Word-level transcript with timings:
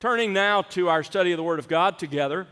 Turning 0.00 0.32
now 0.32 0.62
to 0.62 0.88
our 0.88 1.02
study 1.02 1.32
of 1.32 1.38
the 1.38 1.42
Word 1.42 1.58
of 1.58 1.66
God 1.66 1.98
together, 1.98 2.46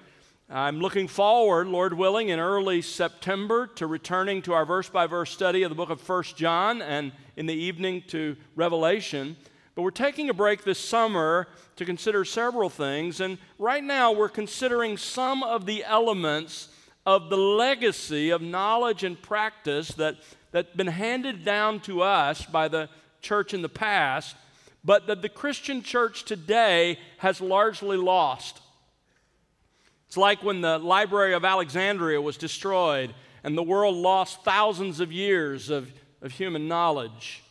I'm 0.50 0.80
looking 0.80 1.06
forward, 1.06 1.68
Lord 1.68 1.92
willing, 1.92 2.30
in 2.30 2.40
early 2.40 2.82
September 2.82 3.68
to 3.76 3.86
returning 3.86 4.42
to 4.42 4.52
our 4.52 4.66
verse 4.66 4.88
by 4.88 5.06
verse 5.06 5.30
study 5.30 5.62
of 5.62 5.68
the 5.68 5.76
book 5.76 5.90
of 5.90 6.08
1 6.08 6.24
John 6.34 6.82
and 6.82 7.12
in 7.36 7.46
the 7.46 7.54
evening 7.54 8.02
to 8.08 8.36
Revelation. 8.56 9.36
But 9.76 9.82
we're 9.82 9.92
taking 9.92 10.28
a 10.28 10.34
break 10.34 10.64
this 10.64 10.80
summer 10.80 11.46
to 11.76 11.84
consider 11.84 12.24
several 12.24 12.68
things, 12.68 13.20
and 13.20 13.38
right 13.60 13.84
now 13.84 14.10
we're 14.10 14.28
considering 14.28 14.96
some 14.96 15.44
of 15.44 15.66
the 15.66 15.84
elements 15.84 16.70
of 17.06 17.30
the 17.30 17.36
legacy 17.36 18.30
of 18.30 18.42
knowledge 18.42 19.04
and 19.04 19.22
practice 19.22 19.90
that, 19.90 20.16
that's 20.50 20.74
been 20.74 20.88
handed 20.88 21.44
down 21.44 21.78
to 21.82 22.02
us 22.02 22.44
by 22.44 22.66
the 22.66 22.88
church 23.20 23.54
in 23.54 23.62
the 23.62 23.68
past 23.68 24.34
but 24.86 25.08
that 25.08 25.20
the 25.20 25.28
Christian 25.28 25.82
church 25.82 26.24
today 26.24 26.96
has 27.18 27.40
largely 27.40 27.96
lost. 27.96 28.60
It's 30.06 30.16
like 30.16 30.44
when 30.44 30.60
the 30.60 30.78
Library 30.78 31.34
of 31.34 31.44
Alexandria 31.44 32.20
was 32.22 32.36
destroyed 32.36 33.12
and 33.42 33.58
the 33.58 33.64
world 33.64 33.96
lost 33.96 34.44
thousands 34.44 35.00
of 35.00 35.10
years 35.10 35.70
of, 35.70 35.92
of 36.22 36.30
human 36.30 36.68
knowledge. 36.68 37.42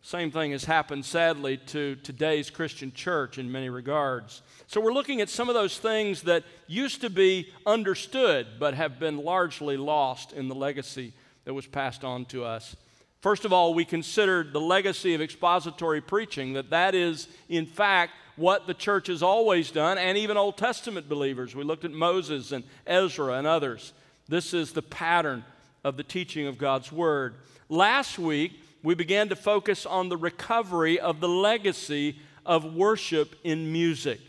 Same 0.00 0.30
thing 0.30 0.52
has 0.52 0.64
happened, 0.64 1.04
sadly, 1.04 1.58
to 1.66 1.96
today's 1.96 2.48
Christian 2.48 2.92
church 2.92 3.36
in 3.36 3.52
many 3.52 3.68
regards. 3.68 4.40
So, 4.66 4.80
we're 4.80 4.94
looking 4.94 5.20
at 5.20 5.28
some 5.28 5.50
of 5.50 5.54
those 5.54 5.76
things 5.76 6.22
that 6.22 6.44
used 6.66 7.02
to 7.02 7.10
be 7.10 7.52
understood 7.66 8.46
but 8.58 8.72
have 8.72 8.98
been 8.98 9.18
largely 9.18 9.76
lost 9.76 10.32
in 10.32 10.48
the 10.48 10.54
legacy 10.54 11.12
that 11.44 11.52
was 11.52 11.66
passed 11.66 12.04
on 12.04 12.24
to 12.26 12.44
us. 12.44 12.74
First 13.20 13.44
of 13.44 13.52
all, 13.52 13.74
we 13.74 13.84
considered 13.84 14.52
the 14.52 14.60
legacy 14.60 15.14
of 15.14 15.20
expository 15.20 16.00
preaching, 16.00 16.52
that 16.52 16.70
that 16.70 16.94
is, 16.94 17.28
in 17.48 17.66
fact, 17.66 18.12
what 18.36 18.68
the 18.68 18.74
church 18.74 19.08
has 19.08 19.22
always 19.22 19.72
done, 19.72 19.98
and 19.98 20.16
even 20.16 20.36
Old 20.36 20.56
Testament 20.56 21.08
believers. 21.08 21.56
We 21.56 21.64
looked 21.64 21.84
at 21.84 21.90
Moses 21.90 22.52
and 22.52 22.62
Ezra 22.86 23.34
and 23.34 23.46
others. 23.46 23.92
This 24.28 24.54
is 24.54 24.72
the 24.72 24.82
pattern 24.82 25.44
of 25.82 25.96
the 25.96 26.04
teaching 26.04 26.46
of 26.46 26.58
God's 26.58 26.92
Word. 26.92 27.34
Last 27.68 28.18
week, 28.18 28.52
we 28.84 28.94
began 28.94 29.28
to 29.30 29.36
focus 29.36 29.84
on 29.84 30.08
the 30.08 30.16
recovery 30.16 31.00
of 31.00 31.20
the 31.20 31.28
legacy 31.28 32.20
of 32.46 32.74
worship 32.74 33.34
in 33.42 33.72
music. 33.72 34.20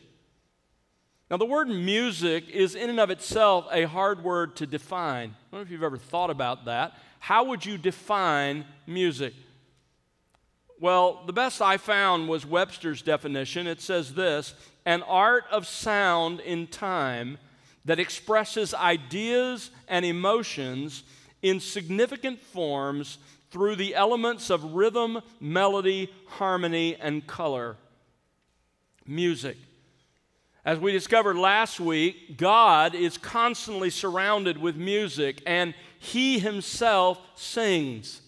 Now, 1.30 1.38
the 1.38 1.45
word 1.45 1.67
music 1.67 2.50
is 2.50 2.73
in 2.73 2.89
and 2.89 3.00
of 3.00 3.11
itself 3.11 3.67
a 3.72 3.83
hard 3.83 4.23
word 4.23 4.56
to 4.56 4.66
define. 4.66 5.30
I 5.30 5.52
don't 5.52 5.59
know 5.59 5.61
if 5.61 5.69
you've 5.69 5.83
ever 5.83 5.97
thought 5.97 6.31
about 6.31 6.66
that. 6.66 6.94
How 7.20 7.44
would 7.45 7.66
you 7.66 7.78
define 7.78 8.66
music? 8.88 9.34
Well, 10.80 11.23
the 11.25 11.34
best 11.34 11.62
I 11.62 11.78
found 11.78 12.30
was 12.30 12.45
Webster's 12.45 13.02
definition. 13.02 13.67
It 13.67 13.81
says 13.81 14.14
this 14.14 14.53
an 14.86 15.03
art 15.03 15.44
of 15.52 15.67
sound 15.67 16.40
in 16.40 16.67
time 16.67 17.38
that 17.86 18.00
expresses 18.00 18.73
ideas 18.73 19.72
and 19.88 20.06
emotions 20.06 21.03
in 21.42 21.59
significant 21.59 22.42
forms 22.42 23.17
through 23.52 23.75
the 23.75 23.95
elements 23.95 24.50
of 24.50 24.73
rhythm, 24.73 25.22
melody, 25.40 26.12
harmony, 26.28 26.95
and 26.95 27.25
color. 27.25 27.75
Music. 29.06 29.58
As 30.66 30.78
we 30.78 30.92
discovered 30.92 31.36
last 31.36 31.80
week, 31.80 32.38
God 32.38 32.94
is 32.94 33.17
constantly 33.17 33.90
surrounded 33.90 34.58
with 34.58 34.75
music, 34.75 35.42
and 35.47 35.73
he 36.00 36.39
himself 36.39 37.19
sings. 37.36 38.22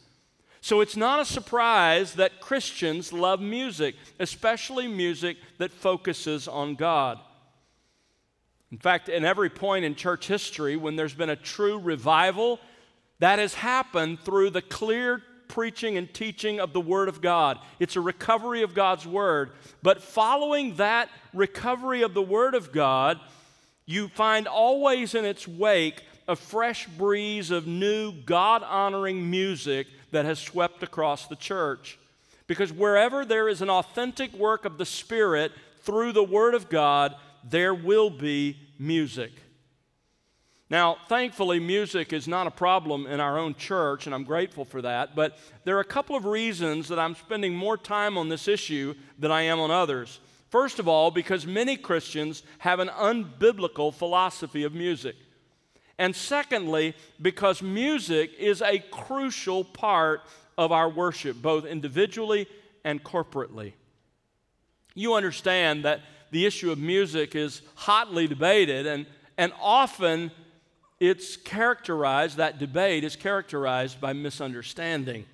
So 0.60 0.82
it's 0.82 0.96
not 0.96 1.20
a 1.20 1.26
surprise 1.26 2.14
that 2.16 2.40
Christians 2.40 3.12
love 3.12 3.42
music, 3.42 3.96
especially 4.20 4.88
music 4.88 5.38
that 5.58 5.72
focuses 5.72 6.48
on 6.48 6.76
God. 6.76 7.18
In 8.72 8.78
fact, 8.78 9.10
in 9.10 9.26
every 9.26 9.50
point 9.50 9.86
in 9.86 9.96
church 9.96 10.28
history, 10.28 10.78
when 10.78 10.96
there's 10.96 11.16
been 11.16 11.32
a 11.32 11.36
true 11.36 11.80
revival, 11.80 12.60
that 13.20 13.40
has 13.40 13.54
happened 13.54 14.20
through 14.20 14.52
the 14.52 14.62
clear 14.62 15.24
preaching 15.48 15.98
and 15.98 16.14
teaching 16.14 16.60
of 16.60 16.74
the 16.74 16.80
Word 16.80 17.10
of 17.10 17.22
God. 17.22 17.60
It's 17.80 17.96
a 17.96 18.02
recovery 18.02 18.62
of 18.62 18.74
God's 18.74 19.06
Word. 19.06 19.52
But 19.82 20.02
following 20.02 20.76
that 20.76 21.10
recovery 21.34 22.04
of 22.04 22.14
the 22.14 22.22
Word 22.22 22.56
of 22.56 22.72
God, 22.72 23.20
you 23.86 24.08
find 24.08 24.48
always 24.48 25.16
in 25.16 25.26
its 25.26 25.48
wake 25.48 26.04
a 26.32 26.36
fresh 26.36 26.88
breeze 26.88 27.52
of 27.52 27.68
new, 27.68 28.12
God 28.12 28.64
honoring 28.64 29.30
music 29.30 29.88
that 30.12 30.26
has 30.26 30.40
swept 30.40 30.82
across 30.82 31.28
the 31.28 31.36
church. 31.36 32.00
Because 32.48 32.74
wherever 32.74 33.24
there 33.24 33.48
is 33.48 33.62
an 33.62 33.70
authentic 33.70 34.34
work 34.34 34.66
of 34.66 34.78
the 34.78 34.86
Spirit 34.86 35.52
through 35.82 36.14
the 36.14 36.24
Word 36.24 36.56
of 36.56 36.70
God, 36.70 37.16
there 37.44 37.74
will 37.74 38.10
be 38.10 38.58
music. 38.80 39.32
Now, 40.70 40.98
thankfully, 41.10 41.60
music 41.60 42.14
is 42.14 42.30
not 42.30 42.48
a 42.48 42.52
problem 42.52 43.06
in 43.06 43.20
our 43.20 43.38
own 43.38 43.56
church, 43.56 44.06
and 44.06 44.16
I'm 44.16 44.24
grateful 44.24 44.64
for 44.64 44.82
that. 44.82 45.16
But 45.16 45.38
there 45.66 45.76
are 45.76 45.82
a 45.82 45.86
couple 45.86 46.16
of 46.16 46.24
reasons 46.24 46.88
that 46.88 47.00
I'm 47.00 47.16
spending 47.16 47.54
more 47.54 47.78
time 47.78 48.18
on 48.18 48.30
this 48.30 48.48
issue 48.48 48.96
than 49.20 49.32
I 49.32 49.42
am 49.44 49.60
on 49.60 49.70
others. 49.70 50.22
First 50.50 50.80
of 50.80 50.88
all, 50.88 51.12
because 51.12 51.46
many 51.46 51.76
Christians 51.78 52.44
have 52.60 52.80
an 52.80 52.90
unbiblical 52.90 53.94
philosophy 53.94 54.64
of 54.64 54.74
music. 54.74 55.16
And 56.02 56.16
secondly, 56.16 56.96
because 57.22 57.62
music 57.62 58.32
is 58.40 58.64
a 58.64 58.80
crucial 58.80 59.64
part 59.64 60.22
of 60.58 60.72
our 60.72 60.90
worship, 60.90 61.40
both 61.40 61.64
individually 61.64 62.48
and 62.84 63.04
corporately. 63.04 63.74
You 64.96 65.14
understand 65.14 65.86
that 65.86 66.02
the 66.32 66.48
issue 66.48 66.72
of 66.72 66.80
music 66.80 67.36
is 67.36 67.62
hotly 67.76 68.26
debated, 68.26 68.88
and, 68.88 69.06
and 69.38 69.54
often 69.62 70.32
it's 71.00 71.38
characterized, 71.38 72.38
that 72.38 72.58
debate 72.58 73.04
is 73.04 73.16
characterized 73.16 74.02
by 74.02 74.14
misunderstanding. 74.14 75.26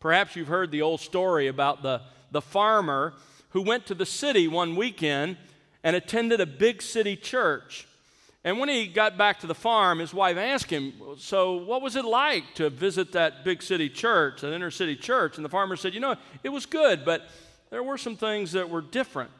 Perhaps 0.00 0.36
you've 0.36 0.48
heard 0.48 0.70
the 0.70 0.80
old 0.80 1.00
story 1.00 1.48
about 1.48 1.82
the, 1.82 2.00
the 2.30 2.40
farmer 2.40 3.12
who 3.50 3.60
went 3.60 3.84
to 3.84 3.94
the 3.94 4.06
city 4.06 4.48
one 4.48 4.74
weekend 4.74 5.36
and 5.84 5.94
attended 5.94 6.40
a 6.40 6.46
big 6.46 6.80
city 6.80 7.14
church. 7.14 7.86
And 8.42 8.58
when 8.58 8.70
he 8.70 8.86
got 8.86 9.18
back 9.18 9.40
to 9.40 9.46
the 9.46 9.54
farm, 9.54 9.98
his 9.98 10.14
wife 10.14 10.38
asked 10.38 10.70
him, 10.70 10.94
So, 11.18 11.56
what 11.56 11.82
was 11.82 11.94
it 11.96 12.04
like 12.04 12.54
to 12.54 12.70
visit 12.70 13.12
that 13.12 13.44
big 13.44 13.62
city 13.62 13.90
church, 13.90 14.40
that 14.40 14.54
inner 14.54 14.70
city 14.70 14.96
church? 14.96 15.36
And 15.36 15.44
the 15.44 15.50
farmer 15.50 15.76
said, 15.76 15.92
You 15.92 16.00
know, 16.00 16.16
it 16.42 16.48
was 16.48 16.64
good, 16.64 17.04
but 17.04 17.28
there 17.68 17.82
were 17.82 17.98
some 17.98 18.16
things 18.16 18.52
that 18.52 18.70
were 18.70 18.80
different. 18.80 19.30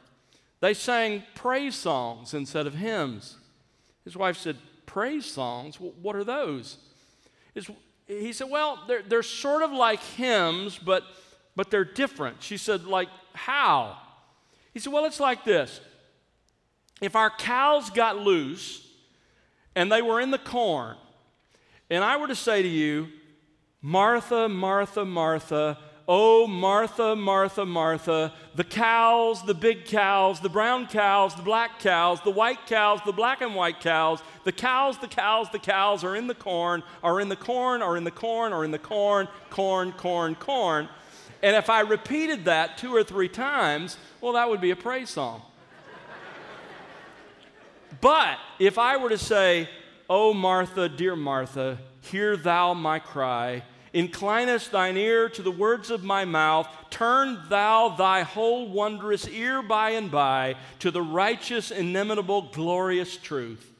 They 0.59 0.75
sang 0.75 1.23
praise 1.33 1.75
songs 1.75 2.35
instead 2.35 2.67
of 2.67 2.75
hymns. 2.75 3.37
His 4.05 4.15
wife 4.15 4.37
said, 4.37 4.57
Praise 4.85 5.25
songs? 5.25 5.79
What 5.79 6.15
are 6.15 6.23
those? 6.23 6.77
he 8.07 8.33
said, 8.33 8.49
Well, 8.49 8.83
they're, 8.87 9.01
they're 9.01 9.23
sort 9.23 9.63
of 9.63 9.71
like 9.71 9.99
hymns, 9.99 10.77
but, 10.77 11.03
but 11.55 11.71
they're 11.71 11.85
different. 11.85 12.43
She 12.43 12.57
said, 12.57 12.85
Like, 12.85 13.09
how? 13.33 13.97
He 14.75 14.79
said, 14.79 14.93
Well, 14.93 15.05
it's 15.05 15.19
like 15.19 15.43
this. 15.43 15.81
If 17.01 17.15
our 17.15 17.31
cows 17.31 17.89
got 17.89 18.19
loose, 18.19 18.87
and 19.75 19.91
they 19.91 20.01
were 20.01 20.19
in 20.19 20.31
the 20.31 20.37
corn, 20.37 20.97
and 21.89 22.03
I 22.03 22.17
were 22.17 22.27
to 22.27 22.35
say 22.35 22.61
to 22.61 22.67
you, 22.67 23.07
Martha, 23.81 24.47
Martha, 24.47 25.03
Martha, 25.05 25.77
oh, 26.07 26.45
Martha, 26.45 27.15
Martha, 27.15 27.65
Martha, 27.65 28.33
the 28.55 28.63
cows, 28.63 29.43
the 29.45 29.53
big 29.53 29.85
cows, 29.85 30.39
the 30.39 30.49
brown 30.49 30.85
cows, 30.87 31.33
the 31.35 31.41
black 31.41 31.79
cows, 31.79 32.19
the 32.21 32.31
white 32.31 32.65
cows, 32.67 32.99
the 33.05 33.13
black 33.13 33.41
and 33.41 33.55
white 33.55 33.79
cows, 33.79 34.21
the 34.43 34.51
cows, 34.51 34.97
the 34.97 35.07
cows, 35.07 35.49
the 35.51 35.59
cows 35.59 36.03
are 36.03 36.15
in 36.15 36.27
the 36.27 36.35
corn, 36.35 36.83
are 37.03 37.19
in 37.21 37.29
the 37.29 37.35
corn, 37.35 37.81
are 37.81 37.95
in 37.97 38.03
the 38.03 38.11
corn, 38.11 38.53
are 38.53 38.63
in 38.63 38.71
the 38.71 38.79
corn, 38.79 39.27
corn, 39.49 39.91
corn, 39.93 40.35
corn. 40.35 40.89
And 41.41 41.55
if 41.55 41.69
I 41.69 41.79
repeated 41.81 42.45
that 42.45 42.77
two 42.77 42.93
or 42.95 43.03
three 43.03 43.29
times, 43.29 43.97
well, 44.19 44.33
that 44.33 44.49
would 44.49 44.61
be 44.61 44.71
a 44.71 44.75
praise 44.75 45.09
song. 45.09 45.41
But 47.99 48.37
if 48.59 48.77
I 48.77 48.97
were 48.97 49.09
to 49.09 49.17
say, 49.17 49.67
O 50.09 50.33
Martha, 50.33 50.87
dear 50.87 51.15
Martha, 51.15 51.77
hear 52.01 52.37
thou 52.37 52.73
my 52.73 52.99
cry, 52.99 53.63
inclinest 53.93 54.71
thine 54.71 54.97
ear 54.97 55.29
to 55.29 55.41
the 55.41 55.51
words 55.51 55.91
of 55.91 56.03
my 56.03 56.25
mouth, 56.25 56.67
turn 56.89 57.39
thou 57.49 57.89
thy 57.89 58.21
whole 58.21 58.69
wondrous 58.69 59.27
ear 59.27 59.61
by 59.61 59.91
and 59.91 60.09
by 60.09 60.55
to 60.79 60.91
the 60.91 61.01
righteous, 61.01 61.71
inimitable, 61.71 62.43
glorious 62.53 63.17
truth. 63.17 63.73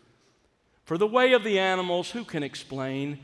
For 0.86 0.98
the 0.98 1.08
way 1.08 1.34
of 1.34 1.44
the 1.44 1.60
animals, 1.60 2.12
who 2.12 2.26
can 2.26 2.44
explain? 2.44 3.20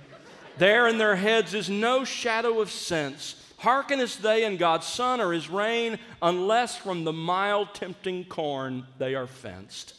There 0.57 0.87
in 0.87 0.97
their 0.97 1.17
heads 1.17 1.53
is 1.53 1.69
no 1.69 2.03
shadow 2.03 2.61
of 2.61 2.71
sense. 2.71 3.43
Hearkenest 3.59 4.21
they 4.21 4.45
in 4.45 4.57
God's 4.57 4.85
sun 4.85 5.19
or 5.19 5.33
his 5.33 5.49
rain, 5.49 5.99
unless 6.21 6.77
from 6.77 7.03
the 7.03 7.13
mild 7.13 7.73
tempting 7.73 8.25
corn 8.25 8.85
they 8.97 9.15
are 9.15 9.27
fenced. 9.27 9.93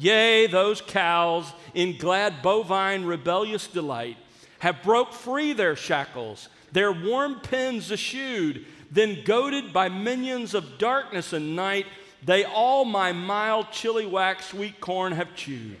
Yea, 0.00 0.46
those 0.46 0.80
cows 0.80 1.52
in 1.74 1.98
glad 1.98 2.42
bovine 2.42 3.04
rebellious 3.04 3.66
delight 3.66 4.16
have 4.60 4.82
broke 4.82 5.12
free 5.12 5.52
their 5.52 5.76
shackles, 5.76 6.48
their 6.72 6.90
warm 6.90 7.40
pens 7.40 7.92
eschewed, 7.92 8.64
then 8.90 9.22
goaded 9.24 9.72
by 9.72 9.88
minions 9.88 10.54
of 10.54 10.78
darkness 10.78 11.32
and 11.32 11.54
night, 11.54 11.86
They 12.24 12.44
all 12.44 12.84
my 12.84 13.12
mild 13.12 13.66
Chilliwack 13.66 14.42
sweet 14.42 14.80
corn 14.80 15.12
have 15.12 15.34
chewed. 15.34 15.76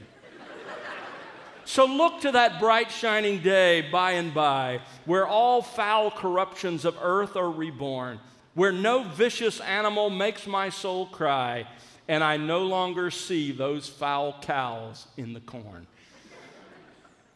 So 1.64 1.84
look 1.84 2.22
to 2.22 2.32
that 2.32 2.58
bright 2.58 2.90
shining 2.90 3.42
day 3.42 3.82
by 3.92 4.12
and 4.12 4.34
by, 4.34 4.80
where 5.04 5.26
all 5.26 5.62
foul 5.62 6.10
corruptions 6.10 6.84
of 6.84 6.96
earth 7.00 7.36
are 7.36 7.50
reborn, 7.50 8.18
where 8.54 8.72
no 8.72 9.04
vicious 9.04 9.60
animal 9.60 10.10
makes 10.10 10.46
my 10.46 10.68
soul 10.68 11.06
cry, 11.06 11.66
and 12.08 12.24
I 12.24 12.36
no 12.36 12.64
longer 12.64 13.10
see 13.10 13.52
those 13.52 13.88
foul 13.88 14.36
cows 14.42 15.06
in 15.16 15.32
the 15.32 15.40
corn. 15.40 15.86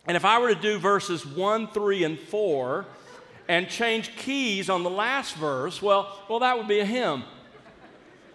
And 0.07 0.17
if 0.17 0.25
I 0.25 0.39
were 0.39 0.55
to 0.55 0.61
do 0.61 0.79
verses 0.79 1.25
1, 1.25 1.69
3, 1.69 2.05
and 2.05 2.19
4 2.19 2.87
and 3.49 3.69
change 3.69 4.17
keys 4.17 4.69
on 4.69 4.83
the 4.83 4.91
last 4.91 5.35
verse, 5.37 5.81
well, 5.81 6.21
well 6.29 6.41
that 6.41 6.59
would 6.59 6.69
be 6.69 6.81
a 6.81 6.85
hymn. 6.85 7.25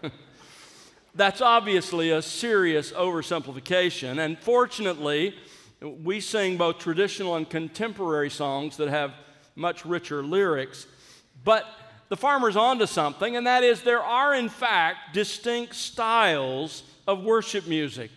That's 1.15 1.41
obviously 1.41 2.11
a 2.11 2.21
serious 2.21 2.91
oversimplification. 2.91 4.19
And 4.19 4.39
fortunately, 4.39 5.35
we 5.81 6.19
sing 6.19 6.57
both 6.57 6.79
traditional 6.79 7.35
and 7.35 7.49
contemporary 7.49 8.29
songs 8.29 8.77
that 8.77 8.89
have 8.89 9.13
much 9.55 9.85
richer 9.85 10.23
lyrics. 10.23 10.87
But 11.43 11.65
the 12.09 12.17
farmer's 12.17 12.57
onto 12.57 12.87
something, 12.87 13.37
and 13.37 13.47
that 13.47 13.63
is 13.63 13.81
there 13.81 14.03
are, 14.03 14.33
in 14.33 14.49
fact, 14.49 15.13
distinct 15.13 15.75
styles 15.75 16.83
of 17.07 17.23
worship 17.23 17.67
music. 17.67 18.11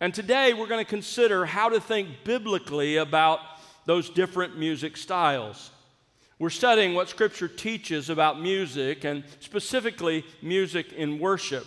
And 0.00 0.14
today 0.14 0.54
we're 0.54 0.66
going 0.66 0.84
to 0.84 0.88
consider 0.88 1.44
how 1.44 1.68
to 1.68 1.80
think 1.80 2.08
biblically 2.24 2.96
about 2.96 3.40
those 3.84 4.08
different 4.08 4.58
music 4.58 4.96
styles. 4.96 5.70
We're 6.38 6.50
studying 6.50 6.94
what 6.94 7.08
Scripture 7.08 7.48
teaches 7.48 8.10
about 8.10 8.40
music 8.40 9.04
and 9.04 9.24
specifically 9.40 10.24
music 10.40 10.92
in 10.92 11.18
worship. 11.18 11.66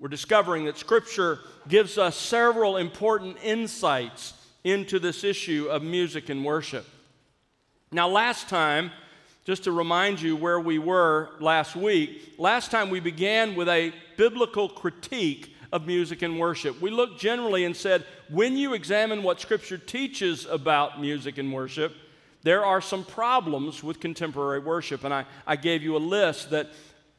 We're 0.00 0.08
discovering 0.08 0.64
that 0.64 0.76
Scripture 0.76 1.38
gives 1.68 1.98
us 1.98 2.16
several 2.16 2.76
important 2.76 3.36
insights 3.42 4.34
into 4.64 4.98
this 4.98 5.24
issue 5.24 5.68
of 5.70 5.82
music 5.82 6.28
and 6.28 6.44
worship. 6.44 6.84
Now, 7.92 8.08
last 8.08 8.48
time, 8.48 8.90
just 9.48 9.64
to 9.64 9.72
remind 9.72 10.20
you 10.20 10.36
where 10.36 10.60
we 10.60 10.78
were 10.78 11.30
last 11.40 11.74
week, 11.74 12.34
last 12.36 12.70
time 12.70 12.90
we 12.90 13.00
began 13.00 13.54
with 13.54 13.66
a 13.66 13.94
biblical 14.18 14.68
critique 14.68 15.56
of 15.72 15.86
music 15.86 16.20
and 16.20 16.38
worship. 16.38 16.78
We 16.82 16.90
looked 16.90 17.18
generally 17.18 17.64
and 17.64 17.74
said, 17.74 18.04
when 18.28 18.58
you 18.58 18.74
examine 18.74 19.22
what 19.22 19.40
Scripture 19.40 19.78
teaches 19.78 20.44
about 20.44 21.00
music 21.00 21.38
and 21.38 21.50
worship, 21.50 21.94
there 22.42 22.62
are 22.62 22.82
some 22.82 23.04
problems 23.04 23.82
with 23.82 24.00
contemporary 24.00 24.58
worship. 24.58 25.02
And 25.04 25.14
I, 25.14 25.24
I 25.46 25.56
gave 25.56 25.82
you 25.82 25.96
a 25.96 25.98
list 25.98 26.50
that 26.50 26.68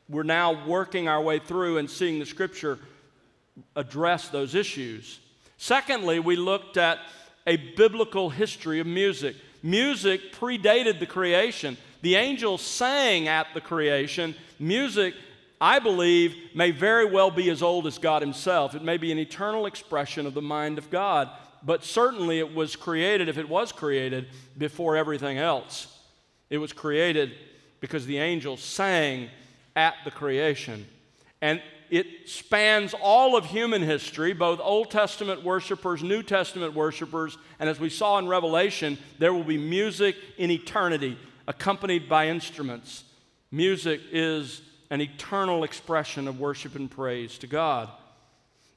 we're 0.08 0.22
now 0.22 0.68
working 0.68 1.08
our 1.08 1.24
way 1.24 1.40
through 1.40 1.80
and 1.80 1.90
seeing 1.90 2.20
the 2.20 2.28
Scripture 2.28 2.78
address 3.76 4.28
those 4.28 4.54
issues. 4.54 5.20
Secondly, 5.58 6.20
we 6.20 6.36
looked 6.36 6.78
at 6.78 7.00
a 7.48 7.58
biblical 7.76 8.30
history 8.30 8.80
of 8.80 8.86
music. 8.86 9.36
Music 9.64 10.32
predated 10.32 11.00
the 11.00 11.08
creation. 11.08 11.76
The 12.02 12.16
angels 12.16 12.62
sang 12.62 13.28
at 13.28 13.48
the 13.54 13.62
creation. 13.62 14.36
Music 14.60 15.14
I 15.62 15.80
believe, 15.80 16.36
may 16.56 16.72
very 16.72 17.06
well 17.06 17.32
be 17.32 17.50
as 17.50 17.62
old 17.62 17.86
as 17.86 17.98
God 17.98 18.22
Himself. 18.22 18.76
It 18.76 18.84
may 18.84 18.98
be 18.98 19.12
an 19.12 19.20
eternal 19.20 19.66
expression 19.66 20.26
of 20.26 20.34
the 20.34 20.42
mind 20.42 20.78
of 20.78 20.90
God, 20.90 21.30
but 21.64 21.84
certainly 21.84 22.40
it 22.40 22.56
was 22.56 22.76
created, 22.76 23.28
if 23.28 23.38
it 23.38 23.50
was 23.50 23.72
created, 23.72 24.28
before 24.58 24.96
everything 24.96 25.38
else. 25.38 26.00
It 26.50 26.60
was 26.60 26.72
created 26.72 27.34
because 27.82 28.06
the 28.06 28.20
angels 28.20 28.62
sang 28.62 29.30
at 29.76 29.96
the 30.06 30.12
creation. 30.12 30.86
And 31.42 31.62
it 31.90 32.30
spans 32.30 32.94
all 32.94 33.36
of 33.36 33.46
human 33.46 33.82
history, 33.82 34.32
both 34.32 34.60
Old 34.62 34.92
Testament 34.92 35.44
worshipers, 35.44 36.04
New 36.04 36.24
Testament 36.24 36.74
worshipers, 36.74 37.38
and 37.60 37.68
as 37.68 37.80
we 37.80 37.90
saw 37.90 38.18
in 38.18 38.28
Revelation, 38.28 38.98
there 39.18 39.34
will 39.34 39.44
be 39.44 39.58
music 39.58 40.16
in 40.38 40.52
eternity 40.52 41.18
accompanied 41.50 42.08
by 42.08 42.28
instruments. 42.28 43.04
Music 43.52 44.00
is 44.12 44.62
an 44.92 45.02
eternal 45.02 45.64
expression 45.64 46.28
of 46.28 46.40
worship 46.40 46.76
and 46.76 46.92
praise 46.92 47.40
to 47.40 47.48
God. 47.48 47.90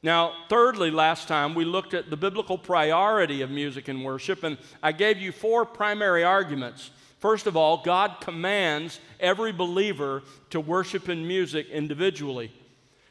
Now, 0.02 0.32
thirdly, 0.48 0.90
last 0.90 1.28
time 1.28 1.54
we 1.54 1.66
looked 1.66 1.92
at 1.92 2.08
the 2.08 2.16
biblical 2.16 2.56
priority 2.56 3.42
of 3.42 3.50
music 3.50 3.88
and 3.88 4.02
worship, 4.02 4.42
and 4.42 4.56
I 4.82 4.92
gave 4.92 5.18
you 5.18 5.32
four 5.32 5.66
primary 5.66 6.24
arguments. 6.24 6.90
First 7.20 7.46
of 7.46 7.58
all, 7.58 7.82
God 7.84 8.16
commands 8.22 8.98
every 9.20 9.52
believer 9.52 10.22
to 10.50 10.58
worship 10.58 11.10
in 11.10 11.28
music 11.28 11.68
individually. 11.68 12.50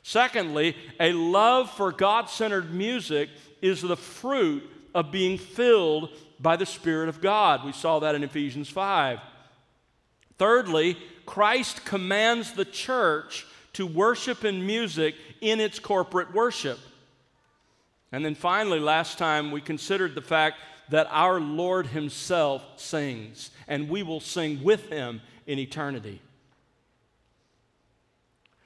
Secondly, 0.01 0.75
a 0.99 1.13
love 1.13 1.69
for 1.69 1.91
God 1.91 2.29
centered 2.29 2.73
music 2.73 3.29
is 3.61 3.81
the 3.81 3.95
fruit 3.95 4.67
of 4.95 5.11
being 5.11 5.37
filled 5.37 6.09
by 6.39 6.55
the 6.55 6.65
Spirit 6.65 7.09
of 7.09 7.21
God. 7.21 7.63
We 7.63 7.73
saw 7.73 7.99
that 7.99 8.15
in 8.15 8.23
Ephesians 8.23 8.67
5. 8.67 9.19
Thirdly, 10.41 10.97
Christ 11.27 11.85
commands 11.85 12.53
the 12.53 12.65
church 12.65 13.45
to 13.73 13.85
worship 13.85 14.43
in 14.43 14.65
music 14.65 15.13
in 15.39 15.59
its 15.59 15.77
corporate 15.77 16.33
worship. 16.33 16.79
And 18.11 18.25
then 18.25 18.33
finally, 18.33 18.79
last 18.79 19.19
time 19.19 19.51
we 19.51 19.61
considered 19.61 20.15
the 20.15 20.21
fact 20.23 20.57
that 20.89 21.07
our 21.11 21.39
Lord 21.39 21.85
Himself 21.85 22.63
sings, 22.77 23.51
and 23.67 23.87
we 23.87 24.01
will 24.01 24.19
sing 24.19 24.63
with 24.63 24.89
Him 24.89 25.21
in 25.45 25.59
eternity. 25.59 26.19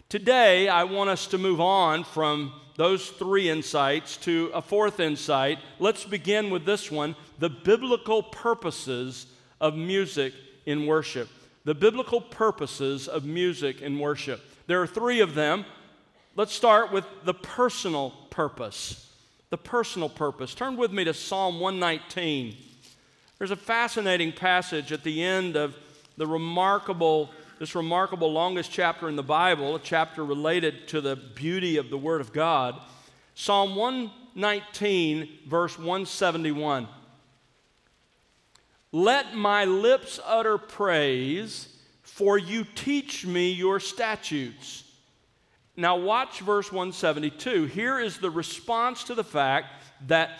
Today, 0.07 0.69
I 0.69 0.85
want 0.85 1.09
us 1.09 1.27
to 1.27 1.37
move 1.37 1.59
on 1.59 2.05
from 2.05 2.53
those 2.77 3.09
three 3.09 3.49
insights 3.49 4.15
to 4.19 4.49
a 4.53 4.61
fourth 4.61 5.01
insight. 5.01 5.59
Let's 5.79 6.05
begin 6.05 6.51
with 6.51 6.63
this 6.65 6.89
one 6.89 7.17
the 7.39 7.49
biblical 7.49 8.23
purposes 8.23 9.25
of 9.59 9.75
music 9.75 10.33
in 10.65 10.85
worship 10.85 11.27
the 11.65 11.75
biblical 11.75 12.21
purposes 12.21 13.07
of 13.07 13.25
music 13.25 13.81
and 13.81 13.99
worship. 13.99 14.41
There 14.67 14.81
are 14.81 14.87
three 14.87 15.19
of 15.19 15.33
them. 15.33 15.65
Let's 16.35 16.53
start 16.53 16.91
with 16.91 17.05
the 17.23 17.33
personal 17.33 18.11
purpose. 18.29 19.11
The 19.49 19.57
personal 19.57 20.09
purpose. 20.09 20.53
Turn 20.53 20.77
with 20.77 20.91
me 20.91 21.03
to 21.05 21.13
Psalm 21.13 21.59
119. 21.59 22.55
There's 23.37 23.51
a 23.51 23.55
fascinating 23.55 24.31
passage 24.31 24.91
at 24.91 25.03
the 25.03 25.23
end 25.23 25.55
of 25.55 25.75
the 26.17 26.27
remarkable, 26.27 27.31
this 27.59 27.75
remarkable 27.75 28.31
longest 28.31 28.71
chapter 28.71 29.09
in 29.09 29.15
the 29.15 29.23
Bible, 29.23 29.75
a 29.75 29.79
chapter 29.79 30.23
related 30.23 30.87
to 30.89 31.01
the 31.01 31.15
beauty 31.15 31.77
of 31.77 31.89
the 31.89 31.97
Word 31.97 32.21
of 32.21 32.31
God. 32.31 32.79
Psalm 33.33 33.75
119, 33.75 35.29
verse 35.47 35.77
171. 35.77 36.87
Let 38.95 39.35
my 39.35 39.65
lips 39.65 40.21
utter 40.25 40.57
praise, 40.57 41.67
for 42.01 42.37
you 42.37 42.63
teach 42.63 43.25
me 43.25 43.51
your 43.51 43.81
statutes. 43.81 44.85
Now, 45.75 45.97
watch 45.97 46.39
verse 46.39 46.71
172. 46.71 47.65
Here 47.65 47.99
is 47.99 48.19
the 48.19 48.29
response 48.29 49.03
to 49.03 49.13
the 49.13 49.21
fact 49.25 49.83
that 50.07 50.39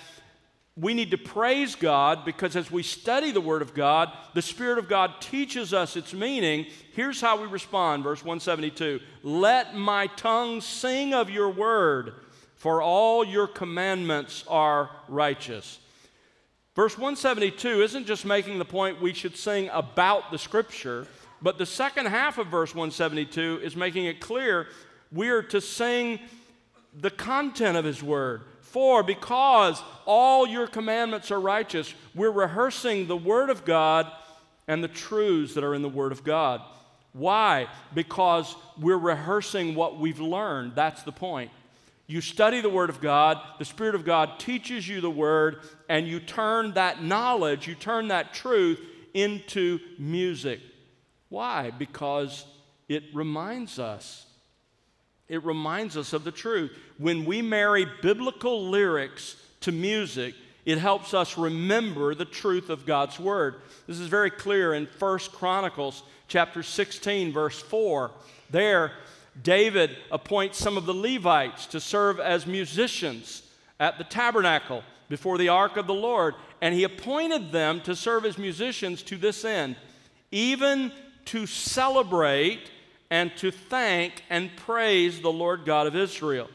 we 0.78 0.94
need 0.94 1.12
to 1.12 1.18
praise 1.18 1.76
God 1.76 2.24
because 2.24 2.56
as 2.56 2.72
we 2.72 2.82
study 2.82 3.32
the 3.32 3.42
Word 3.42 3.62
of 3.62 3.74
God, 3.74 4.10
the 4.34 4.42
Spirit 4.42 4.78
of 4.78 4.88
God 4.88 5.20
teaches 5.20 5.74
us 5.74 5.98
its 5.98 6.14
meaning. 6.14 6.68
Here's 6.94 7.20
how 7.20 7.42
we 7.42 7.48
respond, 7.48 8.06
verse 8.06 8.24
172 8.24 9.02
Let 9.22 9.76
my 9.76 10.08
tongue 10.08 10.62
sing 10.62 11.14
of 11.14 11.30
your 11.30 11.50
Word, 11.50 12.14
for 12.56 12.82
all 12.82 13.26
your 13.26 13.48
commandments 13.48 14.46
are 14.48 14.92
righteous. 15.10 15.80
Verse 16.76 16.98
172 16.98 17.82
isn't 17.82 18.06
just 18.06 18.26
making 18.26 18.60
the 18.60 18.66
point 18.66 19.02
we 19.02 19.14
should 19.14 19.38
sing 19.38 19.70
about 19.72 20.30
the 20.30 20.38
scripture, 20.38 21.08
but 21.42 21.58
the 21.58 21.66
second 21.66 22.08
half 22.08 22.38
of 22.38 22.48
verse 22.48 22.76
172 22.76 23.62
is 23.64 23.76
making 23.76 24.06
it 24.06 24.20
clear 24.20 24.68
we 25.12 25.30
are 25.30 25.44
to 25.44 25.62
sing 25.62 26.20
the 26.94 27.12
content 27.12 27.78
of 27.78 27.86
his 27.86 28.04
word. 28.04 28.42
For 28.60 29.04
because 29.04 29.82
all 30.06 30.46
your 30.46 30.68
commandments 30.68 31.32
are 31.32 31.40
righteous, 31.40 31.94
we're 32.14 32.32
rehearsing 32.32 33.08
the 33.08 33.16
word 33.16 33.50
of 33.50 33.64
God 33.64 34.12
and 34.68 34.84
the 34.84 34.90
truths 34.90 35.54
that 35.54 35.64
are 35.64 35.76
in 35.76 35.82
the 35.82 35.88
word 35.88 36.12
of 36.12 36.26
God. 36.26 36.62
Why? 37.14 37.68
Because 37.94 38.54
we're 38.78 38.98
rehearsing 38.98 39.76
what 39.76 39.98
we've 39.98 40.20
learned. 40.20 40.76
That's 40.76 41.04
the 41.04 41.14
point. 41.14 41.52
You 42.08 42.22
study 42.22 42.62
the 42.62 42.70
Word 42.70 42.90
of 42.90 43.02
God, 43.02 43.40
the 43.58 43.66
Spirit 43.66 43.96
of 43.96 44.06
God 44.06 44.40
teaches 44.40 44.88
you 44.88 45.02
the 45.02 45.10
Word, 45.10 45.62
and 45.90 46.08
you 46.08 46.20
turn 46.20 46.74
that 46.74 47.04
knowledge, 47.04 47.68
you 47.68 47.76
turn 47.76 48.10
that 48.10 48.34
truth 48.34 48.80
into 49.14 49.80
music. 49.98 50.60
Why? 51.30 51.72
Because 51.72 52.46
it 52.88 53.04
reminds 53.14 53.80
us. 53.80 54.28
It 55.28 55.44
reminds 55.44 55.98
us 55.98 56.14
of 56.14 56.24
the 56.24 56.32
truth. 56.32 56.72
When 57.00 57.26
we 57.26 57.42
marry 57.42 57.88
biblical 58.02 58.70
lyrics 58.70 59.36
to 59.62 59.72
music, 59.72 60.36
it 60.66 60.78
helps 60.78 61.14
us 61.14 61.38
remember 61.38 62.14
the 62.14 62.26
truth 62.26 62.70
of 62.70 62.86
God's 62.86 63.20
word. 63.20 63.56
This 63.88 64.00
is 64.00 64.08
very 64.08 64.30
clear 64.30 64.74
in 64.74 64.88
1 65.00 65.20
Chronicles 65.32 66.04
chapter 66.28 66.62
16 66.62 67.34
verse 67.34 67.60
4. 67.62 68.12
There 68.50 68.92
David 69.42 69.98
appoints 70.12 70.58
some 70.58 70.78
of 70.78 70.86
the 70.86 70.94
Levites 70.94 71.66
to 71.68 71.80
serve 71.80 72.20
as 72.20 72.48
musicians 72.48 73.44
at 73.80 73.98
the 73.98 74.04
tabernacle 74.04 74.84
before 75.10 75.38
the 75.38 75.50
ark 75.50 75.78
of 75.78 75.88
the 75.88 75.94
Lord, 75.94 76.36
and 76.62 76.74
he 76.74 76.84
appointed 76.84 77.52
them 77.52 77.82
to 77.82 77.96
serve 77.96 78.26
as 78.26 78.38
musicians 78.38 79.04
to 79.04 79.18
this 79.18 79.46
end, 79.46 79.76
even 80.32 80.92
to 81.26 81.46
celebrate 81.46 82.72
and 83.10 83.36
to 83.38 83.52
thank 83.52 84.24
and 84.30 84.56
praise 84.56 85.22
the 85.22 85.32
Lord 85.32 85.66
God 85.66 85.88
of 85.88 85.96
Israel. 85.96 86.50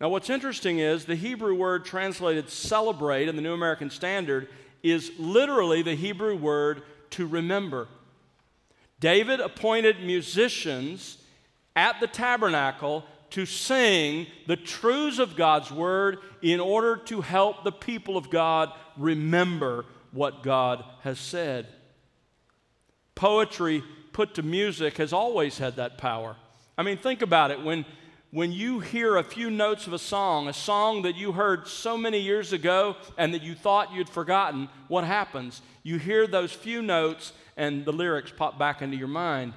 Now, 0.00 0.08
what's 0.08 0.30
interesting 0.30 0.78
is 0.78 1.04
the 1.04 1.14
Hebrew 1.14 1.54
word 1.54 1.84
translated 1.84 2.50
celebrate 2.50 3.28
in 3.28 3.36
the 3.36 3.42
New 3.42 3.54
American 3.54 3.90
Standard 3.90 4.48
is 4.82 5.10
literally 5.18 5.82
the 5.82 5.94
Hebrew 5.94 6.36
word 6.36 6.82
to 7.10 7.26
remember. 7.26 7.88
David 9.00 9.40
appointed 9.40 10.02
musicians 10.02 11.18
at 11.76 12.00
the 12.00 12.06
tabernacle 12.08 13.04
to 13.30 13.44
sing 13.44 14.26
the 14.46 14.56
truths 14.56 15.18
of 15.18 15.36
God's 15.36 15.70
word 15.70 16.18
in 16.42 16.58
order 16.58 16.96
to 16.96 17.20
help 17.20 17.62
the 17.62 17.72
people 17.72 18.16
of 18.16 18.30
God 18.30 18.72
remember 18.96 19.84
what 20.10 20.42
God 20.42 20.82
has 21.02 21.18
said. 21.18 21.66
Poetry 23.14 23.84
put 24.12 24.34
to 24.34 24.42
music 24.42 24.96
has 24.96 25.12
always 25.12 25.58
had 25.58 25.76
that 25.76 25.98
power. 25.98 26.36
I 26.78 26.82
mean, 26.82 26.96
think 26.96 27.20
about 27.20 27.50
it. 27.50 27.62
When, 27.62 27.84
when 28.30 28.52
you 28.52 28.80
hear 28.80 29.16
a 29.16 29.22
few 29.22 29.50
notes 29.50 29.86
of 29.86 29.92
a 29.92 29.98
song, 29.98 30.48
a 30.48 30.52
song 30.52 31.02
that 31.02 31.16
you 31.16 31.32
heard 31.32 31.66
so 31.68 31.98
many 31.98 32.20
years 32.20 32.52
ago 32.52 32.96
and 33.18 33.34
that 33.34 33.42
you 33.42 33.54
thought 33.54 33.92
you'd 33.92 34.08
forgotten, 34.08 34.68
what 34.88 35.04
happens? 35.04 35.60
You 35.82 35.98
hear 35.98 36.26
those 36.26 36.52
few 36.52 36.80
notes 36.80 37.32
and 37.56 37.84
the 37.84 37.92
lyrics 37.92 38.32
pop 38.34 38.58
back 38.58 38.82
into 38.82 38.96
your 38.96 39.08
mind. 39.08 39.52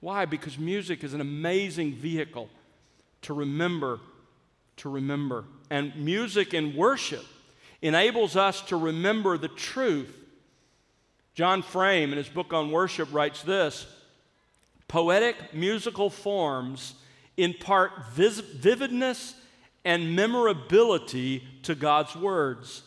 Why? 0.00 0.24
Because 0.24 0.58
music 0.58 1.02
is 1.02 1.14
an 1.14 1.20
amazing 1.20 1.94
vehicle 1.94 2.48
to 3.22 3.34
remember, 3.34 4.00
to 4.78 4.88
remember. 4.88 5.44
And 5.70 5.94
music 5.96 6.54
and 6.54 6.74
worship 6.74 7.24
enables 7.82 8.36
us 8.36 8.60
to 8.62 8.76
remember 8.76 9.36
the 9.38 9.48
truth. 9.48 10.14
John 11.34 11.62
Frame, 11.62 12.12
in 12.12 12.18
his 12.18 12.28
book 12.28 12.52
on 12.52 12.70
worship, 12.70 13.12
writes 13.12 13.42
this 13.42 13.86
Poetic 14.88 15.54
musical 15.54 16.10
forms 16.10 16.94
impart 17.36 17.92
vis- 18.12 18.40
vividness 18.40 19.34
and 19.84 20.16
memorability 20.16 21.44
to 21.62 21.74
God's 21.74 22.16
words. 22.16 22.82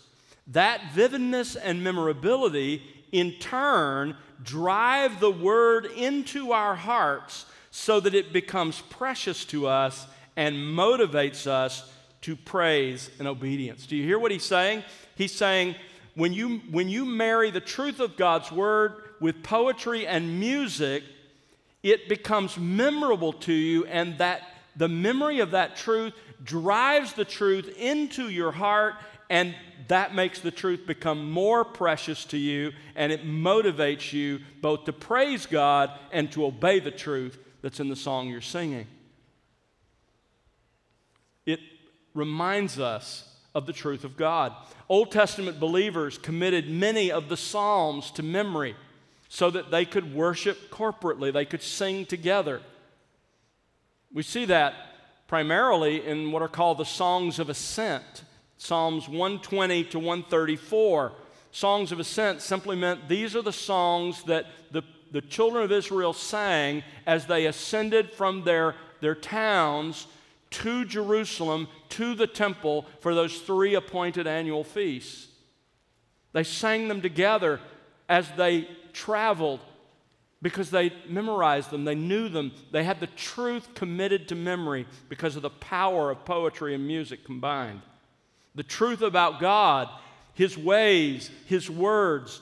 That 0.47 0.91
vividness 0.93 1.55
and 1.55 1.83
memorability, 1.83 2.83
in 3.11 3.33
turn, 3.33 4.17
drive 4.43 5.19
the 5.19 5.31
word 5.31 5.85
into 5.85 6.51
our 6.51 6.75
hearts 6.75 7.45
so 7.71 7.99
that 7.99 8.13
it 8.13 8.33
becomes 8.33 8.81
precious 8.89 9.45
to 9.45 9.67
us 9.67 10.07
and 10.35 10.55
motivates 10.55 11.47
us 11.47 11.91
to 12.21 12.35
praise 12.35 13.09
and 13.19 13.27
obedience. 13.27 13.85
Do 13.85 13.95
you 13.95 14.03
hear 14.03 14.19
what 14.19 14.31
he's 14.31 14.43
saying? 14.43 14.83
He's 15.15 15.31
saying, 15.31 15.75
when 16.15 16.33
you, 16.33 16.59
when 16.71 16.89
you 16.89 17.05
marry 17.05 17.51
the 17.51 17.59
truth 17.59 17.99
of 17.99 18.17
God's 18.17 18.51
word 18.51 18.95
with 19.19 19.43
poetry 19.43 20.05
and 20.05 20.39
music, 20.39 21.03
it 21.83 22.09
becomes 22.09 22.57
memorable 22.57 23.33
to 23.33 23.53
you, 23.53 23.85
and 23.85 24.17
that 24.17 24.41
the 24.75 24.87
memory 24.87 25.39
of 25.39 25.51
that 25.51 25.75
truth 25.75 26.13
drives 26.43 27.13
the 27.13 27.25
truth 27.25 27.69
into 27.77 28.29
your 28.29 28.51
heart, 28.51 28.95
and 29.31 29.55
that 29.87 30.13
makes 30.13 30.41
the 30.41 30.51
truth 30.51 30.85
become 30.85 31.31
more 31.31 31.63
precious 31.63 32.25
to 32.25 32.37
you, 32.37 32.73
and 32.97 33.13
it 33.13 33.25
motivates 33.25 34.11
you 34.11 34.41
both 34.61 34.83
to 34.83 34.93
praise 34.93 35.45
God 35.45 35.89
and 36.11 36.29
to 36.33 36.45
obey 36.45 36.81
the 36.81 36.91
truth 36.91 37.39
that's 37.61 37.79
in 37.79 37.87
the 37.87 37.95
song 37.95 38.27
you're 38.27 38.41
singing. 38.41 38.87
It 41.45 41.61
reminds 42.13 42.77
us 42.77 43.25
of 43.55 43.65
the 43.65 43.71
truth 43.71 44.03
of 44.03 44.17
God. 44.17 44.53
Old 44.89 45.11
Testament 45.11 45.61
believers 45.61 46.17
committed 46.17 46.69
many 46.69 47.09
of 47.09 47.29
the 47.29 47.37
Psalms 47.37 48.11
to 48.11 48.23
memory 48.23 48.75
so 49.29 49.49
that 49.49 49.71
they 49.71 49.85
could 49.85 50.13
worship 50.13 50.69
corporately, 50.71 51.31
they 51.31 51.45
could 51.45 51.63
sing 51.63 52.05
together. 52.05 52.61
We 54.13 54.23
see 54.23 54.43
that 54.45 54.73
primarily 55.29 56.05
in 56.05 56.33
what 56.33 56.41
are 56.41 56.49
called 56.49 56.79
the 56.79 56.83
Songs 56.83 57.39
of 57.39 57.47
Ascent, 57.47 58.23
Psalms 58.61 59.09
120 59.09 59.85
to 59.85 59.97
134. 59.97 61.13
Songs 61.49 61.91
of 61.91 61.99
Ascent 61.99 62.43
simply 62.43 62.75
meant 62.75 63.09
these 63.09 63.35
are 63.35 63.41
the 63.41 63.51
songs 63.51 64.21
that 64.25 64.45
the, 64.69 64.83
the 65.11 65.21
children 65.21 65.63
of 65.63 65.71
Israel 65.71 66.13
sang 66.13 66.83
as 67.07 67.25
they 67.25 67.47
ascended 67.47 68.11
from 68.11 68.43
their, 68.43 68.75
their 68.99 69.15
towns 69.15 70.05
to 70.51 70.85
Jerusalem, 70.85 71.69
to 71.89 72.13
the 72.13 72.27
temple 72.27 72.85
for 72.99 73.15
those 73.15 73.39
three 73.39 73.73
appointed 73.73 74.27
annual 74.27 74.63
feasts. 74.63 75.29
They 76.31 76.43
sang 76.43 76.87
them 76.87 77.01
together 77.01 77.59
as 78.07 78.29
they 78.37 78.67
traveled 78.93 79.61
because 80.43 80.69
they 80.69 80.93
memorized 81.09 81.71
them, 81.71 81.83
they 81.83 81.95
knew 81.95 82.29
them, 82.29 82.51
they 82.71 82.83
had 82.83 82.99
the 82.99 83.07
truth 83.07 83.73
committed 83.73 84.27
to 84.27 84.35
memory 84.35 84.85
because 85.09 85.35
of 85.35 85.41
the 85.41 85.49
power 85.49 86.11
of 86.11 86.25
poetry 86.25 86.75
and 86.75 86.85
music 86.85 87.25
combined. 87.25 87.81
The 88.55 88.63
truth 88.63 89.01
about 89.01 89.39
God, 89.39 89.89
His 90.33 90.57
ways, 90.57 91.29
His 91.45 91.69
words, 91.69 92.41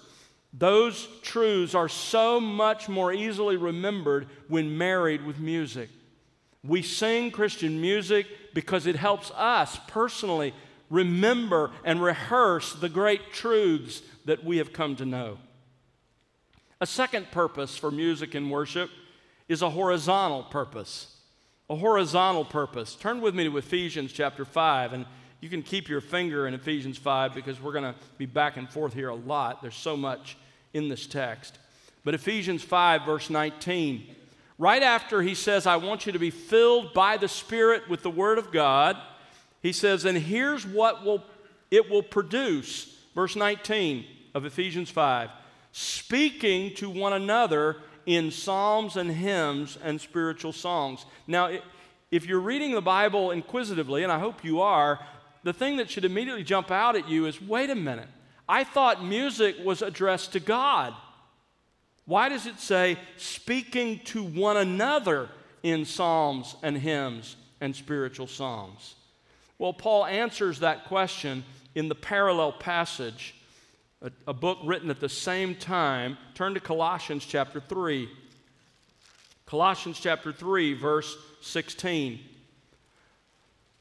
those 0.54 1.08
truths 1.22 1.76
are 1.76 1.90
so 1.90 2.40
much 2.40 2.90
more 2.90 3.14
easily 3.14 3.58
remembered 3.58 4.28
when 4.48 4.78
married 4.78 5.24
with 5.24 5.40
music. 5.40 5.90
We 6.64 6.82
sing 6.82 7.32
Christian 7.32 7.80
music 7.80 8.26
because 8.54 8.88
it 8.88 8.96
helps 8.96 9.32
us 9.32 9.80
personally 9.88 10.54
remember 10.90 11.72
and 11.84 12.02
rehearse 12.02 12.74
the 12.74 12.90
great 12.90 13.32
truths 13.32 14.02
that 14.26 14.44
we 14.44 14.58
have 14.58 14.74
come 14.74 14.96
to 14.96 15.06
know. 15.06 15.38
A 16.82 16.86
second 16.86 17.30
purpose 17.32 17.78
for 17.78 17.92
music 17.92 18.34
and 18.34 18.50
worship 18.50 18.90
is 19.48 19.62
a 19.62 19.70
horizontal 19.70 20.44
purpose. 20.44 21.16
A 21.70 21.76
horizontal 21.76 22.46
purpose. 22.46 22.96
Turn 22.96 23.22
with 23.22 23.36
me 23.36 23.44
to 23.44 23.58
Ephesians 23.58 24.12
chapter 24.12 24.46
5, 24.46 24.94
and 24.94 25.06
you 25.42 25.50
can 25.50 25.62
keep 25.62 25.88
your 25.88 26.02
finger 26.02 26.48
in 26.48 26.54
Ephesians 26.54 26.98
5 26.98 27.34
because 27.34 27.62
we're 27.62 27.72
going 27.72 27.94
to 27.94 27.96
be 28.18 28.26
back 28.26 28.58
and 28.58 28.70
forth 28.70 28.94
here 28.94 29.10
a 29.10 29.16
lot. 29.16 29.62
There's 29.62 29.76
so 29.76 29.96
much 29.96 30.38
in 30.74 30.90
this 30.90 31.08
text. 31.08 31.58
But 32.04 32.14
Ephesians 32.14 32.64
5, 32.64 33.06
verse 33.06 33.30
19 33.30 34.16
right 34.60 34.84
after 34.84 35.22
he 35.24 35.34
says, 35.34 35.66
I 35.66 35.78
want 35.78 36.06
you 36.06 36.12
to 36.12 36.20
be 36.20 36.30
filled 36.30 36.94
by 36.94 37.18
the 37.18 37.28
Spirit 37.28 37.90
with 37.90 38.04
the 38.04 38.10
Word 38.12 38.38
of 38.38 38.52
God, 38.52 38.98
he 39.64 39.72
says, 39.72 40.06
and 40.06 40.18
here's 40.18 40.68
what 40.68 41.04
will, 41.04 41.24
it 41.72 41.90
will 41.90 42.04
produce. 42.04 42.96
Verse 43.16 43.36
19 43.36 44.06
of 44.36 44.46
Ephesians 44.46 44.92
5 44.92 45.32
speaking 45.72 46.74
to 46.74 46.90
one 46.90 47.14
another 47.14 47.78
in 48.08 48.32
psalms 48.32 48.98
and 48.98 49.12
hymns 49.12 49.78
and 49.84 50.02
spiritual 50.02 50.52
songs. 50.52 51.06
Now, 51.28 51.60
if 52.10 52.26
you're 52.26 52.40
reading 52.40 52.74
the 52.74 52.82
Bible 52.82 53.30
inquisitively, 53.30 54.02
and 54.02 54.12
I 54.12 54.18
hope 54.18 54.44
you 54.44 54.62
are, 54.62 55.00
the 55.44 55.54
thing 55.54 55.78
that 55.78 55.90
should 55.90 56.06
immediately 56.06 56.44
jump 56.44 56.72
out 56.72 56.96
at 56.96 57.08
you 57.08 57.26
is 57.26 57.42
wait 57.42 57.70
a 57.70 57.76
minute. 57.76 58.08
I 58.48 58.64
thought 58.64 59.04
music 59.04 59.58
was 59.64 59.82
addressed 59.82 60.34
to 60.34 60.40
God. 60.40 60.94
Why 62.06 62.30
does 62.30 62.48
it 62.48 62.60
say 62.60 62.98
speaking 63.18 64.00
to 64.06 64.24
one 64.24 64.58
another 64.58 65.30
in 65.62 65.86
psalms 65.86 66.56
and 66.64 66.76
hymns 66.76 67.36
and 67.62 67.76
spiritual 67.76 68.28
songs? 68.28 68.96
Well, 69.60 69.74
Paul 69.74 70.06
answers 70.06 70.60
that 70.60 70.86
question 70.86 71.44
in 71.76 71.88
the 71.88 71.96
parallel 71.96 72.54
passage, 72.54 73.36
a, 74.02 74.12
a, 74.26 74.34
book 74.34 74.58
written 74.64 74.90
at 74.90 75.00
the 75.00 75.10
same 75.10 75.54
time. 75.54 76.18
Turn 76.34 76.54
to 76.54 76.60
Colossians 76.60 77.26
chapter 77.26 77.60
3. 77.60 78.10
Colossians 79.46 80.00
chapter 80.00 80.32
3, 80.32 80.74
verse 80.74 81.18
16. 81.42 82.20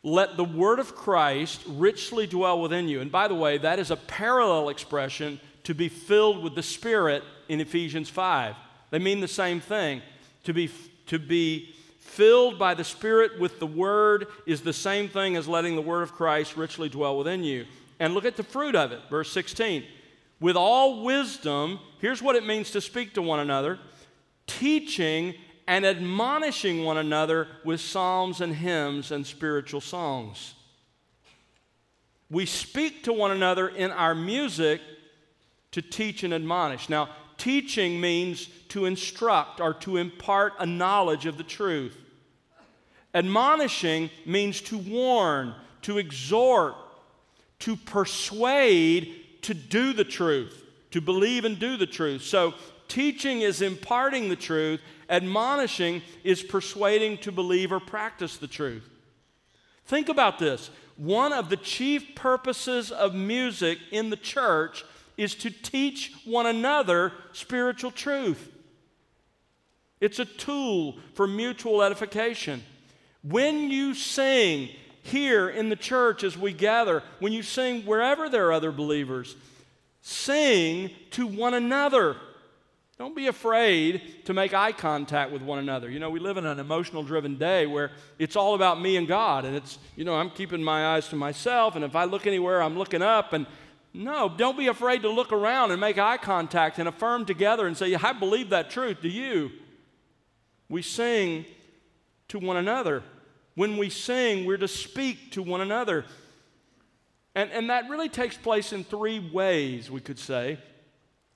Let 0.09 0.37
the 0.37 0.45
word 0.45 0.79
of 0.79 0.95
Christ 0.95 1.63
richly 1.67 2.27
dwell 2.27 2.61
within 2.61 2.89
you. 2.89 3.01
And 3.01 3.13
by 3.13 3.29
the 3.29 3.35
way, 3.35 3.59
that 3.59 3.79
is 3.79 3.91
a 3.91 3.97
parallel 3.97 4.71
expression 4.71 5.41
to 5.65 5.75
be 5.75 5.89
filled 5.89 6.43
with 6.43 6.55
the 6.55 6.63
Spirit 6.63 7.23
in 7.49 7.61
Ephesians 7.61 8.09
5. 8.09 8.57
They 8.91 8.99
mean 8.99 9.21
the 9.21 9.29
same 9.29 9.61
thing. 9.61 10.01
To 10.45 10.55
be, 10.55 10.71
to 11.07 11.19
be 11.19 11.75
filled 11.99 12.59
by 12.59 12.75
the 12.75 12.85
Spirit 12.85 13.39
with 13.39 13.59
the 13.59 13.67
Word 13.67 14.29
is 14.47 14.63
the 14.63 14.73
same 14.73 15.09
thing 15.09 15.37
as 15.37 15.47
letting 15.47 15.77
the 15.77 15.83
Word 15.83 16.03
of 16.03 16.15
Christ 16.15 16.57
richly 16.57 16.89
dwell 16.89 17.19
within 17.19 17.45
you. 17.45 17.67
And 18.01 18.15
look 18.15 18.25
at 18.25 18.37
the 18.37 18.43
fruit 18.43 18.75
of 18.75 18.93
it, 18.93 19.01
verse 19.11 19.31
16. 19.31 19.85
With 20.41 20.57
all 20.57 21.03
wisdom, 21.05 21.81
here's 22.01 22.23
what 22.23 22.37
it 22.37 22.47
means 22.47 22.71
to 22.71 22.81
speak 22.81 23.13
to 23.15 23.23
one 23.23 23.41
another 23.41 23.79
teaching 24.47 25.35
and 25.69 25.85
admonishing 25.85 26.83
one 26.83 26.97
another 26.97 27.47
with 27.63 27.79
psalms 27.79 28.41
and 28.41 28.55
hymns 28.55 29.13
and 29.13 29.27
spiritual 29.27 29.83
songs. 29.83 30.55
We 32.31 32.47
speak 32.47 33.05
to 33.05 33.13
one 33.13 33.31
another 33.31 33.69
in 33.69 33.91
our 33.91 34.15
music 34.15 34.81
to 35.73 35.83
teach 35.83 36.25
and 36.25 36.33
admonish. 36.33 36.89
Now, 36.89 37.11
teaching 37.37 38.01
means 38.01 38.47
to 38.71 38.87
instruct 38.87 39.61
or 39.61 39.75
to 39.75 39.99
impart 39.99 40.55
a 40.59 40.65
knowledge 40.65 41.27
of 41.27 41.37
the 41.37 41.45
truth. 41.45 41.97
Admonishing 43.15 44.09
means 44.25 44.63
to 44.63 44.79
warn, 44.79 45.55
to 45.83 45.99
exhort, 45.99 46.77
to 47.61 47.77
persuade 47.77 49.43
to 49.43 49.53
do 49.53 49.93
the 49.93 50.05
truth, 50.05 50.65
to 50.93 51.03
believe 51.03 51.45
and 51.45 51.59
do 51.59 51.77
the 51.77 51.87
truth. 51.87 52.23
So, 52.23 52.55
teaching 52.89 53.43
is 53.43 53.61
imparting 53.61 54.31
the 54.31 54.37
truth, 54.37 54.81
admonishing 55.09 56.03
is 56.25 56.43
persuading 56.43 57.19
to 57.19 57.33
believe 57.33 57.73
or 57.73 57.81
practice 57.81 58.37
the 58.37 58.47
truth. 58.47 58.89
Think 59.87 60.09
about 60.09 60.39
this. 60.39 60.71
One 60.97 61.33
of 61.33 61.49
the 61.49 61.57
chief 61.57 62.15
purposes 62.15 62.91
of 62.91 63.15
music 63.15 63.79
in 63.91 64.11
the 64.11 64.17
church 64.17 64.85
is 65.17 65.35
to 65.37 65.51
teach 65.51 66.13
one 66.25 66.47
another 66.47 67.13
spiritual 67.33 67.91
truth. 67.91 68.53
It's 70.01 70.19
a 70.19 70.25
tool 70.25 70.99
for 71.15 71.27
mutual 71.27 71.83
edification. 71.83 72.63
When 73.23 73.71
you 73.71 73.95
sing 73.95 74.69
here 75.03 75.49
in 75.49 75.71
the 75.71 75.77
church 75.77 76.23
as 76.23 76.37
we 76.37 76.53
gather, 76.53 77.03
when 77.19 77.33
you 77.33 77.43
sing 77.43 77.83
wherever 77.83 78.29
there 78.29 78.47
are 78.49 78.53
other 78.53 78.71
believers, 78.71 79.35
sing 80.03 80.91
to 81.13 81.27
one 81.27 81.55
another. 81.55 82.17
Don't 82.99 83.15
be 83.15 83.29
afraid 83.29 84.25
to 84.25 84.35
make 84.35 84.53
eye 84.53 84.73
contact 84.73 85.31
with 85.31 85.41
one 85.41 85.61
another. 85.61 85.89
You 85.89 86.01
know, 86.01 86.11
we 86.11 86.19
live 86.19 86.37
in 86.37 86.45
an 86.45 86.59
emotional 86.59 87.05
driven 87.05 87.39
day 87.39 87.65
where 87.65 87.93
it's 88.19 88.35
all 88.35 88.57
about 88.57 88.81
me 88.81 88.97
and 88.97 89.07
God. 89.07 89.45
And 89.45 89.55
it's, 89.55 89.79
you 89.95 90.05
know, 90.05 90.17
I'm 90.17 90.31
keeping 90.31 90.65
my 90.65 90.97
eyes 90.97 91.07
to 91.11 91.17
myself. 91.17 91.77
And 91.77 91.85
if 91.85 91.95
I 91.95 92.05
look 92.05 92.27
anywhere, 92.27 92.61
I'm 92.61 92.77
looking 92.77 93.01
up. 93.01 93.33
And 93.35 93.47
no, 93.95 94.29
don't 94.29 94.59
be 94.59 94.67
afraid 94.67 95.03
to 95.03 95.11
look 95.11 95.31
around 95.31 95.71
and 95.71 95.81
make 95.81 95.97
eye 95.97 96.17
contact 96.17 96.81
and 96.81 96.89
affirm 96.89 97.25
together 97.25 97.69
and 97.69 97.77
say, 97.77 97.95
I 97.95 98.13
believe 98.13 98.51
that 98.51 98.69
truth. 98.69 98.99
Do 99.01 99.09
you? 99.09 99.53
We 100.69 100.83
sing 100.83 101.45
to 102.29 102.41
one 102.41 102.57
another. 102.57 103.05
When 103.55 103.77
we 103.77 103.91
sing, 103.91 104.45
we're 104.45 104.57
to 104.57 104.67
speak 104.67 105.31
to 105.33 105.43
one 105.43 105.61
another. 105.61 106.05
And, 107.37 107.53
and 107.53 107.71
that 107.71 107.89
really 107.89 108.09
takes 108.09 108.37
place 108.37 108.73
in 108.73 108.83
three 108.83 109.21
ways, 109.21 109.89
we 109.89 110.01
could 110.01 110.19
say. 110.19 110.59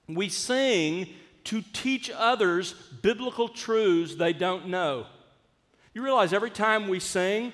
We 0.09 0.29
sing 0.29 1.09
to 1.45 1.63
teach 1.73 2.11
others 2.11 2.73
biblical 3.03 3.49
truths 3.49 4.15
they 4.15 4.33
don't 4.33 4.69
know. 4.69 5.07
You 5.95 6.03
realize 6.03 6.33
every 6.33 6.51
time 6.51 6.89
we 6.89 7.01
sing, 7.01 7.53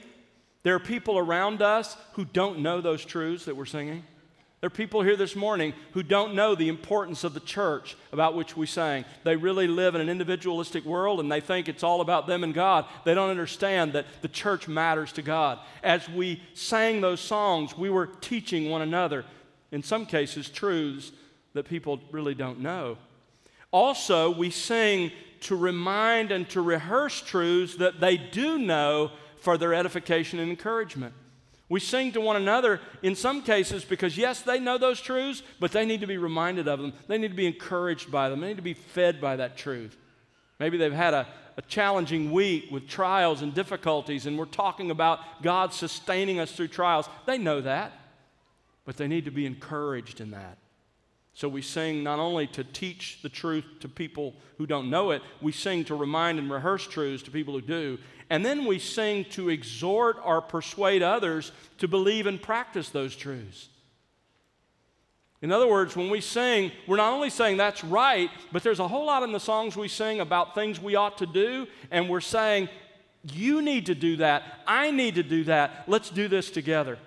there 0.63 0.75
are 0.75 0.81
people 0.81 1.19
around 1.19 1.63
us 1.63 1.97
who 2.13 2.25
don't 2.25 2.61
know 2.61 2.81
those 2.81 3.05
truths 3.05 3.47
that 3.47 3.57
we're 3.57 3.65
singing? 3.65 4.05
There 4.61 4.67
are 4.67 4.71
people 4.71 5.03
here 5.03 5.17
this 5.17 5.37
morning 5.37 5.73
who 5.93 6.03
don't 6.03 6.35
know 6.35 6.57
the 6.57 6.69
importance 6.69 7.23
of 7.23 7.33
the 7.33 7.41
church 7.41 7.97
about 8.11 8.35
which 8.35 8.57
we 8.57 8.67
sang. 8.67 9.05
They 9.23 9.37
really 9.37 9.69
live 9.69 9.95
in 9.95 10.01
an 10.01 10.09
individualistic 10.09 10.85
world 10.85 11.21
and 11.21 11.31
they 11.31 11.41
think 11.41 11.69
it's 11.69 11.85
all 11.85 12.01
about 12.01 12.27
them 12.27 12.43
and 12.43 12.53
God. 12.53 12.85
They 13.05 13.15
don't 13.15 13.31
understand 13.31 13.93
that 13.93 14.07
the 14.21 14.29
church 14.29 14.67
matters 14.67 15.13
to 15.13 15.23
God. 15.23 15.61
As 15.85 16.09
we 16.09 16.43
sang 16.55 17.01
those 17.01 17.21
songs, 17.21 17.79
we 17.79 17.89
were 17.89 18.07
teaching 18.07 18.69
one 18.69 18.83
another, 18.83 19.25
in 19.71 19.85
some 19.85 20.05
cases, 20.07 20.49
truths 20.49 21.13
that 21.53 21.69
people 21.69 22.01
really 22.11 22.35
don't 22.35 22.59
know. 22.59 22.99
Also, 23.71 24.31
we 24.31 24.51
sing 24.51 25.13
to 25.41 25.57
remind 25.57 26.33
and 26.33 26.49
to 26.51 26.61
rehearse 26.61 27.21
truths 27.21 27.77
that 27.77 28.01
they 28.01 28.17
do 28.17 28.59
know 28.59 29.11
for 29.41 29.57
their 29.57 29.75
edification 29.75 30.39
and 30.39 30.51
encouragement. 30.51 31.15
We 31.69 31.81
sing 31.81 32.13
to 32.13 32.21
one 32.21 32.37
another 32.37 32.81
in 33.03 33.15
some 33.15 33.43
cases 33.43 33.85
because, 33.85 34.17
yes, 34.17 34.41
they 34.41 34.59
know 34.59 34.79
those 34.79 35.01
truths, 35.01 35.43
but 35.61 35.71
they 35.71 35.85
need 35.85 36.01
to 36.01 36.07
be 36.07 36.17
reminded 36.17 36.67
of 36.67 36.81
them. 36.81 36.95
They 37.09 37.19
need 37.19 37.29
to 37.29 37.37
be 37.37 37.47
encouraged 37.47 38.11
by 38.11 38.31
them. 38.31 38.41
They 38.41 38.49
need 38.49 38.57
to 38.57 38.63
be 38.63 38.75
fed 38.75 39.21
by 39.21 39.37
that 39.37 39.59
truth. 39.59 39.97
Maybe 40.59 40.79
they've 40.79 40.93
had 40.93 41.13
a, 41.13 41.27
a 41.59 41.63
challenging 41.63 42.33
week 42.33 42.71
with 42.71 42.89
trials 42.89 43.43
and 43.43 43.53
difficulties, 43.53 44.25
and 44.25 44.39
we're 44.39 44.47
talking 44.47 44.91
about 44.91 45.43
God 45.43 45.75
sustaining 45.75 46.41
us 46.41 46.53
through 46.53 46.69
trials. 46.69 47.07
They 47.27 47.37
know 47.37 47.61
that, 47.61 47.93
but 48.87 48.97
they 48.97 49.07
need 49.07 49.27
to 49.27 49.31
be 49.31 49.45
encouraged 49.45 50.23
in 50.23 50.31
that. 50.31 50.57
So 51.39 51.49
we 51.49 51.63
sing 51.63 52.03
not 52.03 52.19
only 52.19 52.49
to 52.49 52.65
teach 52.65 53.21
the 53.23 53.29
truth 53.29 53.65
to 53.79 53.89
people 53.89 54.35
who 54.57 54.67
don't 54.67 54.91
know 54.91 55.13
it, 55.13 55.23
we 55.41 55.53
sing 55.53 55.85
to 55.85 55.95
remind 55.95 56.41
and 56.41 56.51
rehearse 56.51 56.85
truths 56.85 57.23
to 57.23 57.31
people 57.31 57.55
who 57.55 57.61
do. 57.61 57.99
And 58.29 58.45
then 58.45 58.65
we 58.65 58.81
sing 58.81 59.25
to 59.27 59.49
exhort 59.49 60.17
or 60.25 60.43
persuade 60.43 61.01
others 61.01 61.53
to 61.79 61.87
believe 61.87 62.27
and 62.27 62.43
practice 62.43 62.89
those 62.89 63.15
truths. 63.15 63.69
In 65.41 65.53
other 65.53 65.69
words, 65.69 65.95
when 65.95 66.11
we 66.11 66.21
sing, 66.21 66.73
we're 66.89 66.97
not 66.97 67.13
only 67.13 67.31
saying 67.31 67.57
that's 67.57 67.85
right, 67.85 68.31
but 68.51 68.65
there's 68.65 68.81
a 68.81 68.89
whole 68.89 69.07
lot 69.07 69.23
in 69.23 69.31
the 69.31 69.39
songs 69.39 69.77
we 69.77 69.87
sing 69.87 70.19
about 70.19 70.57
things 70.57 70.81
we 70.81 70.97
ought 70.97 71.19
to 71.19 71.27
do, 71.27 71.69
and 71.93 72.09
we're 72.09 72.21
saying, 72.21 72.69
you 73.23 73.63
need 73.63 73.87
to 73.87 73.95
do 73.95 74.17
that. 74.17 74.43
I 74.67 74.91
need 74.91 75.15
to 75.15 75.23
do 75.23 75.45
that. 75.45 75.85
Let's 75.87 76.11
do 76.11 76.27
this 76.27 76.51
together. 76.51 76.99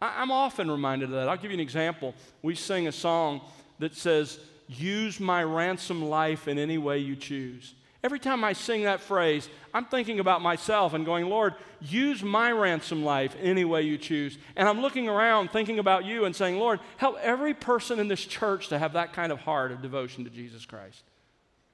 I'm 0.00 0.30
often 0.30 0.68
reminded 0.70 1.06
of 1.10 1.14
that. 1.16 1.28
I'll 1.28 1.36
give 1.36 1.50
you 1.50 1.56
an 1.56 1.60
example. 1.60 2.14
We 2.42 2.54
sing 2.54 2.86
a 2.86 2.92
song 2.92 3.40
that 3.78 3.94
says, 3.94 4.38
Use 4.68 5.18
my 5.18 5.42
ransom 5.42 6.04
life 6.04 6.46
in 6.46 6.58
any 6.58 6.76
way 6.76 6.98
you 6.98 7.16
choose. 7.16 7.74
Every 8.04 8.20
time 8.20 8.44
I 8.44 8.52
sing 8.52 8.84
that 8.84 9.00
phrase, 9.00 9.48
I'm 9.74 9.86
thinking 9.86 10.20
about 10.20 10.40
myself 10.40 10.94
and 10.94 11.04
going, 11.04 11.26
Lord, 11.26 11.54
use 11.80 12.22
my 12.22 12.52
ransom 12.52 13.02
life 13.02 13.34
any 13.40 13.64
way 13.64 13.82
you 13.82 13.98
choose. 13.98 14.38
And 14.54 14.68
I'm 14.68 14.80
looking 14.80 15.08
around 15.08 15.50
thinking 15.50 15.78
about 15.78 16.04
you 16.04 16.24
and 16.24 16.36
saying, 16.36 16.58
Lord, 16.58 16.80
help 16.98 17.16
every 17.20 17.54
person 17.54 17.98
in 17.98 18.06
this 18.06 18.24
church 18.24 18.68
to 18.68 18.78
have 18.78 18.92
that 18.92 19.14
kind 19.14 19.32
of 19.32 19.40
heart 19.40 19.72
of 19.72 19.82
devotion 19.82 20.22
to 20.24 20.30
Jesus 20.30 20.64
Christ. 20.64 21.02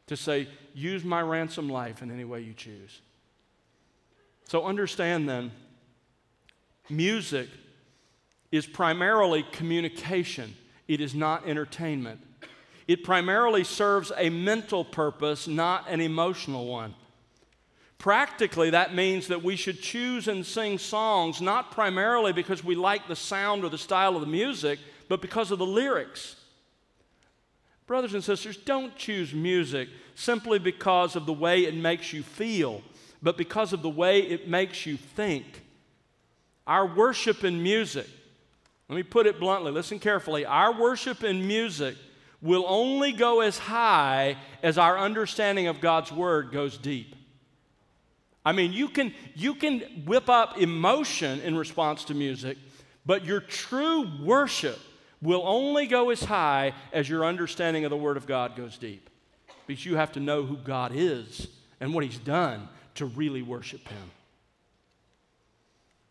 To 0.06 0.16
say, 0.16 0.48
use 0.72 1.04
my 1.04 1.20
ransom 1.20 1.68
life 1.68 2.00
in 2.00 2.10
any 2.10 2.24
way 2.24 2.40
you 2.40 2.54
choose. 2.54 3.00
So 4.44 4.64
understand 4.64 5.28
then, 5.28 5.50
music 6.88 7.48
is 8.50 8.66
primarily 8.66 9.42
communication 9.52 10.54
it 10.88 11.00
is 11.00 11.14
not 11.14 11.46
entertainment. 11.46 12.20
It 12.86 13.04
primarily 13.04 13.64
serves 13.64 14.12
a 14.16 14.28
mental 14.28 14.84
purpose, 14.84 15.48
not 15.48 15.86
an 15.88 16.00
emotional 16.00 16.66
one. 16.66 16.94
Practically, 17.98 18.70
that 18.70 18.94
means 18.94 19.28
that 19.28 19.42
we 19.42 19.56
should 19.56 19.80
choose 19.80 20.28
and 20.28 20.44
sing 20.44 20.76
songs 20.76 21.40
not 21.40 21.70
primarily 21.70 22.32
because 22.32 22.62
we 22.62 22.74
like 22.74 23.08
the 23.08 23.16
sound 23.16 23.64
or 23.64 23.70
the 23.70 23.78
style 23.78 24.14
of 24.14 24.20
the 24.20 24.26
music, 24.26 24.78
but 25.08 25.22
because 25.22 25.50
of 25.50 25.58
the 25.58 25.66
lyrics. 25.66 26.36
Brothers 27.86 28.12
and 28.12 28.22
sisters, 28.22 28.56
don't 28.58 28.94
choose 28.96 29.32
music 29.32 29.88
simply 30.14 30.58
because 30.58 31.16
of 31.16 31.24
the 31.24 31.32
way 31.32 31.64
it 31.64 31.74
makes 31.74 32.12
you 32.12 32.22
feel, 32.22 32.82
but 33.22 33.38
because 33.38 33.72
of 33.72 33.80
the 33.80 33.88
way 33.88 34.20
it 34.20 34.48
makes 34.48 34.84
you 34.84 34.98
think. 34.98 35.62
Our 36.66 36.86
worship 36.86 37.44
in 37.44 37.62
music 37.62 38.08
let 38.88 38.96
me 38.96 39.02
put 39.02 39.26
it 39.26 39.40
bluntly, 39.40 39.72
listen 39.72 39.98
carefully. 39.98 40.44
Our 40.44 40.72
worship 40.78 41.22
and 41.22 41.46
music 41.46 41.96
will 42.42 42.64
only 42.68 43.12
go 43.12 43.40
as 43.40 43.56
high 43.56 44.36
as 44.62 44.76
our 44.76 44.98
understanding 44.98 45.66
of 45.66 45.80
God's 45.80 46.12
word 46.12 46.52
goes 46.52 46.76
deep. 46.76 47.16
I 48.44 48.52
mean, 48.52 48.74
you 48.74 48.88
can, 48.88 49.14
you 49.34 49.54
can 49.54 49.80
whip 50.04 50.28
up 50.28 50.58
emotion 50.58 51.40
in 51.40 51.56
response 51.56 52.04
to 52.04 52.14
music, 52.14 52.58
but 53.06 53.24
your 53.24 53.40
true 53.40 54.06
worship 54.22 54.78
will 55.22 55.42
only 55.46 55.86
go 55.86 56.10
as 56.10 56.22
high 56.22 56.74
as 56.92 57.08
your 57.08 57.24
understanding 57.24 57.84
of 57.84 57.90
the 57.90 57.96
Word 57.96 58.18
of 58.18 58.26
God 58.26 58.54
goes 58.54 58.76
deep. 58.76 59.08
Because 59.66 59.86
you 59.86 59.96
have 59.96 60.12
to 60.12 60.20
know 60.20 60.44
who 60.44 60.58
God 60.58 60.92
is 60.94 61.48
and 61.80 61.94
what 61.94 62.04
He's 62.04 62.18
done 62.18 62.68
to 62.96 63.06
really 63.06 63.40
worship 63.40 63.88
Him. 63.88 64.10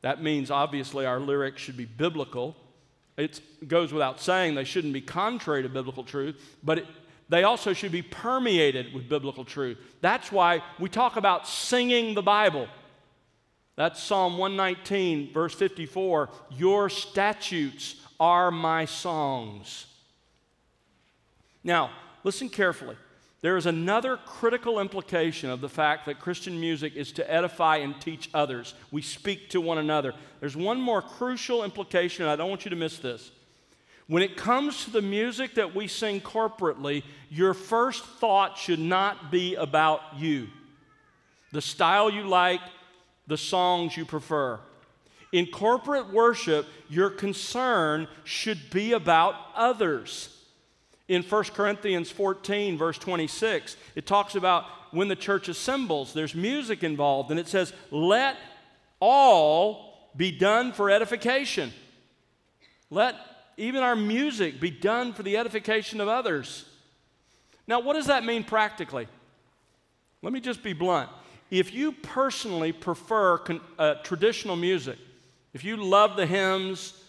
That 0.02 0.24
means, 0.24 0.50
obviously, 0.50 1.06
our 1.06 1.20
lyrics 1.20 1.62
should 1.62 1.78
be 1.78 1.86
biblical 1.86 2.56
it 3.18 3.42
goes 3.68 3.94
without 3.94 4.20
saying 4.20 4.56
they 4.56 4.64
shouldn't 4.64 4.94
be 4.94 5.02
contrary 5.02 5.64
to 5.64 5.70
biblical 5.70 6.04
truth, 6.04 6.36
but 6.64 6.80
it, 6.80 6.88
they 7.30 7.44
also 7.44 7.74
should 7.74 7.92
be 7.92 8.02
permeated 8.02 8.94
with 8.94 9.10
biblical 9.10 9.46
truth. 9.46 9.78
That's 10.02 10.32
why 10.32 10.62
we 10.80 10.90
talk 10.90 11.16
about 11.16 11.48
singing 11.48 12.16
the 12.16 12.22
Bible. 12.22 12.68
That's 13.76 14.02
Psalm 14.02 14.38
119, 14.38 15.34
verse 15.34 15.54
54. 15.54 16.30
Your 16.52 16.90
statutes 16.90 17.96
are 18.20 18.52
my 18.52 18.86
songs. 18.86 19.88
Now, 21.64 21.92
listen 22.24 22.50
carefully. 22.50 22.98
There 23.44 23.58
is 23.58 23.66
another 23.66 24.16
critical 24.16 24.80
implication 24.80 25.50
of 25.50 25.60
the 25.60 25.68
fact 25.68 26.06
that 26.06 26.22
Christian 26.22 26.62
music 26.62 26.96
is 26.96 27.12
to 27.12 27.30
edify 27.30 27.76
and 27.76 28.00
teach 28.00 28.30
others. 28.34 28.74
We 28.90 29.02
speak 29.02 29.50
to 29.50 29.60
one 29.60 29.78
another. 29.78 30.14
There's 30.40 30.56
one 30.56 30.80
more 30.80 31.02
crucial 31.02 31.66
implication, 31.66 32.24
and 32.24 32.32
I 32.32 32.38
don't 32.38 32.50
want 32.50 32.64
you 32.64 32.70
to 32.70 32.78
miss 32.78 33.00
this. 33.00 33.32
When 34.08 34.24
it 34.24 34.38
comes 34.38 34.86
to 34.86 34.92
the 34.92 35.02
music 35.02 35.56
that 35.56 35.76
we 35.76 35.90
sing 35.90 36.22
corporately, 36.22 37.04
your 37.30 37.54
first 37.54 38.06
thought 38.06 38.58
should 38.58 38.80
not 38.80 39.30
be 39.30 39.56
about 39.56 40.00
you, 40.16 40.48
the 41.52 41.62
style 41.62 42.10
you 42.10 42.24
like, 42.24 42.62
the 43.28 43.38
songs 43.38 43.98
you 43.98 44.06
prefer. 44.06 44.58
In 45.34 45.48
corporate 45.48 46.14
worship, 46.14 46.66
your 46.90 47.10
concern 47.10 48.08
should 48.24 48.70
be 48.70 48.94
about 48.94 49.36
others. 49.54 50.33
In 51.14 51.22
1 51.22 51.44
Corinthians 51.54 52.10
14, 52.10 52.76
verse 52.76 52.98
26, 52.98 53.78
it 53.94 54.08
talks 54.08 54.34
about 54.34 54.66
when 54.90 55.10
the 55.10 55.16
church 55.16 55.48
assembles, 55.48 56.12
there's 56.12 56.34
music 56.34 56.84
involved, 56.84 57.30
and 57.30 57.40
it 57.40 57.48
says, 57.48 57.72
Let 57.92 58.36
all 59.00 60.10
be 60.18 60.32
done 60.32 60.72
for 60.72 60.90
edification. 60.90 61.72
Let 62.90 63.16
even 63.58 63.84
our 63.84 63.96
music 63.96 64.60
be 64.60 64.72
done 64.72 65.14
for 65.14 65.22
the 65.22 65.38
edification 65.38 66.02
of 66.02 66.08
others. 66.08 66.66
Now, 67.68 67.80
what 67.80 67.94
does 67.94 68.08
that 68.08 68.26
mean 68.26 68.44
practically? 68.44 69.08
Let 70.24 70.34
me 70.34 70.40
just 70.40 70.64
be 70.64 70.74
blunt. 70.74 71.12
If 71.52 71.76
you 71.76 71.92
personally 71.92 72.72
prefer 72.72 73.38
con- 73.38 73.62
uh, 73.78 73.96
traditional 74.04 74.56
music, 74.56 74.98
if 75.54 75.64
you 75.64 75.78
love 75.78 76.16
the 76.16 76.26
hymns 76.26 77.00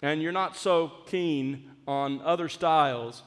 and 0.00 0.22
you're 0.22 0.30
not 0.30 0.56
so 0.56 0.92
keen 1.06 1.70
on 1.88 2.20
other 2.22 2.48
styles, 2.48 3.24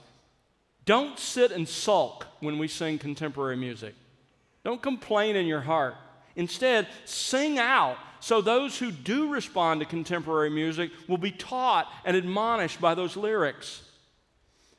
don't 0.86 1.18
sit 1.18 1.52
and 1.52 1.68
sulk 1.68 2.28
when 2.40 2.58
we 2.58 2.68
sing 2.68 2.98
contemporary 2.98 3.58
music. 3.58 3.96
Don't 4.64 4.82
complain 4.82 5.36
in 5.36 5.46
your 5.46 5.62
heart. 5.62 5.96
Instead, 6.36 6.88
sing 7.06 7.58
out 7.58 7.98
so 8.20 8.42
those 8.42 8.78
who 8.78 8.92
do 8.92 9.32
respond 9.32 9.80
to 9.80 9.86
contemporary 9.86 10.50
music 10.50 10.92
will 11.08 11.18
be 11.18 11.32
taught 11.32 11.92
and 12.04 12.18
admonished 12.18 12.82
by 12.82 12.96
those 12.96 13.16
lyrics. 13.16 13.84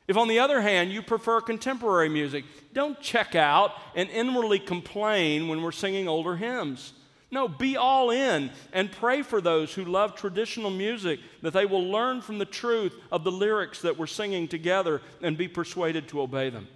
If, 0.07 0.17
on 0.17 0.27
the 0.27 0.39
other 0.39 0.61
hand, 0.61 0.91
you 0.91 1.01
prefer 1.01 1.41
contemporary 1.41 2.09
music, 2.09 2.45
don't 2.73 2.99
check 3.01 3.35
out 3.35 3.71
and 3.95 4.09
inwardly 4.09 4.59
complain 4.59 5.47
when 5.47 5.61
we're 5.61 5.71
singing 5.71 6.07
older 6.07 6.35
hymns. 6.35 6.93
No, 7.29 7.47
be 7.47 7.75
all 7.75 8.09
in 8.09 8.51
and 8.71 8.91
pray 8.91 9.21
for 9.21 9.41
those 9.41 9.73
who 9.73 9.83
love 9.83 10.15
traditional 10.15 10.69
music 10.69 11.19
that 11.41 11.51
they 11.51 11.65
will 11.65 11.83
learn 11.83 12.21
from 12.21 12.37
the 12.37 12.45
truth 12.45 12.95
of 13.11 13.23
the 13.23 13.31
lyrics 13.31 13.81
that 13.81 13.97
we're 13.97 14.07
singing 14.07 14.47
together 14.47 15.01
and 15.21 15.37
be 15.37 15.47
persuaded 15.47 16.07
to 16.07 16.21
obey 16.21 16.49
them. 16.49 16.67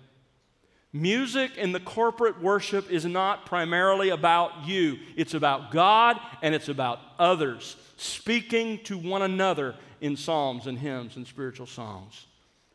Music 0.94 1.56
in 1.56 1.72
the 1.72 1.80
corporate 1.80 2.42
worship 2.42 2.92
is 2.92 3.06
not 3.06 3.46
primarily 3.46 4.10
about 4.10 4.66
you, 4.66 5.00
it's 5.16 5.34
about 5.34 5.72
God 5.72 6.20
and 6.42 6.54
it's 6.54 6.68
about 6.68 7.00
others, 7.18 7.78
speaking 7.96 8.78
to 8.84 8.98
one 8.98 9.22
another 9.22 9.76
in 10.02 10.18
psalms 10.18 10.68
and 10.68 10.78
hymns 10.78 11.16
and 11.16 11.26
spiritual 11.26 11.68
songs. 11.68 12.26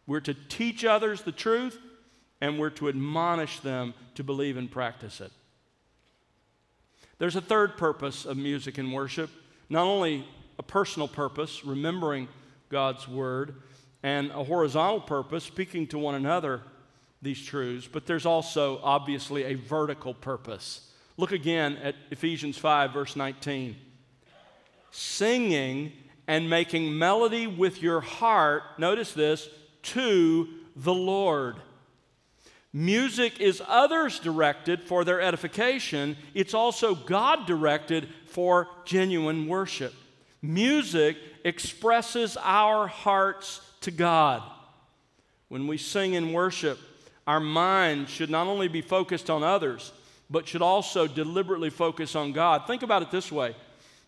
We're 0.07 0.21
to 0.21 0.33
teach 0.33 0.83
others 0.83 1.23
the 1.23 1.33
truth 1.33 1.79
and 2.41 2.59
we're 2.59 2.71
to 2.71 2.89
admonish 2.89 3.61
them 3.61 3.93
to 4.15 4.25
believe 4.25 4.57
and 4.57 4.71
practice 4.71 5.21
it. 5.21 5.33
There's 7.19 7.37
a 7.37 7.41
third 7.41 7.77
purpose 7.77 8.25
of 8.25 8.37
music 8.37 8.79
and 8.79 8.93
worship, 8.93 9.31
not 9.69 9.85
only 9.85 10.27
a 10.59 10.63
personal 10.63 11.09
purpose, 11.09 11.65
remembering 11.65 12.29
God's 12.69 13.09
word, 13.09 13.55
and 14.03 14.31
a 14.31 14.45
horizontal 14.45 15.01
purpose, 15.01 15.45
speaking 15.45 15.87
to 15.89 15.99
one 15.99 16.15
another 16.15 16.63
these 17.23 17.43
truths, 17.43 17.89
but 17.91 18.07
there's 18.07 18.27
also 18.27 18.81
obviously 18.83 19.45
a 19.45 19.55
vertical 19.55 20.15
purpose. 20.15 20.93
Look 21.17 21.33
again 21.33 21.77
at 21.79 21.95
Ephesians 22.11 22.59
5, 22.59 22.93
verse 22.93 23.17
19. 23.17 23.77
Singing 24.91 25.93
and 26.29 26.51
making 26.51 26.97
melody 26.99 27.47
with 27.47 27.83
your 27.83 28.01
heart, 28.01 28.63
notice 28.79 29.13
this, 29.13 29.49
to 29.83 30.49
the 30.77 30.95
Lord. 30.95 31.57
Music 32.79 33.41
is 33.41 33.63
others 33.67 34.19
directed 34.19 34.83
for 34.83 35.03
their 35.03 35.19
edification, 35.19 36.15
it's 36.35 36.53
also 36.53 36.95
God 36.95 37.47
directed 37.47 38.07
for 38.27 38.69
genuine 38.85 39.49
worship. 39.49 39.95
Music 40.43 41.17
expresses 41.43 42.37
our 42.43 42.87
hearts 42.87 43.63
to 43.81 43.91
God. 43.91 44.43
When 45.49 45.67
we 45.67 45.79
sing 45.79 46.13
in 46.13 46.35
worship, 46.35 46.79
our 47.27 47.41
mind 47.41 48.11
should 48.11 48.29
not 48.29 48.47
only 48.47 48.69
be 48.69 48.83
focused 48.83 49.31
on 49.31 49.43
others, 49.43 49.91
but 50.29 50.47
should 50.47 50.61
also 50.61 51.07
deliberately 51.07 51.71
focus 51.71 52.15
on 52.15 52.33
God. 52.33 52.67
Think 52.67 52.83
about 52.83 53.01
it 53.01 53.11
this 53.11 53.33
way. 53.33 53.57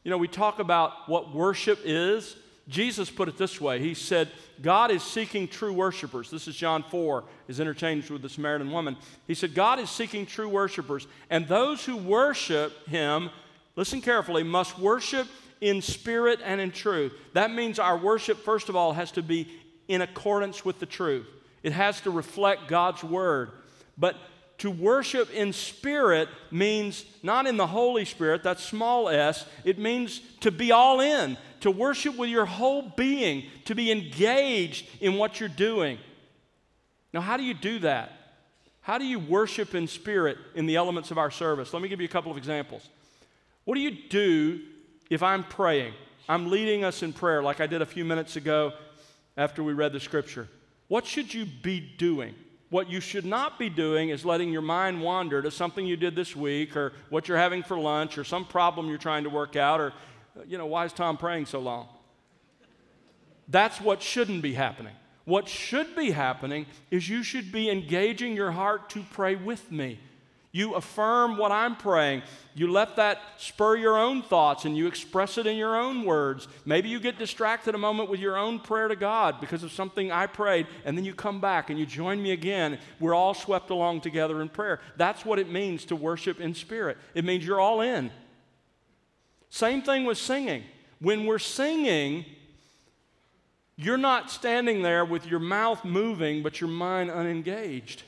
You 0.04 0.10
know, 0.10 0.18
we 0.18 0.28
talk 0.28 0.58
about 0.58 1.08
what 1.08 1.34
worship 1.34 1.80
is. 1.86 2.36
Jesus 2.68 3.10
put 3.10 3.28
it 3.28 3.38
this 3.38 3.60
way 3.60 3.80
He 3.80 3.94
said, 3.94 4.28
God 4.60 4.90
is 4.90 5.02
seeking 5.02 5.48
true 5.48 5.72
worshipers. 5.72 6.30
This 6.30 6.46
is 6.48 6.56
John 6.56 6.82
4, 6.82 7.24
is 7.48 7.60
interchanged 7.60 8.10
with 8.10 8.22
the 8.22 8.28
Samaritan 8.28 8.70
woman. 8.70 8.96
He 9.26 9.34
said, 9.34 9.54
God 9.54 9.78
is 9.78 9.90
seeking 9.90 10.26
true 10.26 10.48
worshipers, 10.48 11.06
and 11.30 11.48
those 11.48 11.84
who 11.84 11.96
worship 11.96 12.86
Him, 12.88 13.30
listen 13.76 14.00
carefully, 14.00 14.42
must 14.42 14.78
worship 14.78 15.26
in 15.60 15.82
spirit 15.82 16.40
and 16.44 16.60
in 16.60 16.70
truth. 16.70 17.12
That 17.32 17.52
means 17.52 17.78
our 17.78 17.96
worship, 17.96 18.38
first 18.38 18.68
of 18.68 18.76
all, 18.76 18.92
has 18.92 19.12
to 19.12 19.22
be 19.22 19.48
in 19.88 20.02
accordance 20.02 20.64
with 20.64 20.78
the 20.78 20.86
truth, 20.86 21.26
it 21.62 21.72
has 21.72 22.00
to 22.02 22.10
reflect 22.10 22.68
God's 22.68 23.02
word. 23.02 23.50
But 23.96 24.16
to 24.58 24.70
worship 24.70 25.32
in 25.32 25.52
spirit 25.52 26.28
means 26.50 27.04
not 27.22 27.46
in 27.46 27.56
the 27.56 27.66
Holy 27.66 28.04
Spirit, 28.04 28.42
that's 28.42 28.62
small 28.62 29.08
s, 29.08 29.46
it 29.64 29.78
means 29.78 30.20
to 30.40 30.50
be 30.50 30.72
all 30.72 31.00
in, 31.00 31.36
to 31.60 31.70
worship 31.70 32.16
with 32.16 32.30
your 32.30 32.46
whole 32.46 32.82
being, 32.96 33.44
to 33.64 33.74
be 33.74 33.90
engaged 33.90 34.86
in 35.00 35.14
what 35.14 35.40
you're 35.40 35.48
doing. 35.48 35.98
Now, 37.12 37.20
how 37.20 37.36
do 37.36 37.42
you 37.42 37.54
do 37.54 37.78
that? 37.80 38.12
How 38.80 38.98
do 38.98 39.04
you 39.04 39.18
worship 39.18 39.74
in 39.74 39.86
spirit 39.86 40.38
in 40.54 40.66
the 40.66 40.76
elements 40.76 41.10
of 41.10 41.18
our 41.18 41.30
service? 41.30 41.72
Let 41.72 41.82
me 41.82 41.88
give 41.88 42.00
you 42.00 42.06
a 42.06 42.10
couple 42.10 42.30
of 42.30 42.38
examples. 42.38 42.88
What 43.64 43.74
do 43.74 43.80
you 43.80 43.90
do 44.08 44.60
if 45.10 45.22
I'm 45.22 45.44
praying? 45.44 45.92
I'm 46.28 46.50
leading 46.50 46.84
us 46.84 47.02
in 47.02 47.12
prayer 47.12 47.42
like 47.42 47.60
I 47.60 47.66
did 47.66 47.82
a 47.82 47.86
few 47.86 48.04
minutes 48.04 48.36
ago 48.36 48.72
after 49.36 49.62
we 49.62 49.72
read 49.72 49.92
the 49.92 50.00
scripture. 50.00 50.48
What 50.88 51.06
should 51.06 51.32
you 51.32 51.44
be 51.44 51.80
doing? 51.80 52.34
What 52.70 52.90
you 52.90 53.00
should 53.00 53.24
not 53.24 53.58
be 53.58 53.70
doing 53.70 54.10
is 54.10 54.24
letting 54.24 54.50
your 54.50 54.62
mind 54.62 55.00
wander 55.00 55.40
to 55.40 55.50
something 55.50 55.86
you 55.86 55.96
did 55.96 56.14
this 56.14 56.36
week 56.36 56.76
or 56.76 56.92
what 57.08 57.28
you're 57.28 57.38
having 57.38 57.62
for 57.62 57.78
lunch 57.78 58.18
or 58.18 58.24
some 58.24 58.44
problem 58.44 58.88
you're 58.88 58.98
trying 58.98 59.24
to 59.24 59.30
work 59.30 59.56
out 59.56 59.80
or, 59.80 59.92
you 60.46 60.58
know, 60.58 60.66
why 60.66 60.84
is 60.84 60.92
Tom 60.92 61.16
praying 61.16 61.46
so 61.46 61.58
long? 61.58 61.88
That's 63.48 63.80
what 63.80 64.02
shouldn't 64.02 64.42
be 64.42 64.54
happening. 64.54 64.94
What 65.24 65.48
should 65.48 65.94
be 65.94 66.10
happening 66.10 66.66
is 66.90 67.08
you 67.08 67.22
should 67.22 67.52
be 67.52 67.70
engaging 67.70 68.34
your 68.34 68.50
heart 68.50 68.90
to 68.90 69.04
pray 69.10 69.34
with 69.34 69.70
me. 69.70 69.98
You 70.50 70.74
affirm 70.74 71.36
what 71.36 71.52
I'm 71.52 71.76
praying. 71.76 72.22
You 72.54 72.72
let 72.72 72.96
that 72.96 73.20
spur 73.36 73.76
your 73.76 73.98
own 73.98 74.22
thoughts 74.22 74.64
and 74.64 74.74
you 74.76 74.86
express 74.86 75.36
it 75.36 75.46
in 75.46 75.56
your 75.56 75.76
own 75.76 76.04
words. 76.04 76.48
Maybe 76.64 76.88
you 76.88 76.98
get 76.98 77.18
distracted 77.18 77.74
a 77.74 77.78
moment 77.78 78.08
with 78.08 78.20
your 78.20 78.38
own 78.38 78.58
prayer 78.58 78.88
to 78.88 78.96
God 78.96 79.40
because 79.40 79.62
of 79.62 79.70
something 79.70 80.10
I 80.10 80.26
prayed, 80.26 80.66
and 80.86 80.96
then 80.96 81.04
you 81.04 81.14
come 81.14 81.40
back 81.40 81.68
and 81.68 81.78
you 81.78 81.84
join 81.84 82.22
me 82.22 82.30
again. 82.30 82.78
We're 82.98 83.14
all 83.14 83.34
swept 83.34 83.68
along 83.68 84.00
together 84.00 84.40
in 84.40 84.48
prayer. 84.48 84.80
That's 84.96 85.24
what 85.24 85.38
it 85.38 85.50
means 85.50 85.84
to 85.86 85.96
worship 85.96 86.40
in 86.40 86.54
spirit. 86.54 86.96
It 87.14 87.24
means 87.26 87.44
you're 87.44 87.60
all 87.60 87.82
in. 87.82 88.10
Same 89.50 89.82
thing 89.82 90.04
with 90.04 90.18
singing. 90.18 90.64
When 91.00 91.26
we're 91.26 91.38
singing, 91.38 92.24
you're 93.76 93.96
not 93.96 94.30
standing 94.30 94.82
there 94.82 95.04
with 95.04 95.26
your 95.26 95.40
mouth 95.40 95.84
moving, 95.84 96.42
but 96.42 96.60
your 96.60 96.68
mind 96.68 97.10
unengaged. 97.10 98.02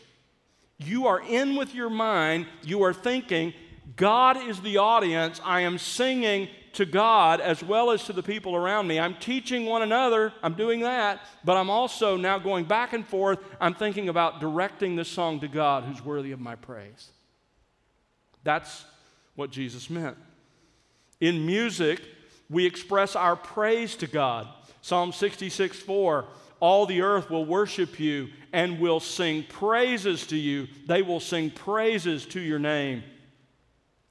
You 0.78 1.06
are 1.06 1.20
in 1.20 1.56
with 1.56 1.74
your 1.74 1.90
mind, 1.90 2.46
you 2.62 2.82
are 2.82 2.94
thinking, 2.94 3.52
God 3.96 4.36
is 4.36 4.60
the 4.60 4.78
audience. 4.78 5.40
I 5.44 5.60
am 5.60 5.78
singing 5.78 6.48
to 6.72 6.86
God 6.86 7.40
as 7.40 7.62
well 7.62 7.90
as 7.90 8.04
to 8.04 8.12
the 8.12 8.22
people 8.22 8.56
around 8.56 8.86
me. 8.86 8.98
I'm 8.98 9.14
teaching 9.16 9.66
one 9.66 9.82
another, 9.82 10.32
I'm 10.42 10.54
doing 10.54 10.80
that, 10.80 11.20
but 11.44 11.56
I'm 11.56 11.70
also 11.70 12.16
now 12.16 12.38
going 12.38 12.64
back 12.64 12.92
and 12.92 13.06
forth. 13.06 13.38
I'm 13.60 13.74
thinking 13.74 14.08
about 14.08 14.40
directing 14.40 14.96
this 14.96 15.08
song 15.08 15.40
to 15.40 15.48
God 15.48 15.84
who's 15.84 16.04
worthy 16.04 16.32
of 16.32 16.40
my 16.40 16.56
praise. 16.56 17.10
That's 18.42 18.84
what 19.34 19.50
Jesus 19.50 19.90
meant. 19.90 20.16
In 21.20 21.46
music, 21.46 22.00
we 22.48 22.66
express 22.66 23.14
our 23.14 23.36
praise 23.36 23.94
to 23.96 24.06
God. 24.06 24.48
Psalm 24.82 25.12
66 25.12 25.78
4 25.78 26.24
all 26.60 26.84
the 26.84 27.00
earth 27.00 27.30
will 27.30 27.46
worship 27.46 27.98
you 27.98 28.28
and 28.52 28.78
will 28.78 29.00
sing 29.00 29.44
praises 29.48 30.26
to 30.26 30.36
you. 30.36 30.68
They 30.86 31.00
will 31.02 31.20
sing 31.20 31.50
praises 31.50 32.26
to 32.26 32.40
your 32.40 32.58
name. 32.58 33.02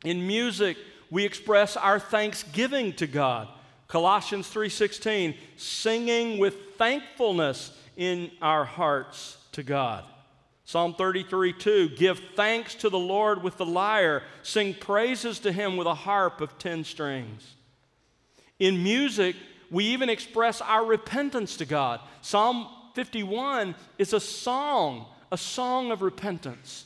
In 0.04 0.26
music, 0.26 0.78
we 1.12 1.26
express 1.26 1.78
our 1.78 2.00
thanksgiving 2.00 2.94
to 2.94 3.08
God. 3.08 3.48
Colossians 3.88 4.48
3:16, 4.48 5.36
singing 5.58 6.38
with 6.38 6.76
thankfulness 6.78 7.72
in 7.96 8.32
our 8.42 8.66
hearts 8.66 9.38
to 9.52 9.64
God. 9.64 10.06
Psalm 10.70 10.94
33 10.94 11.54
2, 11.54 11.90
give 11.96 12.22
thanks 12.36 12.76
to 12.76 12.92
the 12.92 13.00
Lord 13.00 13.42
with 13.42 13.58
the 13.58 13.66
lyre, 13.66 14.22
sing 14.44 14.76
praises 14.76 15.40
to 15.40 15.52
him 15.52 15.78
with 15.78 15.88
a 15.88 15.96
harp 15.96 16.42
of 16.42 16.60
ten 16.60 16.84
strings. 16.84 17.56
In 18.60 18.84
music, 18.84 19.36
we 19.72 19.86
even 19.86 20.10
express 20.10 20.62
our 20.62 20.86
repentance 20.86 21.58
to 21.58 21.66
God. 21.66 22.02
Psalm 22.22 22.68
51 22.94 23.74
is 23.98 24.14
a 24.14 24.20
song, 24.20 25.08
a 25.32 25.38
song 25.40 25.90
of 25.90 26.04
repentance. 26.04 26.86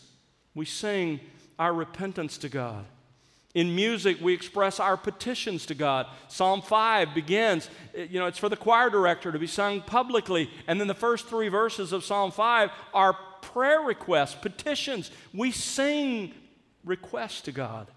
We 0.56 0.63
sing 0.63 1.19
our 1.60 1.74
repentance 1.74 2.38
to 2.38 2.48
God. 2.48 2.86
In 3.54 3.76
music, 3.76 4.17
we 4.22 4.34
express 4.34 4.80
our 4.80 4.96
petitions 4.96 5.65
to 5.65 5.76
God. 5.76 6.08
Psalm 6.30 6.62
5 6.62 7.13
begins, 7.13 7.69
eh, 7.96 8.08
you 8.10 8.22
know, 8.22 8.28
it's 8.28 8.39
for 8.39 8.48
the 8.48 8.56
choir 8.56 8.89
director 8.89 9.34
to 9.34 9.38
be 9.38 9.46
sung 9.46 9.82
publicly. 9.82 10.50
And 10.67 10.80
then 10.80 10.88
the 10.88 10.93
first 10.93 11.28
three 11.28 11.50
verses 11.50 11.91
of 11.91 12.06
Psalm 12.06 12.32
5 12.32 12.72
are 12.93 13.17
prayer 13.44 13.82
requests, 13.82 14.36
petitions. 14.36 15.12
We 15.34 15.52
sing 15.52 16.34
requests 16.84 17.42
to 17.42 17.52
God. 17.52 17.88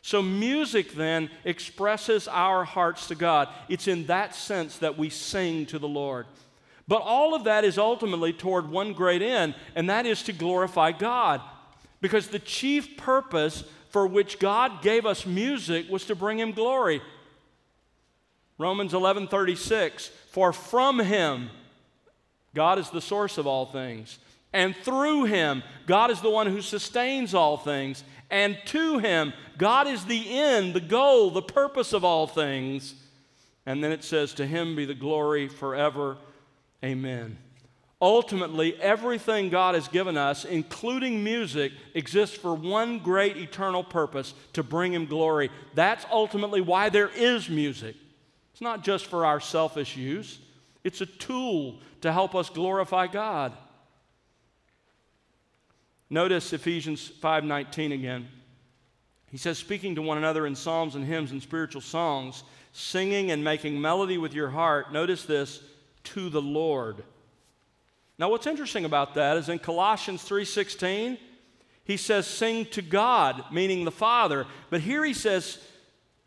So, 0.00 0.22
music 0.22 0.92
then 0.92 1.28
expresses 1.44 2.28
our 2.28 2.64
hearts 2.64 3.08
to 3.08 3.14
God. 3.14 3.48
It's 3.68 3.88
in 3.88 4.06
that 4.06 4.34
sense 4.34 4.78
that 4.78 4.96
we 4.96 5.10
sing 5.10 5.66
to 5.66 5.78
the 5.78 5.88
Lord. 5.88 6.26
But 6.86 7.02
all 7.02 7.34
of 7.34 7.44
that 7.44 7.64
is 7.64 7.76
ultimately 7.76 8.32
toward 8.32 8.70
one 8.70 8.94
great 8.94 9.20
end, 9.20 9.54
and 9.74 9.90
that 9.90 10.06
is 10.06 10.22
to 10.22 10.32
glorify 10.32 10.92
God. 10.92 11.42
Because 12.00 12.28
the 12.28 12.38
chief 12.38 12.96
purpose 12.96 13.64
for 13.90 14.06
which 14.06 14.38
God 14.38 14.80
gave 14.80 15.04
us 15.04 15.26
music 15.26 15.90
was 15.90 16.04
to 16.06 16.14
bring 16.14 16.38
him 16.38 16.52
glory. 16.52 17.02
Romans 18.56 18.94
11:36 18.94 20.08
For 20.30 20.52
from 20.52 21.00
him 21.00 21.50
God 22.54 22.78
is 22.78 22.90
the 22.90 23.00
source 23.00 23.38
of 23.38 23.46
all 23.46 23.66
things, 23.66 24.18
and 24.52 24.74
through 24.76 25.24
him 25.24 25.62
God 25.86 26.10
is 26.10 26.20
the 26.20 26.30
one 26.30 26.46
who 26.46 26.60
sustains 26.60 27.34
all 27.34 27.56
things, 27.56 28.04
and 28.30 28.58
to 28.66 28.98
him 28.98 29.32
God 29.56 29.86
is 29.86 30.04
the 30.04 30.38
end, 30.38 30.74
the 30.74 30.80
goal, 30.80 31.30
the 31.30 31.42
purpose 31.42 31.92
of 31.92 32.04
all 32.04 32.26
things. 32.26 32.94
And 33.66 33.84
then 33.84 33.92
it 33.92 34.02
says 34.02 34.32
to 34.34 34.46
him 34.46 34.76
be 34.76 34.86
the 34.86 34.94
glory 34.94 35.48
forever 35.48 36.16
Amen. 36.84 37.38
Ultimately, 38.00 38.80
everything 38.80 39.48
God 39.50 39.74
has 39.74 39.88
given 39.88 40.16
us, 40.16 40.44
including 40.44 41.24
music, 41.24 41.72
exists 41.94 42.36
for 42.36 42.54
one 42.54 43.00
great 43.00 43.36
eternal 43.36 43.82
purpose 43.82 44.34
to 44.52 44.62
bring 44.62 44.94
Him 44.94 45.06
glory. 45.06 45.50
That's 45.74 46.06
ultimately 46.10 46.60
why 46.60 46.90
there 46.90 47.08
is 47.08 47.48
music. 47.48 47.96
It's 48.52 48.60
not 48.60 48.84
just 48.84 49.06
for 49.06 49.26
our 49.26 49.40
selfish 49.40 49.96
use, 49.96 50.38
it's 50.84 51.00
a 51.00 51.06
tool 51.06 51.80
to 52.02 52.12
help 52.12 52.36
us 52.36 52.48
glorify 52.50 53.08
God. 53.08 53.52
Notice 56.10 56.52
Ephesians 56.52 57.10
5:19 57.20 57.92
again. 57.92 58.28
He 59.30 59.36
says, 59.36 59.58
speaking 59.58 59.94
to 59.94 60.02
one 60.02 60.16
another 60.16 60.46
in 60.46 60.54
psalms 60.54 60.94
and 60.94 61.04
hymns 61.04 61.32
and 61.32 61.42
spiritual 61.42 61.82
songs, 61.82 62.44
singing 62.72 63.30
and 63.30 63.44
making 63.44 63.78
melody 63.78 64.16
with 64.16 64.32
your 64.32 64.48
heart. 64.48 64.90
Notice 64.90 65.24
this 65.24 65.60
to 66.04 66.30
the 66.30 66.40
Lord. 66.40 67.04
Now 68.18 68.30
what's 68.30 68.46
interesting 68.46 68.86
about 68.86 69.14
that 69.14 69.36
is 69.36 69.48
in 69.48 69.58
Colossians 69.58 70.22
3:16 70.22 71.18
he 71.88 71.96
says 71.96 72.26
sing 72.26 72.66
to 72.66 72.82
God, 72.82 73.44
meaning 73.50 73.84
the 73.84 73.90
Father, 73.90 74.46
but 74.68 74.82
here 74.82 75.02
he 75.04 75.14
says 75.14 75.58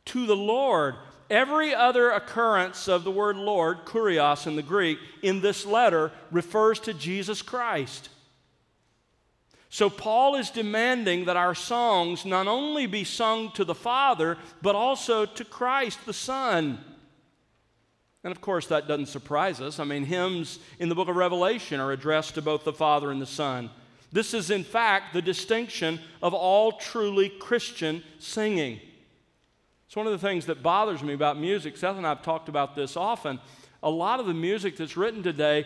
to 0.05 0.25
the 0.25 0.35
Lord. 0.35 0.95
Every 1.29 1.73
other 1.73 2.09
occurrence 2.09 2.87
of 2.87 3.03
the 3.03 3.11
word 3.11 3.37
Lord, 3.37 3.85
kurios 3.85 4.47
in 4.47 4.55
the 4.55 4.63
Greek, 4.63 4.97
in 5.21 5.41
this 5.41 5.65
letter 5.65 6.11
refers 6.31 6.79
to 6.81 6.95
Jesus 6.95 7.43
Christ. 7.43 8.09
So, 9.73 9.89
Paul 9.89 10.36
is 10.36 10.49
demanding 10.49 11.25
that 11.25 11.38
our 11.38 11.55
songs 11.55 12.25
not 12.25 12.45
only 12.45 12.88
be 12.88 13.05
sung 13.05 13.53
to 13.53 13.63
the 13.63 13.73
Father, 13.73 14.38
but 14.62 14.75
also 14.75 15.25
to 15.25 15.45
Christ 15.45 16.05
the 16.05 16.12
Son. 16.12 16.77
And 18.21 18.31
of 18.31 18.41
course, 18.41 18.67
that 18.67 18.89
doesn't 18.89 19.05
surprise 19.05 19.62
us. 19.62 19.79
I 19.79 19.86
mean, 19.86 20.03
hymns 20.03 20.60
in 20.77 20.89
the 20.89 20.95
book 20.95 21.07
of 21.07 21.15
Revelation 21.15 21.79
are 21.79 21.93
addressed 21.93 22.36
to 22.36 22.41
both 22.41 22.65
the 22.65 22.73
Father 22.73 23.12
and 23.12 23.21
the 23.21 23.25
Son. 23.25 23.69
This 24.12 24.34
is, 24.34 24.51
in 24.51 24.65
fact, 24.65 25.13
the 25.13 25.21
distinction 25.21 26.01
of 26.21 26.34
all 26.34 26.73
truly 26.73 27.29
Christian 27.29 28.03
singing. 28.19 28.81
It's 29.88 29.95
one 29.95 30.05
of 30.05 30.12
the 30.12 30.19
things 30.19 30.47
that 30.47 30.62
bothers 30.62 31.01
me 31.01 31.13
about 31.13 31.39
music. 31.39 31.77
Seth 31.77 31.95
and 31.95 32.05
I 32.05 32.10
have 32.10 32.23
talked 32.23 32.49
about 32.49 32.75
this 32.75 32.97
often. 32.97 33.39
A 33.81 33.89
lot 33.89 34.19
of 34.19 34.25
the 34.25 34.34
music 34.34 34.75
that's 34.75 34.97
written 34.97 35.23
today 35.23 35.65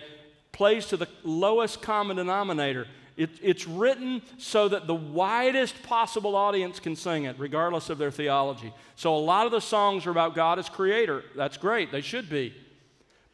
plays 0.51 0.85
to 0.87 0.97
the 0.97 1.09
lowest 1.23 1.81
common 1.81 2.17
denominator. 2.17 2.85
It, 3.17 3.29
it's 3.41 3.65
written 3.65 4.21
so 4.37 4.67
that 4.67 4.87
the 4.87 4.95
widest 4.95 5.81
possible 5.83 6.35
audience 6.35 6.79
can 6.79 6.95
sing 6.95 7.23
it, 7.23 7.37
regardless 7.39 7.89
of 7.89 7.97
their 7.97 8.11
theology. 8.11 8.73
So 8.95 9.15
a 9.15 9.19
lot 9.19 9.45
of 9.45 9.53
the 9.53 9.61
songs 9.61 10.05
are 10.05 10.11
about 10.11 10.35
God 10.35 10.59
as 10.59 10.67
creator. 10.67 11.23
That's 11.35 11.55
great, 11.57 11.91
they 11.91 12.01
should 12.01 12.29
be. 12.29 12.53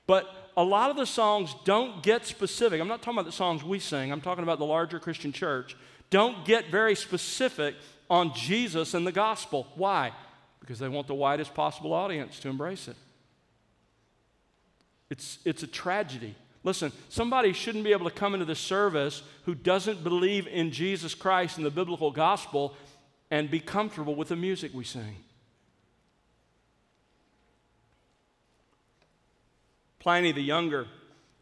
But 0.06 0.28
a 0.56 0.64
lot 0.64 0.92
of 0.92 0.98
the 0.98 1.06
songs 1.06 1.56
don't 1.66 2.04
get 2.04 2.26
specific. 2.26 2.80
I'm 2.80 2.88
not 2.88 3.02
talking 3.02 3.18
about 3.18 3.26
the 3.26 3.32
songs 3.32 3.64
we 3.64 3.80
sing, 3.80 4.12
I'm 4.12 4.22
talking 4.22 4.44
about 4.44 4.60
the 4.60 4.66
larger 4.66 5.00
Christian 5.00 5.32
church. 5.32 5.76
Don't 6.12 6.46
get 6.46 6.70
very 6.70 6.94
specific 6.94 7.76
on 8.10 8.34
Jesus 8.36 8.94
and 8.94 9.08
the 9.08 9.12
gospel. 9.12 9.68
Why? 9.76 10.12
Because 10.60 10.78
they 10.78 10.90
want 10.90 11.08
the 11.08 11.16
widest 11.16 11.56
possible 11.56 11.94
audience 11.94 12.40
to 12.42 12.50
embrace 12.50 12.88
it. 12.88 12.98
It's, 15.10 15.40
it's 15.44 15.64
a 15.64 15.68
tragedy. 15.68 16.36
Listen, 16.64 16.92
somebody 17.10 17.54
shouldn't 17.54 17.84
be 17.84 17.92
able 17.92 18.10
to 18.10 18.16
come 18.16 18.34
into 18.34 18.46
the 18.46 18.56
service 18.56 19.24
who 19.46 19.56
doesn't 19.56 20.04
believe 20.04 20.48
in 20.48 20.72
Jesus 20.72 21.16
Christ 21.16 21.58
and 21.58 21.66
the 21.66 21.72
biblical 21.72 22.12
gospel 22.12 22.76
and 23.32 23.50
be 23.50 23.60
comfortable 23.60 24.14
with 24.14 24.28
the 24.28 24.36
music 24.36 24.72
we 24.74 24.84
sing. 24.84 25.16
Pliny 30.00 30.32
the 30.32 30.42
Younger, 30.42 30.88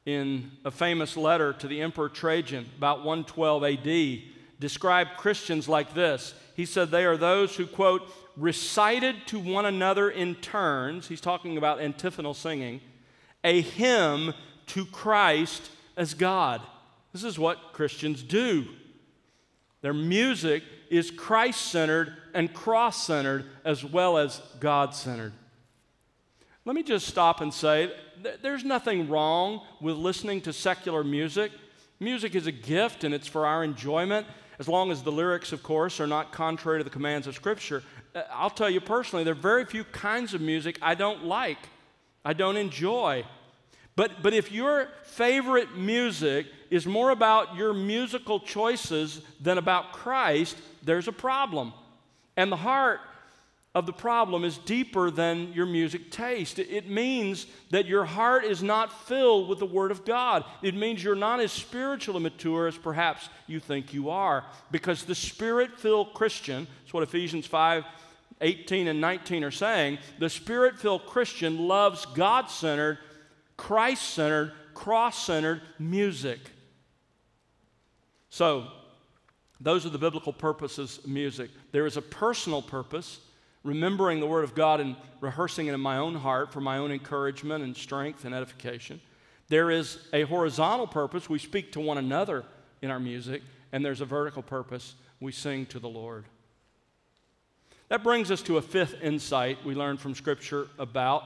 in 0.05 0.51
a 0.65 0.71
famous 0.71 1.15
letter 1.15 1.53
to 1.53 1.67
the 1.67 1.81
Emperor 1.81 2.09
Trajan 2.09 2.65
about 2.77 3.03
112 3.03 3.63
AD, 3.63 4.23
described 4.59 5.11
Christians 5.17 5.69
like 5.69 5.93
this. 5.93 6.33
He 6.55 6.65
said 6.65 6.91
they 6.91 7.05
are 7.05 7.17
those 7.17 7.55
who, 7.55 7.67
quote, 7.67 8.09
recited 8.35 9.15
to 9.27 9.39
one 9.39 9.65
another 9.65 10.09
in 10.09 10.35
turns, 10.35 11.07
he's 11.07 11.21
talking 11.21 11.57
about 11.57 11.79
antiphonal 11.79 12.33
singing, 12.33 12.81
a 13.43 13.61
hymn 13.61 14.33
to 14.69 14.85
Christ 14.85 15.69
as 15.97 16.13
God. 16.13 16.61
This 17.13 17.23
is 17.23 17.37
what 17.37 17.73
Christians 17.73 18.23
do. 18.23 18.65
Their 19.81 19.93
music 19.93 20.63
is 20.89 21.11
Christ 21.11 21.61
centered 21.71 22.15
and 22.33 22.53
cross 22.53 23.05
centered 23.05 23.45
as 23.63 23.83
well 23.83 24.17
as 24.17 24.41
God 24.59 24.93
centered. 24.93 25.33
Let 26.65 26.75
me 26.75 26.83
just 26.83 27.07
stop 27.07 27.41
and 27.41 27.53
say 27.53 27.91
there's 28.41 28.63
nothing 28.63 29.09
wrong 29.09 29.61
with 29.81 29.95
listening 29.95 30.41
to 30.41 30.53
secular 30.53 31.03
music. 31.03 31.51
Music 31.99 32.35
is 32.35 32.47
a 32.47 32.51
gift 32.51 33.03
and 33.03 33.13
it's 33.13 33.27
for 33.27 33.45
our 33.45 33.63
enjoyment, 33.63 34.27
as 34.59 34.67
long 34.67 34.91
as 34.91 35.01
the 35.01 35.11
lyrics, 35.11 35.51
of 35.51 35.63
course, 35.63 35.99
are 35.99 36.07
not 36.07 36.31
contrary 36.31 36.79
to 36.79 36.83
the 36.83 36.89
commands 36.89 37.27
of 37.27 37.35
Scripture. 37.35 37.81
Uh, 38.13 38.23
I'll 38.31 38.49
tell 38.49 38.69
you 38.69 38.81
personally, 38.81 39.23
there 39.23 39.33
are 39.33 39.35
very 39.35 39.65
few 39.65 39.83
kinds 39.85 40.33
of 40.33 40.41
music 40.41 40.77
I 40.81 40.95
don't 40.95 41.25
like, 41.25 41.69
I 42.25 42.33
don't 42.33 42.57
enjoy. 42.57 43.25
But, 43.99 44.23
but 44.23 44.33
if 44.33 44.49
your 44.49 44.87
favorite 45.03 45.75
music 45.75 46.47
is 46.69 46.85
more 46.85 47.09
about 47.09 47.57
your 47.57 47.73
musical 47.73 48.39
choices 48.39 49.19
than 49.41 49.57
about 49.57 49.91
Christ, 49.91 50.55
there's 50.81 51.09
a 51.09 51.11
problem. 51.11 51.73
And 52.37 52.49
the 52.49 52.55
heart 52.55 53.01
of 53.75 53.85
the 53.85 53.91
problem 53.91 54.45
is 54.45 54.57
deeper 54.57 55.11
than 55.11 55.51
your 55.51 55.65
music 55.65 56.11
taste. 56.11 56.59
It 56.59 56.89
means 56.89 57.45
that 57.71 57.87
your 57.87 58.05
heart 58.05 58.45
is 58.45 58.63
not 58.63 59.05
filled 59.05 59.49
with 59.49 59.59
the 59.59 59.65
Word 59.65 59.91
of 59.91 60.05
God. 60.05 60.45
It 60.61 60.75
means 60.75 61.03
you're 61.03 61.13
not 61.13 61.41
as 61.41 61.51
spiritually 61.51 62.21
mature 62.21 62.67
as 62.67 62.77
perhaps 62.77 63.27
you 63.47 63.59
think 63.59 63.93
you 63.93 64.09
are. 64.09 64.45
Because 64.71 65.03
the 65.03 65.13
Spirit 65.13 65.77
filled 65.77 66.13
Christian, 66.13 66.67
that's 66.83 66.93
what 66.93 67.03
Ephesians 67.03 67.45
5 67.47 67.83
18 68.39 68.87
and 68.87 69.01
19 69.01 69.43
are 69.43 69.51
saying, 69.51 69.97
the 70.19 70.29
Spirit 70.29 70.79
filled 70.79 71.05
Christian 71.05 71.67
loves 71.67 72.05
God 72.05 72.49
centered 72.49 72.99
Christ 73.59 74.13
centered, 74.13 74.53
cross 74.73 75.25
centered 75.25 75.61
music. 75.77 76.39
So, 78.29 78.67
those 79.59 79.85
are 79.85 79.89
the 79.89 79.97
biblical 79.97 80.31
purposes 80.31 80.99
of 80.99 81.09
music. 81.09 81.49
There 81.73 81.85
is 81.85 81.97
a 81.97 82.01
personal 82.01 82.61
purpose, 82.61 83.19
remembering 83.65 84.21
the 84.21 84.27
Word 84.27 84.45
of 84.45 84.55
God 84.55 84.79
and 84.79 84.95
rehearsing 85.19 85.67
it 85.67 85.73
in 85.73 85.81
my 85.81 85.97
own 85.97 86.15
heart 86.15 86.53
for 86.53 86.61
my 86.61 86.77
own 86.77 86.89
encouragement 86.93 87.61
and 87.61 87.75
strength 87.75 88.23
and 88.23 88.33
edification. 88.33 89.01
There 89.49 89.69
is 89.69 89.99
a 90.13 90.21
horizontal 90.21 90.87
purpose, 90.87 91.29
we 91.29 91.37
speak 91.37 91.73
to 91.73 91.81
one 91.81 91.97
another 91.97 92.45
in 92.81 92.89
our 92.89 92.99
music, 92.99 93.41
and 93.73 93.83
there's 93.83 93.99
a 93.99 94.05
vertical 94.05 94.41
purpose, 94.41 94.95
we 95.19 95.33
sing 95.33 95.65
to 95.65 95.79
the 95.79 95.89
Lord. 95.89 96.23
That 97.89 98.03
brings 98.03 98.31
us 98.31 98.41
to 98.43 98.55
a 98.55 98.61
fifth 98.61 98.95
insight 99.01 99.65
we 99.65 99.75
learned 99.75 99.99
from 99.99 100.15
Scripture 100.15 100.67
about 100.79 101.23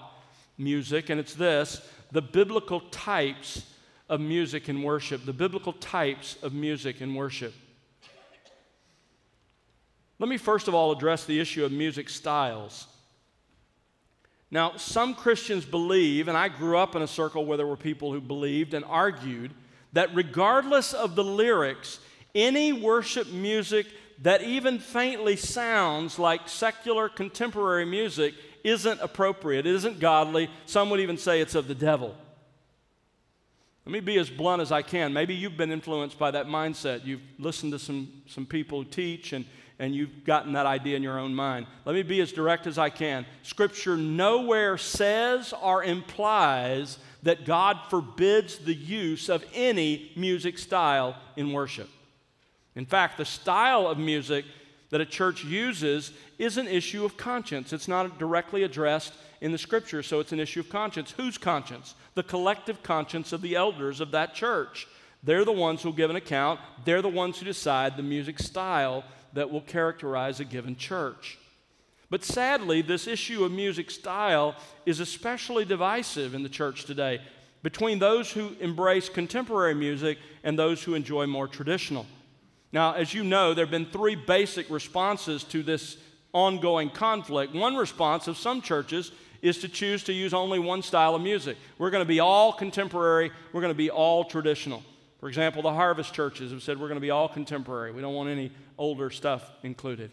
music, 0.57 1.09
and 1.09 1.19
it's 1.19 1.35
this 1.35 1.87
the 2.13 2.21
biblical 2.21 2.79
types 2.79 3.65
of 4.07 4.21
music 4.21 4.69
and 4.69 4.83
worship. 4.83 5.25
The 5.25 5.33
biblical 5.33 5.73
types 5.73 6.37
of 6.43 6.53
music 6.53 7.01
and 7.01 7.15
worship. 7.15 7.53
Let 10.19 10.29
me 10.29 10.37
first 10.37 10.67
of 10.67 10.75
all 10.75 10.91
address 10.91 11.25
the 11.25 11.39
issue 11.39 11.65
of 11.65 11.71
music 11.71 12.09
styles. 12.09 12.87
Now, 14.51 14.77
some 14.77 15.15
Christians 15.15 15.65
believe, 15.65 16.27
and 16.27 16.37
I 16.37 16.47
grew 16.47 16.77
up 16.77 16.95
in 16.95 17.01
a 17.01 17.07
circle 17.07 17.45
where 17.45 17.57
there 17.57 17.65
were 17.65 17.75
people 17.75 18.13
who 18.13 18.21
believed 18.21 18.75
and 18.75 18.85
argued, 18.85 19.51
that 19.93 20.13
regardless 20.13 20.93
of 20.93 21.15
the 21.15 21.23
lyrics, 21.23 21.99
any 22.35 22.71
worship 22.71 23.31
music 23.31 23.87
that 24.21 24.43
even 24.43 24.77
faintly 24.77 25.35
sounds 25.35 26.19
like 26.19 26.47
secular 26.47 27.09
contemporary 27.09 27.85
music 27.85 28.35
isn't 28.63 29.01
appropriate, 29.01 29.65
it 29.65 29.75
isn't 29.75 29.99
godly. 29.99 30.49
Some 30.65 30.89
would 30.89 30.99
even 30.99 31.17
say 31.17 31.41
it's 31.41 31.55
of 31.55 31.67
the 31.67 31.75
devil. 31.75 32.15
Let 33.85 33.91
me 33.91 33.99
be 33.99 34.17
as 34.17 34.29
blunt 34.29 34.61
as 34.61 34.71
I 34.71 34.81
can. 34.81 35.11
Maybe 35.11 35.35
you've 35.35 35.57
been 35.57 35.71
influenced 35.71 36.17
by 36.17 36.31
that 36.31 36.47
mindset. 36.47 37.05
You've 37.05 37.21
listened 37.37 37.73
to 37.73 37.79
some, 37.79 38.23
some 38.27 38.45
people 38.45 38.85
teach 38.85 39.33
and, 39.33 39.43
and 39.77 39.93
you've 39.93 40.23
gotten 40.23 40.53
that 40.53 40.65
idea 40.65 40.95
in 40.95 41.03
your 41.03 41.19
own 41.19 41.35
mind. 41.35 41.67
Let 41.83 41.93
me 41.93 42.03
be 42.03 42.21
as 42.21 42.31
direct 42.31 42.65
as 42.65 42.77
I 42.77 42.89
can. 42.89 43.25
Scripture 43.41 43.97
nowhere 43.97 44.77
says 44.77 45.53
or 45.61 45.83
implies 45.83 46.97
that 47.23 47.45
God 47.45 47.77
forbids 47.89 48.59
the 48.59 48.73
use 48.73 49.27
of 49.27 49.43
any 49.53 50.13
music 50.15 50.57
style 50.57 51.17
in 51.35 51.51
worship. 51.51 51.89
In 52.75 52.85
fact, 52.85 53.17
the 53.17 53.25
style 53.25 53.85
of 53.87 53.97
music 53.97 54.45
that 54.93 55.01
a 55.01 55.05
church 55.07 55.43
uses 55.43 56.11
is 56.37 56.59
an 56.59 56.67
issue 56.67 57.03
of 57.03 57.17
conscience. 57.17 57.73
It's 57.73 57.87
not 57.87 58.19
directly 58.19 58.61
addressed 58.61 59.15
in 59.41 59.51
the 59.51 59.57
scripture, 59.57 60.03
so 60.03 60.19
it's 60.19 60.31
an 60.31 60.39
issue 60.39 60.59
of 60.59 60.69
conscience. 60.69 61.09
Whose 61.17 61.35
conscience? 61.35 61.95
The 62.13 62.21
collective 62.21 62.83
conscience 62.83 63.33
of 63.33 63.41
the 63.41 63.55
elders 63.55 63.99
of 63.99 64.11
that 64.11 64.35
church. 64.35 64.87
They're 65.23 65.45
the 65.45 65.51
ones 65.51 65.81
who'll 65.81 65.93
give 65.93 66.11
an 66.11 66.15
account, 66.15 66.59
they're 66.85 67.01
the 67.01 67.09
ones 67.09 67.39
who 67.39 67.45
decide 67.45 67.97
the 67.97 68.03
music 68.03 68.37
style 68.37 69.03
that 69.33 69.49
will 69.49 69.61
characterize 69.61 70.39
a 70.39 70.45
given 70.45 70.75
church. 70.75 71.39
But 72.11 72.23
sadly, 72.23 72.83
this 72.83 73.07
issue 73.07 73.43
of 73.43 73.51
music 73.51 73.89
style 73.89 74.55
is 74.85 74.99
especially 74.99 75.65
divisive 75.65 76.35
in 76.35 76.43
the 76.43 76.49
church 76.49 76.85
today 76.85 77.19
between 77.63 77.97
those 77.97 78.31
who 78.31 78.55
embrace 78.59 79.09
contemporary 79.09 79.73
music 79.73 80.19
and 80.43 80.59
those 80.59 80.83
who 80.83 80.93
enjoy 80.93 81.25
more 81.25 81.47
traditional. 81.47 82.05
Now, 82.73 82.93
as 82.93 83.13
you 83.13 83.23
know, 83.23 83.53
there 83.53 83.63
have 83.63 83.71
been 83.71 83.85
three 83.85 84.15
basic 84.15 84.69
responses 84.71 85.43
to 85.45 85.61
this 85.61 85.95
ongoing 86.33 86.89
conflict. 86.89 87.53
One 87.53 87.75
response 87.75 88.27
of 88.27 88.35
some 88.35 88.61
churches 88.61 89.11
is 89.43 89.59
to 89.59 89.69
choose 89.69 90.03
to 90.05 90.13
use 90.13 90.33
only 90.33 90.57
one 90.57 90.81
style 90.81 91.13
of 91.13 91.21
music. 91.21 91.55
We're 91.77 91.91
going 91.91 92.01
to 92.01 92.07
be 92.07 92.19
all 92.19 92.51
contemporary, 92.51 93.31
we're 93.53 93.61
going 93.61 93.73
to 93.73 93.77
be 93.77 93.91
all 93.91 94.23
traditional. 94.23 94.83
For 95.19 95.29
example, 95.29 95.61
the 95.61 95.71
harvest 95.71 96.13
churches 96.13 96.51
have 96.51 96.63
said 96.63 96.79
we're 96.79 96.87
going 96.87 96.97
to 96.97 97.01
be 97.01 97.11
all 97.11 97.29
contemporary. 97.29 97.91
We 97.91 98.01
don't 98.01 98.15
want 98.15 98.29
any 98.29 98.51
older 98.77 99.09
stuff 99.09 99.49
included. 99.61 100.11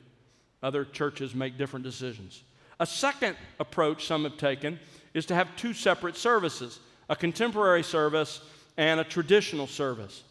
Other 0.62 0.84
churches 0.84 1.34
make 1.34 1.56
different 1.56 1.84
decisions. 1.84 2.42
A 2.78 2.86
second 2.86 3.36
approach 3.58 4.06
some 4.06 4.24
have 4.24 4.36
taken 4.36 4.78
is 5.14 5.26
to 5.26 5.34
have 5.34 5.56
two 5.56 5.72
separate 5.72 6.16
services 6.16 6.78
a 7.08 7.16
contemporary 7.16 7.82
service 7.82 8.40
and 8.76 9.00
a 9.00 9.04
traditional 9.04 9.66
service. 9.66 10.22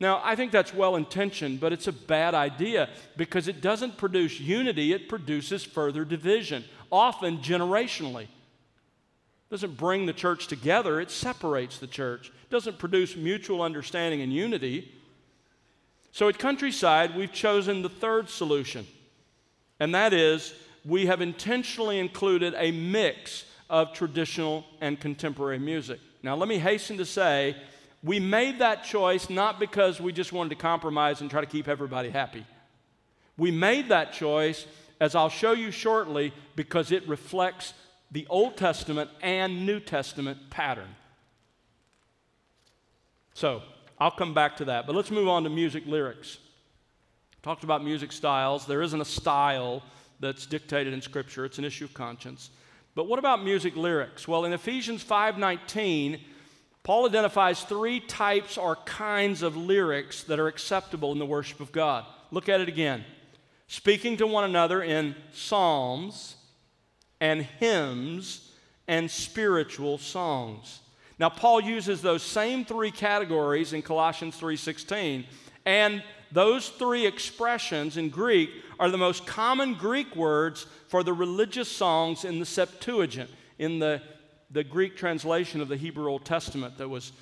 Now, 0.00 0.20
I 0.24 0.34
think 0.34 0.50
that's 0.50 0.74
well 0.74 0.96
intentioned, 0.96 1.60
but 1.60 1.72
it's 1.72 1.86
a 1.86 1.92
bad 1.92 2.34
idea 2.34 2.88
because 3.16 3.46
it 3.46 3.60
doesn't 3.60 3.98
produce 3.98 4.40
unity, 4.40 4.92
it 4.92 5.08
produces 5.08 5.64
further 5.64 6.04
division, 6.04 6.64
often 6.90 7.38
generationally. 7.38 8.24
It 8.24 8.28
doesn't 9.50 9.76
bring 9.76 10.06
the 10.06 10.12
church 10.12 10.48
together, 10.48 11.00
it 11.00 11.10
separates 11.10 11.78
the 11.78 11.86
church 11.86 12.32
doesn't 12.52 12.78
produce 12.78 13.16
mutual 13.16 13.62
understanding 13.62 14.20
and 14.20 14.32
unity. 14.32 14.92
So 16.12 16.28
at 16.28 16.38
Countryside, 16.38 17.16
we've 17.16 17.32
chosen 17.32 17.80
the 17.80 17.88
third 17.88 18.28
solution, 18.28 18.86
and 19.80 19.94
that 19.94 20.12
is 20.12 20.54
we 20.84 21.06
have 21.06 21.22
intentionally 21.22 21.98
included 21.98 22.54
a 22.56 22.70
mix 22.70 23.46
of 23.70 23.94
traditional 23.94 24.66
and 24.82 25.00
contemporary 25.00 25.58
music. 25.58 25.98
Now, 26.22 26.36
let 26.36 26.46
me 26.46 26.58
hasten 26.58 26.98
to 26.98 27.06
say, 27.06 27.56
we 28.02 28.18
made 28.18 28.58
that 28.58 28.84
choice 28.84 29.30
not 29.30 29.60
because 29.60 30.00
we 30.00 30.12
just 30.12 30.32
wanted 30.32 30.50
to 30.50 30.56
compromise 30.56 31.20
and 31.20 31.30
try 31.30 31.40
to 31.40 31.46
keep 31.46 31.68
everybody 31.68 32.10
happy. 32.10 32.44
We 33.36 33.50
made 33.50 33.88
that 33.88 34.12
choice, 34.12 34.66
as 35.00 35.14
I'll 35.14 35.28
show 35.28 35.52
you 35.52 35.70
shortly, 35.70 36.32
because 36.56 36.92
it 36.92 37.06
reflects 37.08 37.74
the 38.10 38.26
Old 38.28 38.56
Testament 38.56 39.10
and 39.22 39.64
New 39.64 39.80
Testament 39.80 40.50
pattern. 40.50 40.88
So 43.34 43.62
I'll 43.98 44.10
come 44.10 44.34
back 44.34 44.56
to 44.56 44.66
that. 44.66 44.86
But 44.86 44.96
let's 44.96 45.10
move 45.10 45.28
on 45.28 45.44
to 45.44 45.50
music 45.50 45.86
lyrics. 45.86 46.38
Talked 47.42 47.64
about 47.64 47.82
music 47.82 48.12
styles. 48.12 48.66
There 48.66 48.82
isn't 48.82 49.00
a 49.00 49.04
style 49.04 49.82
that's 50.20 50.46
dictated 50.46 50.92
in 50.92 51.00
Scripture, 51.02 51.44
it's 51.44 51.58
an 51.58 51.64
issue 51.64 51.84
of 51.84 51.94
conscience. 51.94 52.50
But 52.94 53.08
what 53.08 53.18
about 53.18 53.42
music 53.42 53.74
lyrics? 53.74 54.28
Well, 54.28 54.44
in 54.44 54.52
Ephesians 54.52 55.02
5:19, 55.02 56.20
Paul 56.84 57.06
identifies 57.06 57.62
three 57.62 58.00
types 58.00 58.58
or 58.58 58.76
kinds 58.76 59.42
of 59.42 59.56
lyrics 59.56 60.24
that 60.24 60.40
are 60.40 60.48
acceptable 60.48 61.12
in 61.12 61.18
the 61.18 61.26
worship 61.26 61.60
of 61.60 61.70
God. 61.70 62.04
Look 62.30 62.48
at 62.48 62.60
it 62.60 62.68
again. 62.68 63.04
Speaking 63.68 64.16
to 64.16 64.26
one 64.26 64.44
another 64.44 64.82
in 64.82 65.14
psalms 65.32 66.36
and 67.20 67.42
hymns 67.42 68.52
and 68.88 69.10
spiritual 69.10 69.98
songs. 69.98 70.80
Now 71.18 71.28
Paul 71.28 71.60
uses 71.60 72.02
those 72.02 72.22
same 72.22 72.64
three 72.64 72.90
categories 72.90 73.72
in 73.72 73.82
Colossians 73.82 74.36
3:16, 74.36 75.24
and 75.64 76.02
those 76.32 76.70
three 76.70 77.06
expressions 77.06 77.96
in 77.96 78.08
Greek 78.08 78.50
are 78.80 78.90
the 78.90 78.98
most 78.98 79.24
common 79.26 79.74
Greek 79.74 80.16
words 80.16 80.66
for 80.88 81.04
the 81.04 81.12
religious 81.12 81.70
songs 81.70 82.24
in 82.24 82.40
the 82.40 82.46
Septuagint, 82.46 83.30
in 83.58 83.78
the, 83.78 84.02
the 84.52 84.64
Greek 84.64 84.96
translation 84.96 85.60
of 85.60 85.68
the 85.68 85.76
Hebrew 85.76 86.08
Old 86.08 86.24
Testament 86.24 86.78
that 86.78 86.88
was 86.88 87.12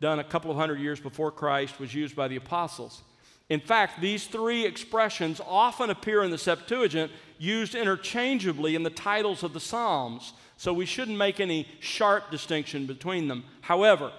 done 0.00 0.18
a 0.18 0.24
couple 0.24 0.50
of 0.50 0.56
hundred 0.56 0.78
years 0.80 1.00
before 1.00 1.30
Christ, 1.30 1.80
was 1.80 1.94
used 1.94 2.14
by 2.14 2.28
the 2.28 2.36
apostles. 2.36 3.02
In 3.48 3.60
fact, 3.60 4.00
these 4.00 4.26
three 4.26 4.64
expressions 4.64 5.40
often 5.46 5.90
appear 5.90 6.22
in 6.22 6.30
the 6.30 6.38
Septuagint 6.38 7.12
used 7.38 7.74
interchangeably 7.74 8.74
in 8.74 8.82
the 8.82 8.90
titles 8.90 9.42
of 9.42 9.52
the 9.52 9.60
Psalms. 9.60 10.32
So 10.56 10.72
we 10.72 10.86
shouldn't 10.86 11.16
make 11.16 11.38
any 11.38 11.68
sharp 11.80 12.30
distinction 12.30 12.86
between 12.86 13.28
them. 13.28 13.44
However, 13.60 14.12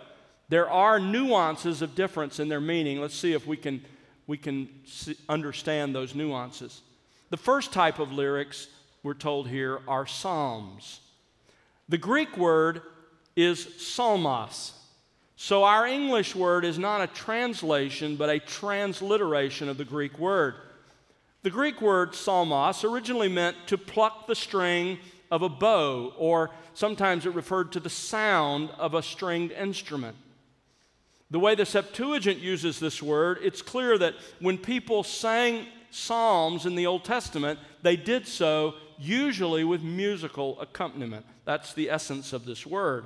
there 0.50 0.70
are 0.70 1.00
nuances 1.00 1.82
of 1.82 1.96
difference 1.96 2.40
in 2.40 2.48
their 2.48 2.62
meaning. 2.62 3.02
Let's 3.02 3.18
see 3.18 3.34
if 3.34 3.46
we 3.46 3.58
can, 3.58 3.84
we 4.28 4.38
can 4.38 4.70
understand 5.28 5.94
those 5.94 6.16
nuances. 6.16 6.82
The 7.30 7.38
first 7.38 7.74
type 7.74 8.00
of 8.00 8.14
lyrics, 8.14 8.68
we're 9.04 9.14
told 9.14 9.50
here, 9.50 9.82
are 9.88 10.08
psalms. 10.08 11.02
The 11.90 11.98
Greek 11.98 12.38
word 12.38 12.82
is 13.36 13.66
psalmos. 13.66 14.72
So 15.36 15.64
our 15.64 15.86
English 15.86 16.36
word 16.36 16.66
is 16.66 16.80
not 16.80 17.02
a 17.02 17.08
translation, 17.08 18.16
but 18.16 18.30
a 18.30 18.40
transliteration 18.40 19.70
of 19.70 19.78
the 19.78 19.86
Greek 19.86 20.18
word. 20.18 20.56
The 21.44 21.52
Greek 21.52 21.82
word 21.82 22.12
psalmos 22.12 22.84
originally 22.84 23.30
meant 23.30 23.56
to 23.68 23.78
pluck 23.78 24.28
the 24.28 24.36
string 24.36 24.98
of 25.30 25.44
a 25.44 25.50
bow, 25.50 26.14
or 26.18 26.50
sometimes 26.74 27.26
it 27.26 27.34
referred 27.36 27.72
to 27.74 27.80
the 27.80 27.90
sound 27.90 28.70
of 28.78 28.94
a 28.94 29.04
stringed 29.04 29.52
instrument. 29.52 30.18
The 31.30 31.40
way 31.40 31.56
the 31.56 31.66
Septuagint 31.66 32.40
uses 32.40 32.80
this 32.80 33.04
word, 33.04 33.40
it's 33.42 33.62
clear 33.62 33.98
that 33.98 34.16
when 34.40 34.58
people 34.58 35.04
sang 35.04 35.68
psalms 35.92 36.66
in 36.66 36.76
the 36.76 36.86
Old 36.86 37.04
Testament, 37.04 37.60
they 37.82 37.96
did 37.96 38.28
so 38.28 38.76
usually 38.98 39.64
with 39.64 39.82
musical 39.82 40.60
accompaniment. 40.60 41.26
That's 41.46 41.74
the 41.74 41.90
essence 41.90 42.34
of 42.34 42.46
this 42.46 42.66
word. 42.66 43.06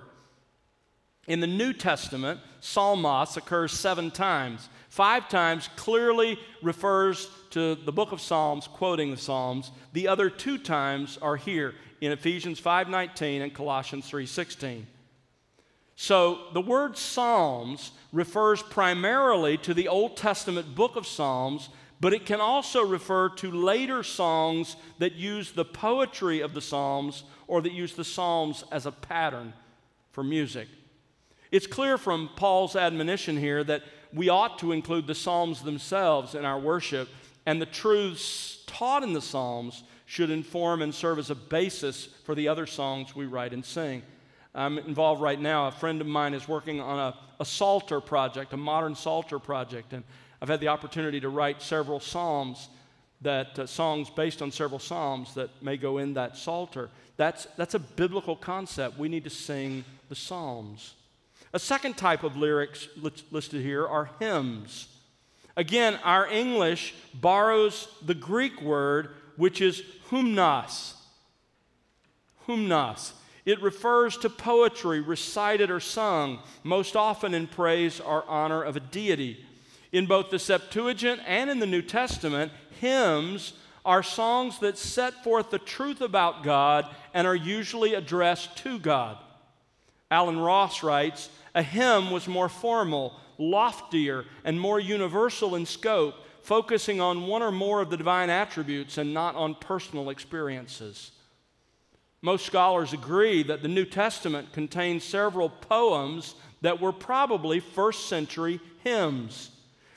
In 1.28 1.40
the 1.40 1.48
New 1.48 1.72
Testament, 1.72 2.40
psalmos 2.62 3.38
occurs 3.38 3.72
seven 3.72 4.10
times. 4.10 4.70
Five 4.90 5.30
times 5.30 5.70
clearly 5.76 6.40
refers 6.64 7.30
to 7.52 7.76
the 7.76 7.92
book 7.92 8.12
of 8.12 8.20
Psalms, 8.20 8.68
quoting 8.68 9.12
the 9.12 9.18
Psalms. 9.18 9.72
The 9.94 10.08
other 10.08 10.30
two 10.30 10.58
times 10.58 11.20
are 11.22 11.36
here 11.36 11.76
in 12.02 12.12
Ephesians 12.12 12.60
5:19 12.60 13.42
and 13.42 13.54
Colossians 13.54 14.10
3:16. 14.10 14.88
So 15.96 16.48
the 16.54 16.62
word 16.62 16.98
Psalms 16.98 17.92
refers 18.12 18.64
primarily 18.64 19.58
to 19.60 19.74
the 19.76 19.88
Old 19.88 20.18
Testament 20.18 20.74
book 20.74 20.96
of 20.96 21.06
Psalms, 21.06 21.70
but 22.02 22.14
it 22.14 22.26
can 22.26 22.42
also 22.42 22.84
refer 22.84 23.30
to 23.30 23.52
later 23.52 24.02
songs 24.02 24.76
that 24.98 25.14
use 25.14 25.52
the 25.52 25.64
poetry 25.64 26.42
of 26.42 26.56
the 26.56 26.62
Psalms 26.62 27.24
or 27.48 27.62
that 27.62 27.72
use 27.72 27.94
the 27.94 28.04
Psalms 28.04 28.64
as 28.72 28.88
a 28.88 28.92
pattern 28.92 29.54
for 30.12 30.24
music. 30.24 30.68
It's 31.52 31.68
clear 31.68 32.00
from 32.00 32.32
Paul's 32.36 32.76
admonition 32.76 33.38
here 33.38 33.64
that 33.66 33.84
we 34.12 34.30
ought 34.30 34.58
to 34.60 34.72
include 34.72 35.06
the 35.06 35.16
Psalms 35.16 35.62
themselves 35.62 36.34
in 36.34 36.44
our 36.44 36.60
worship, 36.60 37.08
and 37.46 37.62
the 37.62 37.68
truths 37.68 38.64
taught 38.66 39.04
in 39.04 39.14
the 39.14 39.22
Psalms 39.22 39.84
should 40.06 40.32
inform 40.32 40.82
and 40.82 40.94
serve 40.94 41.20
as 41.20 41.30
a 41.30 41.36
basis 41.36 42.08
for 42.26 42.34
the 42.34 42.48
other 42.48 42.66
songs 42.66 43.16
we 43.16 43.28
write 43.28 43.54
and 43.54 43.64
sing. 43.64 44.02
I'm 44.56 44.78
involved 44.80 45.22
right 45.22 45.40
now. 45.40 45.68
A 45.68 45.72
friend 45.72 46.02
of 46.02 46.08
mine 46.08 46.34
is 46.34 46.48
working 46.48 46.82
on 46.82 47.00
a, 47.00 47.18
a 47.40 47.46
Psalter 47.46 48.02
project, 48.02 48.52
a 48.54 48.58
modern 48.58 48.96
Psalter 48.96 49.40
project, 49.40 49.94
and 49.94 50.04
I've 50.42 50.50
had 50.50 50.60
the 50.60 50.70
opportunity 50.70 51.20
to 51.20 51.30
write 51.30 51.62
several 51.62 52.00
psalms 52.00 52.70
that 53.22 53.60
uh, 53.60 53.66
songs 53.68 54.10
based 54.10 54.42
on 54.42 54.52
several 54.52 54.80
psalms 54.80 55.36
that 55.36 55.50
may 55.62 55.78
go 55.78 56.00
in 56.00 56.16
that 56.16 56.36
Psalter. 56.36 56.90
That's, 57.18 57.46
that's 57.56 57.76
a 57.76 57.80
biblical 57.80 58.36
concept. 58.36 58.98
We 58.98 59.10
need 59.10 59.24
to 59.26 59.30
sing 59.30 59.86
the 60.10 60.16
psalms. 60.16 60.96
A 61.54 61.60
second 61.60 61.98
type 61.98 62.24
of 62.24 62.36
lyrics 62.36 62.88
listed 63.30 63.62
here 63.62 63.86
are 63.86 64.10
hymns. 64.20 64.88
Again, 65.56 66.00
our 66.04 66.28
English 66.28 66.96
borrows 67.14 67.88
the 68.02 68.16
Greek 68.16 68.62
word 68.62 69.10
which 69.36 69.62
is 69.62 69.84
humnos. 70.10 70.96
Humnos. 72.48 73.14
It 73.46 73.62
refers 73.62 74.18
to 74.18 74.30
poetry 74.30 75.02
recited 75.02 75.70
or 75.70 75.80
sung, 75.80 76.40
most 76.64 76.96
often 76.96 77.34
in 77.34 77.48
praise 77.48 78.00
or 78.00 78.24
honor 78.28 78.64
of 78.64 78.76
a 78.76 78.80
deity. 78.80 79.46
In 79.92 80.06
both 80.06 80.30
the 80.30 80.40
Septuagint 80.40 81.22
and 81.26 81.50
in 81.50 81.60
the 81.60 81.66
New 81.66 81.82
Testament, 81.82 82.52
hymns 82.80 83.54
are 83.84 84.04
songs 84.04 84.60
that 84.60 84.78
set 84.78 85.24
forth 85.24 85.50
the 85.50 85.60
truth 85.60 86.02
about 86.02 86.44
God 86.44 86.88
and 87.14 87.28
are 87.28 87.36
usually 87.36 87.94
addressed 87.94 88.56
to 88.58 88.80
God. 88.80 89.18
Alan 90.10 90.40
Ross 90.40 90.84
writes 90.84 91.30
A 91.56 91.64
hymn 91.64 92.12
was 92.12 92.28
more 92.28 92.50
formal, 92.50 93.20
loftier, 93.38 94.26
and 94.44 94.60
more 94.60 94.80
universal 94.80 95.56
in 95.56 95.66
scope, 95.66 96.16
focusing 96.44 97.02
on 97.02 97.28
one 97.28 97.42
or 97.42 97.52
more 97.52 97.82
of 97.82 97.90
the 97.90 97.98
divine 97.98 98.30
attributes 98.30 98.98
and 98.98 99.14
not 99.14 99.36
on 99.36 99.56
personal 99.56 100.10
experiences. 100.10 101.12
Most 102.22 102.46
scholars 102.46 102.94
agree 102.94 103.42
that 103.44 103.64
the 103.64 103.68
New 103.68 103.86
Testament 103.86 104.54
contains 104.54 105.04
several 105.04 105.50
poems 105.50 106.36
that 106.62 106.80
were 106.80 106.92
probably 106.92 107.60
first 107.60 108.08
century 108.08 108.60
hymns. 108.84 109.51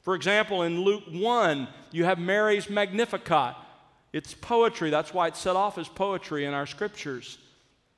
For 0.04 0.14
example, 0.14 0.62
in 0.62 0.82
Luke 0.82 1.04
1, 1.10 1.66
you 1.90 2.04
have 2.04 2.18
Mary's 2.18 2.68
Magnificat. 2.68 3.56
It's 4.12 4.34
poetry, 4.34 4.90
that's 4.90 5.12
why 5.12 5.28
it's 5.28 5.40
set 5.40 5.56
off 5.56 5.78
as 5.78 5.88
poetry 5.88 6.44
in 6.44 6.52
our 6.54 6.66
scriptures. 6.66 7.38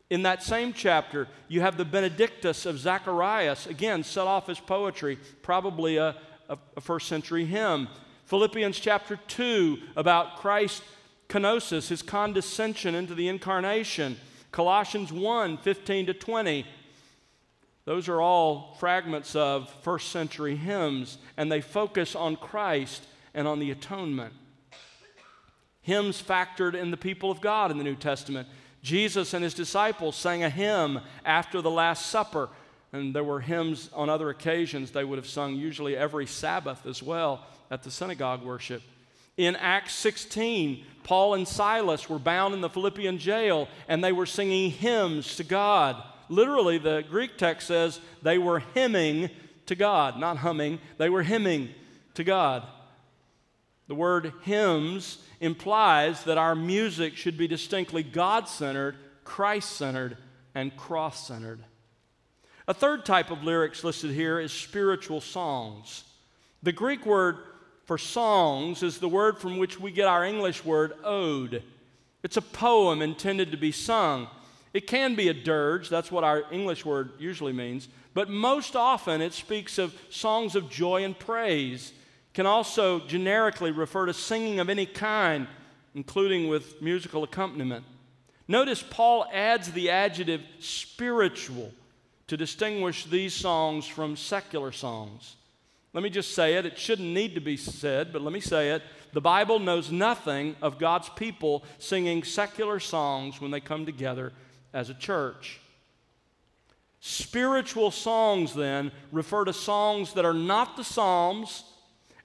In 0.08 0.22
that 0.22 0.42
same 0.42 0.72
chapter, 0.72 1.26
you 1.48 1.60
have 1.62 1.76
the 1.76 1.84
Benedictus 1.84 2.64
of 2.64 2.78
Zacharias, 2.78 3.66
again, 3.66 4.04
set 4.04 4.26
off 4.26 4.48
as 4.48 4.60
poetry, 4.60 5.18
probably 5.42 5.96
a, 5.96 6.16
a, 6.48 6.56
a 6.76 6.80
first 6.80 7.08
century 7.08 7.44
hymn. 7.44 7.88
Philippians 8.26 8.78
chapter 8.78 9.18
2 9.26 9.78
about 9.96 10.36
Christ's 10.36 10.82
kenosis, 11.28 11.88
his 11.88 12.02
condescension 12.02 12.94
into 12.94 13.16
the 13.16 13.26
incarnation. 13.26 14.16
Colossians 14.52 15.12
1 15.12 15.58
15 15.58 16.06
to 16.06 16.14
20. 16.14 16.66
Those 17.86 18.08
are 18.08 18.20
all 18.20 18.74
fragments 18.80 19.36
of 19.36 19.72
first 19.82 20.10
century 20.10 20.56
hymns, 20.56 21.18
and 21.36 21.50
they 21.50 21.60
focus 21.60 22.16
on 22.16 22.34
Christ 22.34 23.06
and 23.32 23.46
on 23.46 23.60
the 23.60 23.70
atonement. 23.70 24.34
Hymns 25.82 26.20
factored 26.20 26.74
in 26.74 26.90
the 26.90 26.96
people 26.96 27.30
of 27.30 27.40
God 27.40 27.70
in 27.70 27.78
the 27.78 27.84
New 27.84 27.94
Testament. 27.94 28.48
Jesus 28.82 29.34
and 29.34 29.44
his 29.44 29.54
disciples 29.54 30.16
sang 30.16 30.42
a 30.42 30.50
hymn 30.50 30.98
after 31.24 31.62
the 31.62 31.70
Last 31.70 32.06
Supper, 32.06 32.48
and 32.92 33.14
there 33.14 33.22
were 33.22 33.40
hymns 33.40 33.88
on 33.94 34.10
other 34.10 34.30
occasions 34.30 34.90
they 34.90 35.04
would 35.04 35.18
have 35.18 35.28
sung, 35.28 35.54
usually 35.54 35.96
every 35.96 36.26
Sabbath 36.26 36.86
as 36.86 37.04
well, 37.04 37.46
at 37.70 37.84
the 37.84 37.90
synagogue 37.92 38.42
worship. 38.42 38.82
In 39.36 39.54
Acts 39.54 39.94
16, 39.94 40.84
Paul 41.04 41.34
and 41.34 41.46
Silas 41.46 42.10
were 42.10 42.18
bound 42.18 42.52
in 42.52 42.62
the 42.62 42.70
Philippian 42.70 43.18
jail, 43.18 43.68
and 43.86 44.02
they 44.02 44.12
were 44.12 44.26
singing 44.26 44.72
hymns 44.72 45.36
to 45.36 45.44
God. 45.44 46.02
Literally, 46.28 46.78
the 46.78 47.04
Greek 47.08 47.36
text 47.36 47.68
says 47.68 48.00
they 48.22 48.38
were 48.38 48.60
hymning 48.74 49.30
to 49.66 49.74
God, 49.74 50.18
not 50.18 50.38
humming, 50.38 50.78
they 50.98 51.08
were 51.08 51.22
hymning 51.22 51.70
to 52.14 52.24
God. 52.24 52.64
The 53.88 53.94
word 53.94 54.32
hymns 54.42 55.18
implies 55.40 56.24
that 56.24 56.38
our 56.38 56.54
music 56.54 57.16
should 57.16 57.38
be 57.38 57.46
distinctly 57.46 58.02
God 58.02 58.48
centered, 58.48 58.96
Christ 59.24 59.72
centered, 59.72 60.16
and 60.54 60.76
cross 60.76 61.26
centered. 61.26 61.60
A 62.68 62.74
third 62.74 63.04
type 63.04 63.30
of 63.30 63.44
lyrics 63.44 63.84
listed 63.84 64.10
here 64.10 64.40
is 64.40 64.50
spiritual 64.50 65.20
songs. 65.20 66.04
The 66.62 66.72
Greek 66.72 67.06
word 67.06 67.38
for 67.84 67.96
songs 67.96 68.82
is 68.82 68.98
the 68.98 69.08
word 69.08 69.38
from 69.38 69.58
which 69.58 69.78
we 69.78 69.92
get 69.92 70.08
our 70.08 70.24
English 70.24 70.64
word 70.64 70.94
ode. 71.04 71.62
It's 72.24 72.36
a 72.36 72.42
poem 72.42 73.02
intended 73.02 73.52
to 73.52 73.56
be 73.56 73.70
sung. 73.70 74.26
It 74.76 74.86
can 74.86 75.14
be 75.14 75.28
a 75.28 75.32
dirge, 75.32 75.88
that's 75.88 76.12
what 76.12 76.22
our 76.22 76.44
English 76.52 76.84
word 76.84 77.12
usually 77.18 77.54
means, 77.54 77.88
but 78.12 78.28
most 78.28 78.76
often 78.76 79.22
it 79.22 79.32
speaks 79.32 79.78
of 79.78 79.98
songs 80.10 80.54
of 80.54 80.68
joy 80.68 81.02
and 81.02 81.18
praise 81.18 81.94
can 82.34 82.44
also 82.44 83.00
generically 83.00 83.70
refer 83.70 84.04
to 84.04 84.12
singing 84.12 84.60
of 84.60 84.68
any 84.68 84.84
kind, 84.84 85.48
including 85.94 86.48
with 86.48 86.82
musical 86.82 87.24
accompaniment. 87.24 87.86
Notice 88.48 88.82
Paul 88.82 89.24
adds 89.32 89.72
the 89.72 89.88
adjective 89.88 90.42
spiritual 90.58 91.72
to 92.26 92.36
distinguish 92.36 93.06
these 93.06 93.32
songs 93.32 93.86
from 93.86 94.14
secular 94.14 94.72
songs. 94.72 95.36
Let 95.94 96.02
me 96.02 96.10
just 96.10 96.34
say 96.34 96.56
it. 96.56 96.66
It 96.66 96.78
shouldn't 96.78 97.14
need 97.14 97.34
to 97.34 97.40
be 97.40 97.56
said, 97.56 98.12
but 98.12 98.20
let 98.20 98.34
me 98.34 98.40
say 98.40 98.72
it. 98.72 98.82
The 99.14 99.22
Bible 99.22 99.58
knows 99.58 99.90
nothing 99.90 100.54
of 100.60 100.78
God's 100.78 101.08
people 101.08 101.64
singing 101.78 102.24
secular 102.24 102.78
songs 102.78 103.40
when 103.40 103.50
they 103.50 103.60
come 103.60 103.86
together 103.86 104.34
as 104.76 104.90
a 104.90 104.94
church. 104.94 105.58
Spiritual 107.00 107.90
songs, 107.90 108.52
then, 108.54 108.92
refer 109.10 109.44
to 109.46 109.52
songs 109.52 110.12
that 110.12 110.26
are 110.26 110.34
not 110.34 110.76
the 110.76 110.84
Psalms 110.84 111.64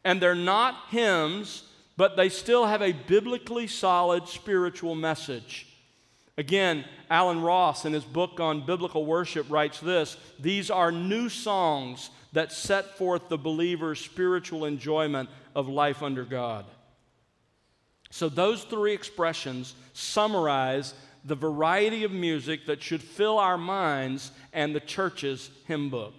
and 0.03 0.21
they're 0.21 0.35
not 0.35 0.75
hymns, 0.89 1.63
but 1.95 2.17
they 2.17 2.27
still 2.27 2.65
have 2.65 2.81
a 2.81 2.91
biblically 2.91 3.67
solid 3.67 4.27
spiritual 4.27 4.95
message. 4.95 5.67
Again, 6.37 6.83
Alan 7.09 7.41
Ross, 7.41 7.85
in 7.85 7.93
his 7.93 8.03
book 8.03 8.39
on 8.39 8.65
biblical 8.65 9.05
worship, 9.05 9.49
writes 9.49 9.79
this 9.79 10.17
These 10.39 10.69
are 10.69 10.91
new 10.91 11.29
songs 11.29 12.09
that 12.33 12.51
set 12.51 12.97
forth 12.97 13.29
the 13.29 13.37
believer's 13.37 13.99
spiritual 13.99 14.65
enjoyment 14.65 15.29
of 15.55 15.69
life 15.69 16.03
under 16.03 16.25
God. 16.25 16.65
So, 18.09 18.27
those 18.27 18.63
three 18.63 18.93
expressions 18.93 19.75
summarize 19.93 20.93
the 21.23 21.35
variety 21.35 22.03
of 22.03 22.11
music 22.11 22.65
that 22.65 22.81
should 22.81 23.01
fill 23.01 23.37
our 23.37 23.57
minds 23.57 24.31
and 24.53 24.75
the 24.75 24.79
church's 24.79 25.49
hymn 25.67 25.89
book. 25.89 26.13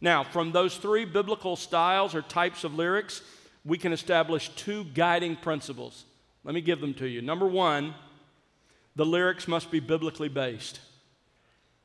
Now, 0.00 0.24
from 0.24 0.52
those 0.52 0.76
three 0.76 1.04
biblical 1.04 1.56
styles 1.56 2.14
or 2.14 2.22
types 2.22 2.64
of 2.64 2.74
lyrics, 2.74 3.22
we 3.64 3.78
can 3.78 3.92
establish 3.92 4.48
two 4.50 4.84
guiding 4.84 5.36
principles. 5.36 6.04
Let 6.44 6.54
me 6.54 6.60
give 6.60 6.80
them 6.80 6.94
to 6.94 7.06
you. 7.06 7.22
Number 7.22 7.46
one, 7.46 7.94
the 8.94 9.06
lyrics 9.06 9.48
must 9.48 9.70
be 9.70 9.80
biblically 9.80 10.28
based. 10.28 10.80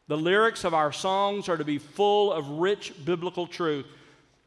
The 0.08 0.18
lyrics 0.18 0.64
of 0.64 0.74
our 0.74 0.92
songs 0.92 1.48
are 1.48 1.58
to 1.58 1.64
be 1.64 1.78
full 1.78 2.34
of 2.34 2.48
rich 2.48 2.94
biblical 3.06 3.48
truth. 3.48 3.86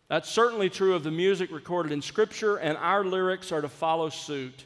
That's 0.09 0.31
certainly 0.31 0.69
true 0.69 0.95
of 0.95 1.03
the 1.03 1.11
music 1.11 1.51
recorded 1.51 1.91
in 1.91 2.03
Scripture, 2.03 2.57
and 2.57 2.77
our 2.77 3.05
lyrics 3.05 3.51
are 3.51 3.63
to 3.63 3.69
follow 3.69 4.11
suit. 4.11 4.65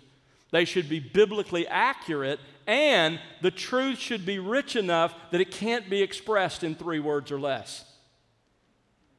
They 0.50 0.64
should 0.64 0.88
be 0.88 0.98
biblically 0.98 1.66
accurate, 1.68 2.40
and 2.68 3.18
the 3.40 3.50
truth 3.50 3.98
should 3.98 4.26
be 4.26 4.38
rich 4.38 4.76
enough 4.76 5.14
that 5.30 5.40
it 5.40 5.50
can't 5.50 5.88
be 5.88 6.02
expressed 6.02 6.62
in 6.62 6.74
three 6.74 7.00
words 7.00 7.32
or 7.32 7.40
less. 7.40 7.84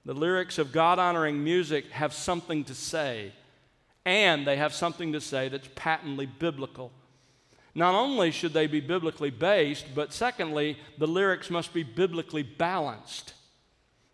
The 0.06 0.14
lyrics 0.14 0.60
of 0.60 0.72
God 0.72 1.00
honoring 1.00 1.44
music 1.44 1.90
have 1.90 2.14
something 2.14 2.64
to 2.66 2.76
say, 2.76 3.34
and 4.06 4.46
they 4.46 4.56
have 4.58 4.72
something 4.74 5.14
to 5.14 5.20
say 5.20 5.50
that's 5.50 5.68
patently 5.74 6.28
biblical. 6.28 6.92
Not 7.74 7.96
only 7.96 8.30
should 8.30 8.54
they 8.54 8.68
be 8.68 8.82
biblically 8.82 9.32
based, 9.32 9.88
but 9.96 10.14
secondly, 10.14 10.78
the 11.00 11.08
lyrics 11.08 11.50
must 11.50 11.74
be 11.74 11.84
biblically 11.84 12.44
balanced. 12.44 13.34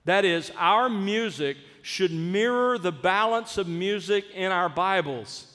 That 0.05 0.23
is, 0.23 0.51
our 0.57 0.88
music 0.88 1.57
should 1.81 2.11
mirror 2.11 2.77
the 2.77 2.91
balance 2.91 3.57
of 3.57 3.67
music 3.67 4.25
in 4.33 4.51
our 4.51 4.69
Bibles. 4.69 5.55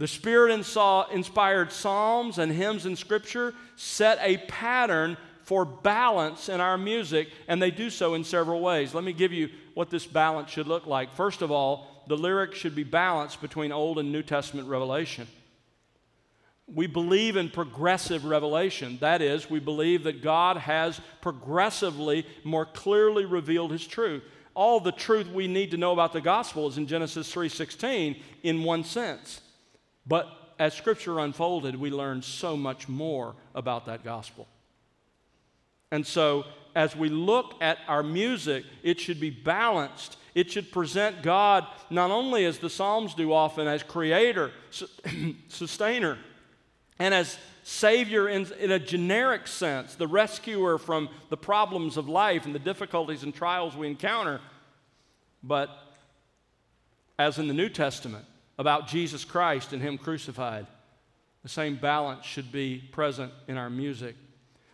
The 0.00 0.08
Spirit 0.08 0.50
inspired 0.50 1.72
psalms 1.72 2.38
and 2.38 2.50
hymns 2.50 2.86
in 2.86 2.96
Scripture 2.96 3.52
set 3.76 4.18
a 4.22 4.38
pattern 4.48 5.18
for 5.42 5.66
balance 5.66 6.48
in 6.48 6.58
our 6.58 6.78
music, 6.78 7.28
and 7.48 7.60
they 7.60 7.70
do 7.70 7.90
so 7.90 8.14
in 8.14 8.24
several 8.24 8.62
ways. 8.62 8.94
Let 8.94 9.04
me 9.04 9.12
give 9.12 9.30
you 9.30 9.50
what 9.74 9.90
this 9.90 10.06
balance 10.06 10.50
should 10.50 10.66
look 10.66 10.86
like. 10.86 11.12
First 11.12 11.42
of 11.42 11.50
all, 11.50 12.02
the 12.08 12.16
lyrics 12.16 12.56
should 12.56 12.74
be 12.74 12.82
balanced 12.82 13.42
between 13.42 13.72
Old 13.72 13.98
and 13.98 14.10
New 14.10 14.22
Testament 14.22 14.68
revelation. 14.68 15.26
We 16.66 16.86
believe 16.86 17.36
in 17.36 17.50
progressive 17.50 18.24
revelation. 18.24 18.96
That 19.02 19.20
is, 19.20 19.50
we 19.50 19.60
believe 19.60 20.04
that 20.04 20.22
God 20.22 20.56
has 20.56 20.98
progressively, 21.20 22.26
more 22.42 22.64
clearly 22.64 23.26
revealed 23.26 23.72
His 23.72 23.86
truth. 23.86 24.22
All 24.54 24.80
the 24.80 24.92
truth 24.92 25.28
we 25.28 25.46
need 25.46 25.72
to 25.72 25.76
know 25.76 25.92
about 25.92 26.14
the 26.14 26.22
gospel 26.22 26.68
is 26.68 26.78
in 26.78 26.86
Genesis 26.86 27.30
3:16 27.30 28.16
in 28.42 28.64
one 28.64 28.82
sense. 28.82 29.42
But 30.06 30.28
as 30.58 30.74
scripture 30.74 31.18
unfolded, 31.18 31.76
we 31.76 31.90
learn 31.90 32.22
so 32.22 32.56
much 32.56 32.88
more 32.88 33.34
about 33.54 33.86
that 33.86 34.04
gospel. 34.04 34.46
And 35.90 36.06
so, 36.06 36.44
as 36.74 36.94
we 36.94 37.08
look 37.08 37.54
at 37.60 37.78
our 37.88 38.02
music, 38.02 38.64
it 38.82 39.00
should 39.00 39.18
be 39.18 39.30
balanced. 39.30 40.16
It 40.34 40.50
should 40.50 40.70
present 40.70 41.22
God 41.22 41.66
not 41.90 42.10
only 42.10 42.44
as 42.44 42.58
the 42.58 42.70
Psalms 42.70 43.14
do 43.14 43.32
often, 43.32 43.66
as 43.66 43.82
creator, 43.82 44.52
sustainer, 45.48 46.18
and 46.98 47.14
as 47.14 47.38
Savior 47.62 48.28
in, 48.28 48.46
in, 48.60 48.70
a 48.70 48.78
generic 48.78 49.46
sense, 49.46 49.94
the 49.94 50.06
rescuer 50.06 50.78
from 50.78 51.08
the 51.28 51.36
problems 51.36 51.96
of 51.96 52.08
life 52.08 52.44
and 52.44 52.54
the 52.54 52.60
difficulties 52.60 53.22
and 53.22 53.34
trials 53.34 53.74
we 53.74 53.88
encounter, 53.88 54.40
but 55.42 55.70
as 57.18 57.38
in 57.38 57.48
the 57.48 57.54
New 57.54 57.68
Testament, 57.68 58.24
about 58.60 58.86
Jesus 58.86 59.24
Christ 59.24 59.72
and 59.72 59.80
Him 59.80 59.96
crucified. 59.96 60.66
The 61.42 61.48
same 61.48 61.76
balance 61.76 62.26
should 62.26 62.52
be 62.52 62.76
present 62.92 63.32
in 63.48 63.56
our 63.56 63.70
music. 63.70 64.16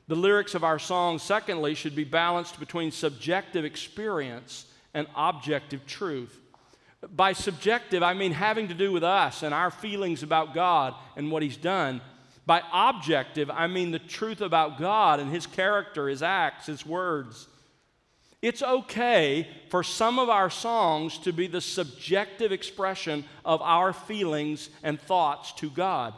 The 0.09 0.17
lyrics 0.17 0.57
of 0.57 0.65
our 0.65 0.81
songs, 0.81 1.23
secondly, 1.23 1.77
should 1.77 1.95
be 1.95 2.03
balanced 2.03 2.59
between 2.59 2.91
subjective 2.91 3.65
experience 3.65 4.67
and 4.93 5.07
objective 5.15 5.87
truth. 5.87 6.37
By 7.15 7.33
subjective, 7.33 8.03
I 8.03 8.15
mean 8.15 8.33
having 8.33 8.67
to 8.69 8.75
do 8.75 8.91
with 8.91 9.05
us 9.05 9.45
and 9.45 9.55
our 9.55 9.71
feelings 9.71 10.25
about 10.25 10.53
God 10.53 10.93
and 11.15 11.31
what 11.31 11.45
He's 11.45 11.57
done. 11.57 12.01
By 12.45 12.63
objective, 12.73 13.53
I 13.53 13.69
mean 13.69 13.93
the 13.93 14.01
truth 14.01 14.41
about 14.41 14.81
God 14.81 15.21
and 15.21 15.31
His 15.31 15.47
character, 15.47 16.09
His 16.09 16.25
acts, 16.25 16.67
His 16.67 16.85
words. 16.85 17.47
It's 18.47 18.63
okay 18.63 19.49
for 19.71 19.83
some 19.83 20.21
of 20.21 20.29
our 20.29 20.51
songs 20.51 21.19
to 21.19 21.33
be 21.33 21.49
the 21.49 21.61
subjective 21.61 22.53
expression 22.53 23.25
of 23.45 23.61
our 23.61 23.93
feelings 23.93 24.71
and 24.85 25.01
thoughts 25.01 25.51
to 25.55 25.69
God. 25.69 26.15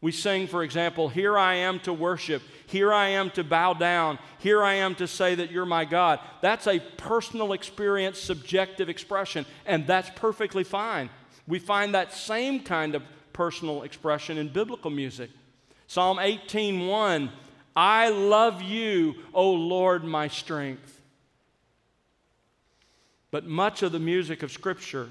We 0.00 0.10
sing, 0.10 0.48
for 0.48 0.64
example, 0.64 1.08
Here 1.08 1.38
I 1.38 1.54
am 1.54 1.78
to 1.80 1.92
worship, 1.92 2.42
here 2.66 2.92
I 2.92 3.10
am 3.10 3.30
to 3.30 3.44
bow 3.44 3.72
down, 3.74 4.18
here 4.38 4.64
I 4.64 4.74
am 4.74 4.96
to 4.96 5.06
say 5.06 5.36
that 5.36 5.52
you're 5.52 5.64
my 5.64 5.84
God. 5.84 6.18
That's 6.40 6.66
a 6.66 6.80
personal 6.80 7.52
experience, 7.52 8.18
subjective 8.18 8.88
expression, 8.88 9.46
and 9.64 9.86
that's 9.86 10.10
perfectly 10.16 10.64
fine. 10.64 11.08
We 11.46 11.60
find 11.60 11.94
that 11.94 12.12
same 12.12 12.64
kind 12.64 12.96
of 12.96 13.04
personal 13.32 13.84
expression 13.84 14.38
in 14.38 14.48
biblical 14.48 14.90
music. 14.90 15.30
Psalm 15.86 16.18
18:1 16.18 17.30
I 17.76 18.08
love 18.08 18.60
you, 18.60 19.14
O 19.32 19.52
Lord, 19.52 20.02
my 20.02 20.26
strength. 20.26 21.02
But 23.34 23.46
much 23.46 23.82
of 23.82 23.90
the 23.90 23.98
music 23.98 24.44
of 24.44 24.52
Scripture 24.52 25.08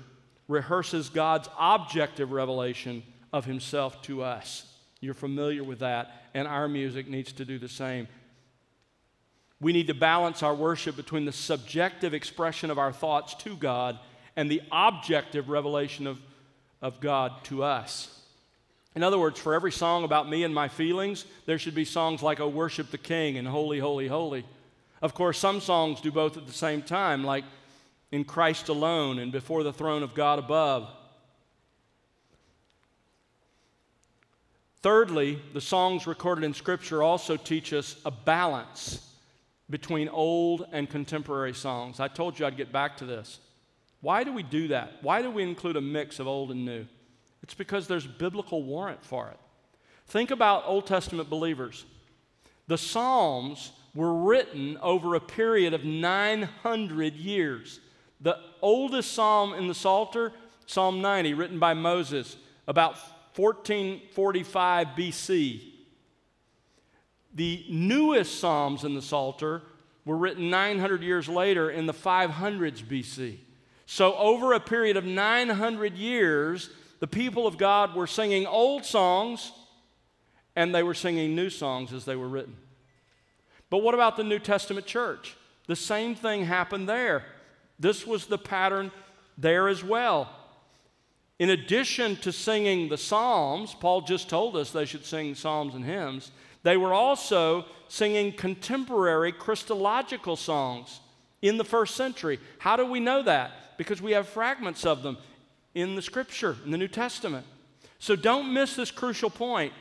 rehearses 0.48 1.10
God's 1.10 1.50
objective 1.60 2.32
revelation 2.32 3.04
of 3.34 3.44
Himself 3.44 4.02
to 4.04 4.24
us. 4.24 4.66
You're 5.02 5.14
familiar 5.14 5.62
with 5.62 5.80
that, 5.80 6.10
and 6.34 6.48
our 6.48 6.70
music 6.70 7.10
needs 7.10 7.34
to 7.34 7.44
do 7.44 7.60
the 7.60 7.68
same. 7.68 8.08
We 9.60 9.74
need 9.74 9.88
to 9.88 9.94
balance 9.94 10.42
our 10.42 10.56
worship 10.56 10.96
between 10.96 11.26
the 11.26 11.34
subjective 11.34 12.14
expression 12.14 12.72
of 12.72 12.80
our 12.80 12.94
thoughts 12.94 13.34
to 13.44 13.58
God 13.58 14.00
and 14.38 14.50
the 14.50 14.62
objective 14.72 15.50
revelation 15.50 16.08
of, 16.08 16.18
of 16.82 17.02
God 17.02 17.44
to 17.44 17.62
us. 17.62 18.22
In 18.96 19.04
other 19.04 19.20
words, 19.20 19.38
for 19.38 19.54
every 19.54 19.74
song 19.74 20.06
about 20.06 20.30
me 20.30 20.46
and 20.46 20.56
my 20.56 20.70
feelings, 20.70 21.26
there 21.46 21.60
should 21.60 21.76
be 21.76 21.84
songs 21.84 22.24
like 22.24 22.40
Oh, 22.40 22.48
Worship 22.48 22.90
the 22.90 22.98
King 22.98 23.38
and 23.38 23.50
Holy, 23.50 23.80
Holy, 23.80 24.08
Holy. 24.08 24.46
Of 25.02 25.14
course, 25.14 25.38
some 25.38 25.60
songs 25.60 26.00
do 26.00 26.10
both 26.10 26.38
at 26.38 26.48
the 26.48 26.54
same 26.54 26.84
time, 26.84 27.26
like 27.26 27.44
In 28.14 28.24
Christ 28.24 28.70
Alone 28.70 29.18
and 29.18 29.32
Before 29.32 29.64
the 29.64 29.74
Throne 29.74 30.04
of 30.04 30.14
God 30.14 30.38
Above. 30.38 30.88
Thirdly, 34.84 35.42
the 35.54 35.60
songs 35.60 36.06
recorded 36.06 36.44
in 36.44 36.54
Scripture 36.54 37.02
also 37.02 37.38
teach 37.38 37.74
us 37.74 38.00
a 38.06 38.12
balance 38.12 39.16
between 39.68 40.10
old 40.10 40.68
and 40.72 40.88
contemporary 40.88 41.56
songs. 41.56 42.00
I 42.00 42.08
told 42.08 42.38
you 42.38 42.46
I'd 42.46 42.56
get 42.56 42.72
back 42.72 42.98
to 42.98 43.06
this. 43.06 43.40
Why 44.02 44.24
do 44.24 44.32
we 44.32 44.44
do 44.44 44.68
that? 44.68 45.00
Why 45.02 45.24
do 45.24 45.32
we 45.32 45.42
include 45.42 45.76
a 45.76 45.82
mix 45.82 46.20
of 46.20 46.28
old 46.28 46.52
and 46.52 46.64
new? 46.64 46.86
It's 47.42 47.56
because 47.56 47.88
there's 47.88 48.06
biblical 48.06 48.62
warrant 48.62 49.04
for 49.04 49.30
it. 49.30 49.40
Think 50.06 50.30
about 50.30 50.66
Old 50.68 50.86
Testament 50.86 51.32
believers. 51.32 51.84
The 52.68 52.78
Psalms 52.78 53.72
were 53.96 54.14
written 54.14 54.78
over 54.84 55.16
a 55.16 55.20
period 55.20 55.74
of 55.74 55.84
900 55.84 57.16
years. 57.16 57.80
The 58.24 58.40
oldest 58.62 59.12
psalm 59.12 59.54
in 59.54 59.68
the 59.68 59.74
Psalter, 59.74 60.32
Psalm 60.66 61.02
90, 61.02 61.34
written 61.34 61.60
by 61.60 61.74
Moses, 61.74 62.38
about 62.68 62.98
1445 63.36 64.88
BC. 64.98 65.62
The 67.36 67.66
newest 67.70 68.40
Psalms 68.40 68.86
in 68.86 68.96
the 68.96 69.02
Psalter 69.02 69.62
were 70.06 70.16
written 70.16 70.50
900 70.50 71.04
years 71.04 71.28
later 71.28 71.70
in 71.70 71.86
the 71.86 71.94
500s 71.94 72.82
BC. 72.82 73.40
So, 73.86 74.16
over 74.16 74.54
a 74.54 74.60
period 74.60 74.96
of 74.96 75.04
900 75.04 75.98
years, 75.98 76.70
the 77.00 77.08
people 77.08 77.46
of 77.46 77.58
God 77.58 77.94
were 77.94 78.08
singing 78.08 78.48
old 78.48 78.86
songs 78.86 79.52
and 80.56 80.74
they 80.74 80.84
were 80.84 80.94
singing 80.94 81.36
new 81.36 81.50
songs 81.50 81.92
as 81.92 82.06
they 82.06 82.16
were 82.16 82.30
written. 82.30 82.56
But 83.70 83.80
what 83.80 83.94
about 83.94 84.16
the 84.16 84.24
New 84.24 84.40
Testament 84.40 84.86
church? 84.86 85.36
The 85.68 85.76
same 85.76 86.16
thing 86.16 86.46
happened 86.46 86.88
there. 86.88 87.26
This 87.80 88.06
was 88.06 88.26
the 88.26 88.38
pattern 88.38 88.92
there 89.38 89.68
as 89.68 89.84
well. 89.84 90.30
In 91.40 91.50
addition 91.50 92.16
to 92.18 92.32
singing 92.32 92.90
the 92.90 92.98
Psalms, 92.98 93.74
Paul 93.74 94.02
just 94.02 94.30
told 94.30 94.56
us 94.56 94.72
they 94.72 94.86
should 94.86 95.06
sing 95.06 95.36
Psalms 95.36 95.76
and 95.76 95.84
hymns, 95.84 96.32
they 96.62 96.78
were 96.78 96.94
also 96.94 97.66
singing 97.90 98.32
contemporary 98.32 99.32
Christological 99.32 100.36
songs 100.36 101.02
in 101.42 101.58
the 101.58 101.66
first 101.66 101.96
century. 101.96 102.40
How 102.60 102.78
do 102.78 102.86
we 102.86 103.00
know 103.00 103.22
that? 103.24 103.78
Because 103.78 104.02
we 104.02 104.14
have 104.14 104.30
fragments 104.30 104.86
of 104.86 105.04
them 105.04 105.18
in 105.76 105.96
the 105.96 106.02
Scripture, 106.02 106.56
in 106.64 106.72
the 106.72 106.78
New 106.78 106.88
Testament. 106.88 107.46
So 108.00 108.16
don't 108.16 108.54
miss 108.54 108.76
this 108.76 108.92
crucial 108.92 109.30
point. 109.30 109.74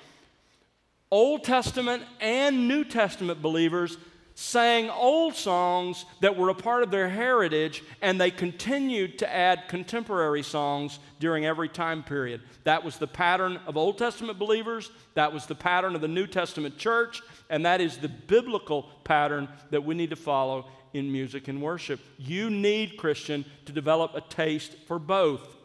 Old 1.11 1.45
Testament 1.45 2.03
and 2.21 2.67
New 2.67 2.85
Testament 2.85 3.43
believers 3.43 3.97
sang 4.35 4.91
old 4.91 5.35
songs 5.35 6.05
that 6.21 6.37
were 6.37 6.49
a 6.49 6.55
part 6.55 6.83
of 6.83 6.91
their 6.91 7.09
heritage, 7.09 7.83
and 8.01 8.21
they 8.21 8.31
continued 8.31 9.19
to 9.19 9.33
add 9.33 9.69
contemporary 9.69 10.43
songs 10.43 10.99
during 11.21 11.45
every 11.45 11.69
time 11.69 12.03
period. 12.03 12.41
That 12.65 12.85
was 12.85 12.97
the 12.99 13.07
pattern 13.07 13.61
of 13.67 13.77
Old 13.77 13.99
Testament 13.99 14.39
believers, 14.39 14.91
that 15.15 15.33
was 15.33 15.47
the 15.47 15.55
pattern 15.55 15.95
of 15.95 16.01
the 16.01 16.09
New 16.09 16.27
Testament 16.27 16.79
church, 16.79 17.23
and 17.51 17.67
that 17.67 17.81
is 17.81 17.99
the 17.99 18.09
biblical 18.09 18.85
pattern 19.05 19.49
that 19.71 19.85
we 19.85 19.95
need 19.95 20.11
to 20.11 20.17
follow 20.17 20.67
in 20.93 21.11
music 21.11 21.49
and 21.49 21.61
worship. 21.61 22.01
You 22.19 22.51
need, 22.51 22.97
Christian, 22.97 23.45
to 23.67 23.73
develop 23.73 24.15
a 24.15 24.21
taste 24.21 24.75
for 24.87 24.99
both. 24.99 25.57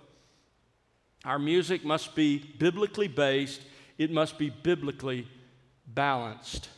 Our 1.25 1.39
music 1.39 1.83
must 1.83 2.15
be 2.15 2.37
biblically 2.37 3.07
based, 3.07 3.61
it 3.97 4.11
must 4.11 4.37
be 4.37 4.49
biblically 4.49 5.27
balanced. 5.85 6.69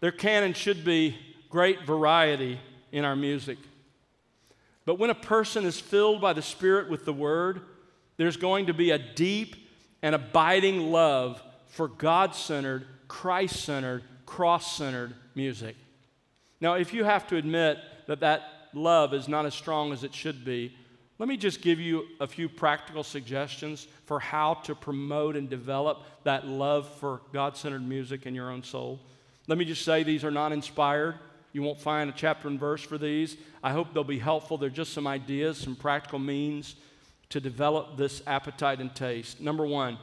There 0.00 0.12
can 0.12 0.42
and 0.42 0.56
should 0.56 0.84
be 0.84 1.16
great 1.48 1.84
variety 1.84 2.58
in 2.92 3.04
our 3.04 3.16
music. 3.16 3.58
But 4.84 4.98
when 4.98 5.10
a 5.10 5.14
person 5.14 5.64
is 5.64 5.78
filled 5.78 6.20
by 6.20 6.32
the 6.32 6.42
Spirit 6.42 6.90
with 6.90 7.04
the 7.04 7.12
Word, 7.12 7.60
there's 8.16 8.36
going 8.36 8.66
to 8.66 8.74
be 8.74 8.90
a 8.90 8.98
deep 8.98 9.56
and 10.02 10.14
abiding 10.14 10.90
love 10.90 11.42
for 11.66 11.88
God 11.88 12.34
centered, 12.34 12.86
Christ 13.08 13.64
centered, 13.64 14.02
cross 14.26 14.76
centered 14.76 15.14
music. 15.34 15.76
Now, 16.60 16.74
if 16.74 16.92
you 16.92 17.04
have 17.04 17.26
to 17.28 17.36
admit 17.36 17.78
that 18.06 18.20
that 18.20 18.42
love 18.74 19.14
is 19.14 19.28
not 19.28 19.46
as 19.46 19.54
strong 19.54 19.92
as 19.92 20.04
it 20.04 20.14
should 20.14 20.44
be, 20.44 20.74
let 21.18 21.28
me 21.28 21.36
just 21.36 21.60
give 21.60 21.78
you 21.78 22.06
a 22.18 22.26
few 22.26 22.48
practical 22.48 23.02
suggestions 23.02 23.86
for 24.06 24.18
how 24.18 24.54
to 24.54 24.74
promote 24.74 25.36
and 25.36 25.50
develop 25.50 26.02
that 26.24 26.46
love 26.46 26.88
for 26.88 27.20
God 27.32 27.56
centered 27.56 27.86
music 27.86 28.24
in 28.24 28.34
your 28.34 28.50
own 28.50 28.62
soul. 28.62 29.00
Let 29.46 29.58
me 29.58 29.64
just 29.64 29.84
say 29.84 30.02
these 30.02 30.24
are 30.24 30.30
not 30.30 30.52
inspired. 30.52 31.16
You 31.52 31.62
won't 31.62 31.80
find 31.80 32.08
a 32.08 32.12
chapter 32.12 32.48
and 32.48 32.60
verse 32.60 32.82
for 32.82 32.98
these. 32.98 33.36
I 33.62 33.72
hope 33.72 33.92
they'll 33.92 34.04
be 34.04 34.18
helpful. 34.18 34.56
They're 34.56 34.70
just 34.70 34.92
some 34.92 35.06
ideas, 35.06 35.58
some 35.58 35.74
practical 35.74 36.18
means 36.18 36.76
to 37.30 37.40
develop 37.40 37.96
this 37.96 38.22
appetite 38.26 38.80
and 38.80 38.94
taste. 38.94 39.40
Number 39.40 39.66
one, 39.66 39.98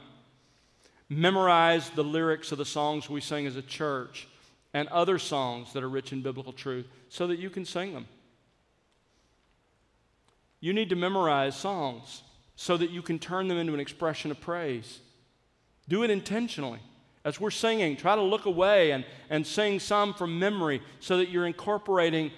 memorize 1.08 1.90
the 1.90 2.04
lyrics 2.04 2.52
of 2.52 2.58
the 2.58 2.64
songs 2.64 3.08
we 3.08 3.20
sing 3.20 3.46
as 3.46 3.56
a 3.56 3.62
church 3.62 4.28
and 4.74 4.88
other 4.88 5.18
songs 5.18 5.72
that 5.72 5.82
are 5.82 5.88
rich 5.88 6.12
in 6.12 6.22
biblical 6.22 6.52
truth 6.52 6.86
so 7.08 7.26
that 7.26 7.38
you 7.38 7.50
can 7.50 7.64
sing 7.64 7.94
them. 7.94 8.06
You 10.60 10.72
need 10.72 10.88
to 10.90 10.96
memorize 10.96 11.56
songs 11.56 12.22
so 12.56 12.76
that 12.76 12.90
you 12.90 13.00
can 13.00 13.18
turn 13.18 13.48
them 13.48 13.58
into 13.58 13.74
an 13.74 13.80
expression 13.80 14.30
of 14.30 14.40
praise. 14.40 15.00
Do 15.88 16.02
it 16.02 16.10
intentionally. 16.10 16.80
As 17.28 17.38
we're 17.38 17.50
singing, 17.50 17.94
try 17.94 18.14
to 18.14 18.22
look 18.22 18.46
away 18.46 18.92
and, 18.92 19.04
and 19.28 19.46
sing 19.46 19.80
some 19.80 20.14
from 20.14 20.38
memory 20.38 20.80
so 20.98 21.18
that 21.18 21.28
you're 21.28 21.44
incorporating 21.46 22.30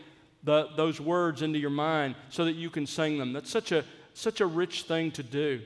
the, 0.42 0.66
those 0.76 1.00
words 1.00 1.42
into 1.42 1.60
your 1.60 1.70
mind 1.70 2.16
so 2.28 2.44
that 2.44 2.54
you 2.56 2.70
can 2.70 2.88
sing 2.88 3.16
them. 3.16 3.32
That's 3.32 3.48
such 3.48 3.70
a, 3.70 3.84
such 4.14 4.40
a 4.40 4.46
rich 4.46 4.82
thing 4.82 5.12
to 5.12 5.22
do. 5.22 5.60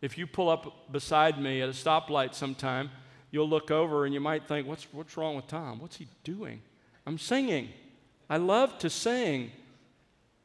If 0.00 0.18
you 0.18 0.26
pull 0.26 0.48
up 0.48 0.90
beside 0.90 1.40
me 1.40 1.62
at 1.62 1.68
a 1.68 1.72
stoplight 1.72 2.34
sometime, 2.34 2.90
you'll 3.30 3.48
look 3.48 3.70
over 3.70 4.04
and 4.04 4.12
you 4.12 4.18
might 4.18 4.48
think, 4.48 4.66
what's, 4.66 4.88
what's 4.92 5.16
wrong 5.16 5.36
with 5.36 5.46
Tom? 5.46 5.78
What's 5.78 5.98
he 5.98 6.08
doing? 6.24 6.60
I'm 7.06 7.18
singing. 7.18 7.68
I 8.28 8.38
love 8.38 8.76
to 8.78 8.90
sing. 8.90 9.52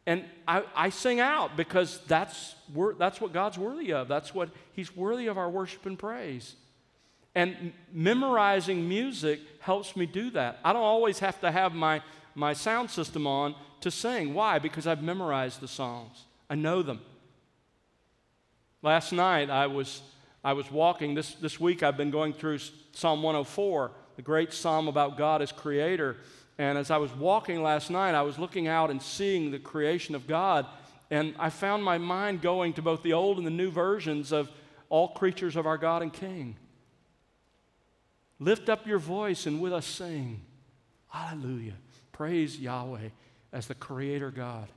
And 0.05 0.25
I, 0.47 0.61
I 0.75 0.89
sing 0.91 1.19
out 1.19 1.57
because 1.57 1.99
that's, 2.05 2.53
that's 2.99 3.19
what 3.19 3.33
God's 3.33 3.57
worthy 3.57 3.93
of. 3.93 4.07
That's 4.07 4.31
what 4.35 4.49
He's 4.73 4.95
worthy 4.95 5.25
of 5.25 5.39
our 5.39 5.49
worship 5.49 5.87
and 5.87 5.97
praise. 5.97 6.55
And 7.33 7.73
memorizing 7.93 8.87
music 8.87 9.39
helps 9.59 9.95
me 9.95 10.05
do 10.05 10.31
that. 10.31 10.59
I 10.65 10.73
don't 10.73 10.81
always 10.81 11.19
have 11.19 11.39
to 11.41 11.51
have 11.51 11.73
my, 11.73 12.01
my 12.35 12.53
sound 12.53 12.89
system 12.89 13.25
on 13.25 13.55
to 13.81 13.91
sing. 13.91 14.33
Why? 14.33 14.59
Because 14.59 14.85
I've 14.85 15.01
memorized 15.01 15.61
the 15.61 15.67
songs, 15.67 16.25
I 16.49 16.55
know 16.55 16.81
them. 16.81 16.99
Last 18.83 19.11
night 19.11 19.49
I 19.49 19.67
was, 19.67 20.01
I 20.43 20.53
was 20.53 20.69
walking. 20.71 21.13
This, 21.13 21.35
this 21.35 21.59
week 21.59 21.83
I've 21.83 21.97
been 21.97 22.11
going 22.11 22.33
through 22.33 22.59
Psalm 22.93 23.21
104, 23.21 23.91
the 24.15 24.21
great 24.21 24.51
psalm 24.51 24.87
about 24.87 25.17
God 25.17 25.41
as 25.41 25.51
creator. 25.51 26.17
And 26.57 26.77
as 26.77 26.91
I 26.91 26.97
was 26.97 27.13
walking 27.13 27.63
last 27.63 27.89
night, 27.89 28.13
I 28.13 28.23
was 28.23 28.37
looking 28.37 28.67
out 28.67 28.89
and 28.89 29.01
seeing 29.01 29.51
the 29.51 29.59
creation 29.59 30.15
of 30.15 30.27
God. 30.27 30.65
And 31.09 31.35
I 31.37 31.49
found 31.49 31.83
my 31.83 31.97
mind 31.97 32.41
going 32.41 32.73
to 32.73 32.81
both 32.81 33.03
the 33.03 33.13
old 33.13 33.37
and 33.37 33.45
the 33.45 33.51
new 33.51 33.69
versions 33.69 34.31
of 34.31 34.49
all 34.89 35.09
creatures 35.09 35.55
of 35.55 35.65
our 35.65 35.77
God 35.77 36.01
and 36.01 36.11
King. 36.11 36.55
Lift 38.41 38.69
up 38.69 38.87
your 38.87 38.97
voice 38.97 39.45
and 39.45 39.61
with 39.61 39.71
us 39.71 39.85
sing. 39.85 40.41
Hallelujah. 41.09 41.75
Praise 42.11 42.59
Yahweh 42.59 43.09
as 43.53 43.67
the 43.67 43.75
Creator 43.75 44.31
God. 44.31 44.67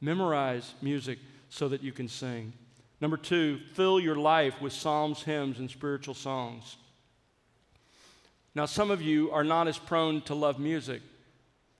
Memorize 0.00 0.74
music 0.82 1.20
so 1.48 1.68
that 1.68 1.80
you 1.80 1.92
can 1.92 2.08
sing. 2.08 2.52
Number 3.00 3.16
two, 3.16 3.60
fill 3.74 4.00
your 4.00 4.16
life 4.16 4.60
with 4.60 4.72
psalms, 4.72 5.22
hymns, 5.22 5.60
and 5.60 5.70
spiritual 5.70 6.14
songs. 6.14 6.76
Now, 8.52 8.66
some 8.66 8.90
of 8.90 9.00
you 9.00 9.30
are 9.30 9.44
not 9.44 9.68
as 9.68 9.78
prone 9.78 10.22
to 10.22 10.34
love 10.34 10.58
music. 10.58 11.02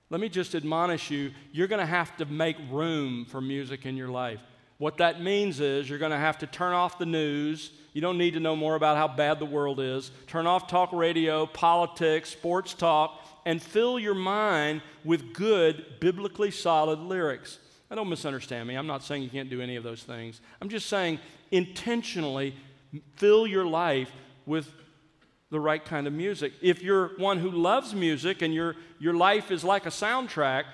Let 0.09 0.21
me 0.21 0.29
just 0.29 0.55
admonish 0.55 1.11
you 1.11 1.33
you're 1.51 1.67
going 1.67 1.81
to 1.81 1.87
have 1.87 2.17
to 2.19 2.27
make 2.27 2.57
room 2.71 3.25
for 3.25 3.41
music 3.41 3.87
in 3.87 3.97
your 3.97 4.09
life. 4.09 4.39
What 4.79 4.99
that 4.99 5.21
means 5.21 5.59
is 5.59 5.91
you're 5.91 5.99
going 5.99 6.13
to 6.13 6.17
have 6.17 6.39
to 6.39 6.47
turn 6.47 6.75
off 6.75 6.97
the 6.97 7.07
news. 7.07 7.73
You 7.97 8.03
don't 8.03 8.19
need 8.19 8.35
to 8.35 8.41
know 8.41 8.55
more 8.55 8.75
about 8.75 8.99
how 8.99 9.09
bad 9.09 9.39
the 9.39 9.47
world 9.47 9.81
is. 9.81 10.11
Turn 10.27 10.47
off 10.47 10.67
talk 10.67 10.93
radio, 10.93 11.47
politics, 11.47 12.29
sports 12.29 12.75
talk, 12.75 13.27
and 13.47 13.63
fill 13.63 13.99
your 13.99 14.13
mind 14.15 14.83
with 15.03 15.33
good, 15.33 15.83
biblically 15.99 16.51
solid 16.51 16.99
lyrics. 16.99 17.59
Now, 17.89 17.97
don't 17.97 18.11
misunderstand 18.11 18.69
me. 18.69 18.75
I'm 18.75 18.87
not 18.87 19.03
saying 19.03 19.23
you 19.23 19.31
can't 19.31 19.49
do 19.49 19.63
any 19.63 19.77
of 19.77 19.83
those 19.83 20.03
things. 20.03 20.43
I'm 20.61 20.69
just 20.69 20.91
saying 20.91 21.21
intentionally 21.51 22.55
fill 23.15 23.47
your 23.47 23.65
life 23.65 24.13
with 24.45 24.71
the 25.49 25.59
right 25.59 25.83
kind 25.83 26.07
of 26.07 26.13
music. 26.13 26.53
If 26.61 26.83
you're 26.83 27.17
one 27.17 27.39
who 27.39 27.51
loves 27.51 27.95
music 27.95 28.43
and 28.43 28.53
your, 28.53 28.77
your 28.99 29.15
life 29.15 29.51
is 29.51 29.65
like 29.65 29.87
a 29.87 29.89
soundtrack, 29.89 30.65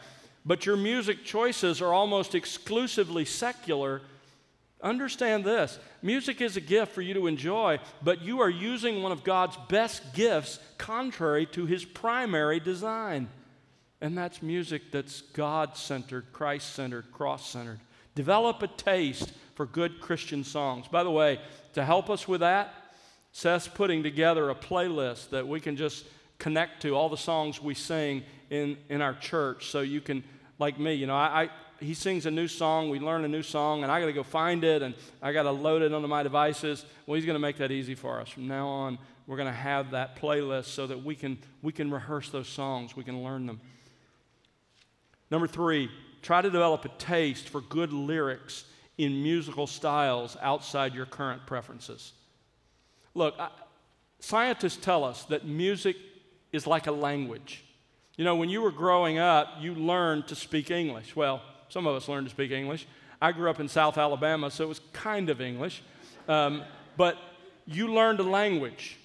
but 0.45 0.67
your 0.67 0.77
music 0.77 1.25
choices 1.25 1.81
are 1.81 1.93
almost 1.93 2.35
exclusively 2.35 3.25
secular, 3.25 4.03
understand 4.83 5.45
this 5.45 5.79
music 6.03 6.41
is 6.41 6.57
a 6.57 6.61
gift 6.61 6.93
for 6.93 7.03
you 7.03 7.15
to 7.15 7.27
enjoy, 7.27 7.79
but 8.03 8.23
you 8.23 8.41
are 8.41 8.51
using 8.51 9.03
one 9.03 9.13
of 9.13 9.25
God's 9.25 9.57
best 9.69 10.15
gifts 10.15 10.59
contrary 10.79 11.47
to 11.47 11.67
his 11.67 11.85
primary 11.85 12.61
design. 12.61 13.29
And 14.01 14.19
that's 14.19 14.43
music 14.43 14.91
that's 14.91 15.21
God 15.21 15.77
centered, 15.77 16.27
Christ 16.33 16.75
centered, 16.75 17.13
cross 17.13 17.49
centered. 17.49 17.79
Develop 18.15 18.63
a 18.63 18.67
taste 18.67 19.33
for 19.55 19.65
good 19.65 20.01
Christian 20.01 20.43
songs. 20.43 20.89
By 20.89 21.05
the 21.05 21.11
way, 21.11 21.41
to 21.75 21.85
help 21.85 22.11
us 22.11 22.27
with 22.27 22.41
that, 22.41 22.75
Seth's 23.31 23.69
putting 23.69 24.03
together 24.03 24.51
a 24.51 24.55
playlist 24.55 25.31
that 25.31 25.47
we 25.47 25.61
can 25.61 25.77
just 25.77 26.05
connect 26.39 26.83
to 26.83 26.95
all 26.97 27.09
the 27.09 27.17
songs 27.17 27.63
we 27.63 27.75
sing 27.75 28.25
in, 28.51 28.77
in 28.89 29.01
our 29.01 29.15
church. 29.15 29.71
So 29.71 29.81
you 29.81 30.01
can, 30.01 30.25
like 30.59 30.79
me, 30.79 30.95
you 30.95 31.07
know, 31.07 31.15
I, 31.15 31.45
I 31.45 31.51
he 31.83 31.95
sings 31.95 32.27
a 32.27 32.31
new 32.31 32.49
song, 32.49 32.91
we 32.91 32.99
learn 32.99 33.25
a 33.25 33.29
new 33.29 33.43
song, 33.43 33.83
and 33.83 33.91
I 33.91 34.01
got 34.01 34.07
to 34.07 34.13
go 34.13 34.23
find 34.23 34.65
it, 34.65 34.83
and 34.83 34.95
I 35.21 35.33
got 35.33 35.45
to 35.45 35.51
load 35.51 35.83
it 35.83 35.93
onto 35.93 36.09
my 36.09 36.23
devices. 36.23 36.85
Well, 37.07 37.17
he's 37.17 37.27
going 37.27 37.35
to 37.35 37.41
make 37.41 37.59
that 37.59 37.71
easy 37.71 37.95
for 37.95 38.21
us. 38.21 38.29
From 38.29 38.49
now 38.49 38.69
on, 38.69 38.99
we're 39.27 39.37
going 39.37 39.49
to 39.49 39.53
have 39.53 39.93
that 39.93 40.17
playlist 40.17 40.67
so 40.67 40.87
that 40.87 41.05
we 41.05 41.15
can, 41.15 41.39
we 41.63 41.73
can 41.73 41.91
rehearse 41.91 42.31
those 42.31 42.49
songs, 42.49 42.97
we 42.97 43.05
can 43.05 43.23
learn 43.23 43.47
them. 43.47 43.61
Number 45.31 45.47
three, 45.47 45.91
try 46.21 46.43
to 46.43 46.51
develop 46.51 46.85
a 46.85 46.89
taste 46.89 47.49
for 47.49 47.61
good 47.61 47.93
lyrics 47.93 48.65
in 48.99 49.23
musical 49.23 49.67
styles 49.67 50.37
outside 50.43 50.95
your 50.95 51.07
current 51.07 51.47
preferences. 51.47 52.13
Look, 53.15 53.35
I, 53.39 53.49
scientists 54.21 54.77
tell 54.77 55.05
us 55.05 55.25
that 55.25 55.47
music 55.47 55.97
is 56.53 56.67
like 56.67 56.87
a 56.87 56.93
language. 56.93 57.65
You 58.17 58.25
know, 58.25 58.37
when 58.37 58.51
you 58.51 58.61
were 58.61 58.71
growing 58.71 59.19
up, 59.19 59.55
you 59.61 59.75
learned 59.75 60.29
to 60.29 60.35
speak 60.35 60.71
English. 60.71 61.17
Well, 61.17 61.43
some 61.73 61.87
of 61.87 61.97
us 61.97 62.07
learned 62.07 62.27
to 62.27 62.31
speak 62.31 62.51
English. 62.51 62.87
I 63.21 63.33
grew 63.33 63.49
up 63.49 63.59
in 63.59 63.67
South 63.67 63.97
Alabama, 63.97 64.51
so 64.51 64.63
it 64.63 64.69
was 64.69 64.83
kind 64.93 65.31
of 65.31 65.41
English. 65.41 65.83
Um, 66.29 66.65
but 66.99 67.17
you 67.65 67.95
learned 67.95 68.21
a 68.21 68.25
language. 68.25 68.99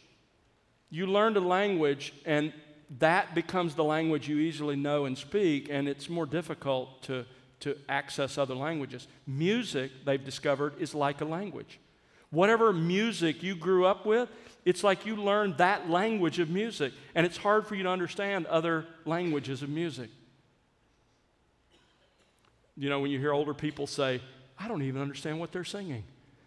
You 0.89 1.07
learned 1.07 1.37
a 1.37 1.41
language, 1.41 2.13
and 2.25 2.51
that 2.99 3.33
becomes 3.33 3.73
the 3.75 3.85
language 3.85 4.27
you 4.27 4.39
easily 4.39 4.75
know 4.75 5.05
and 5.05 5.17
speak, 5.17 5.69
and 5.69 5.87
it's 5.87 6.09
more 6.09 6.25
difficult 6.25 7.03
to, 7.03 7.25
to 7.61 7.77
access 7.87 8.37
other 8.37 8.55
languages. 8.55 9.07
Music, 9.25 9.89
they've 10.03 10.23
discovered, 10.23 10.73
is 10.77 10.93
like 10.93 11.21
a 11.21 11.25
language. 11.25 11.79
Whatever 12.31 12.73
music 12.73 13.43
you 13.43 13.55
grew 13.55 13.85
up 13.85 14.05
with, 14.05 14.27
it's 14.65 14.83
like 14.83 15.05
you 15.05 15.15
learned 15.15 15.59
that 15.59 15.89
language 15.89 16.39
of 16.39 16.49
music, 16.49 16.91
and 17.15 17.25
it's 17.25 17.37
hard 17.37 17.65
for 17.65 17.75
you 17.75 17.83
to 17.83 17.89
understand 17.89 18.45
other 18.47 18.85
languages 19.05 19.63
of 19.63 19.69
music. 19.69 20.09
You 22.77 22.89
know, 22.89 22.99
when 22.99 23.11
you 23.11 23.19
hear 23.19 23.33
older 23.33 23.53
people 23.53 23.87
say, 23.87 24.21
I 24.57 24.67
don't 24.67 24.83
even 24.83 25.01
understand 25.01 25.39
what 25.39 25.51
they're 25.51 25.63
singing, 25.63 26.03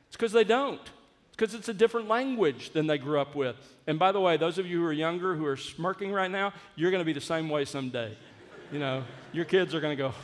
it's 0.09 0.17
because 0.17 0.33
they 0.33 0.45
don't. 0.45 0.81
It's 0.81 1.37
because 1.37 1.55
it's 1.55 1.69
a 1.69 1.75
different 1.75 2.09
language 2.09 2.71
than 2.71 2.87
they 2.87 2.99
grew 2.99 3.19
up 3.21 3.35
with. 3.35 3.57
And 3.87 3.99
by 3.99 4.13
the 4.13 4.21
way, 4.21 4.37
those 4.37 4.59
of 4.59 4.67
you 4.67 4.81
who 4.81 4.87
are 4.87 4.93
younger 4.93 5.35
who 5.35 5.47
are 5.47 5.57
smirking 5.57 6.13
right 6.13 6.31
now, 6.31 6.53
you're 6.77 6.91
going 6.91 7.01
to 7.01 7.07
be 7.07 7.13
the 7.13 7.21
same 7.21 7.49
way 7.49 7.65
someday. 7.65 8.17
You 8.73 8.79
know, 8.79 9.05
your 9.33 9.45
kids 9.45 9.75
are 9.75 9.81
going 9.81 9.97
to 9.97 10.03
go, 10.03 10.15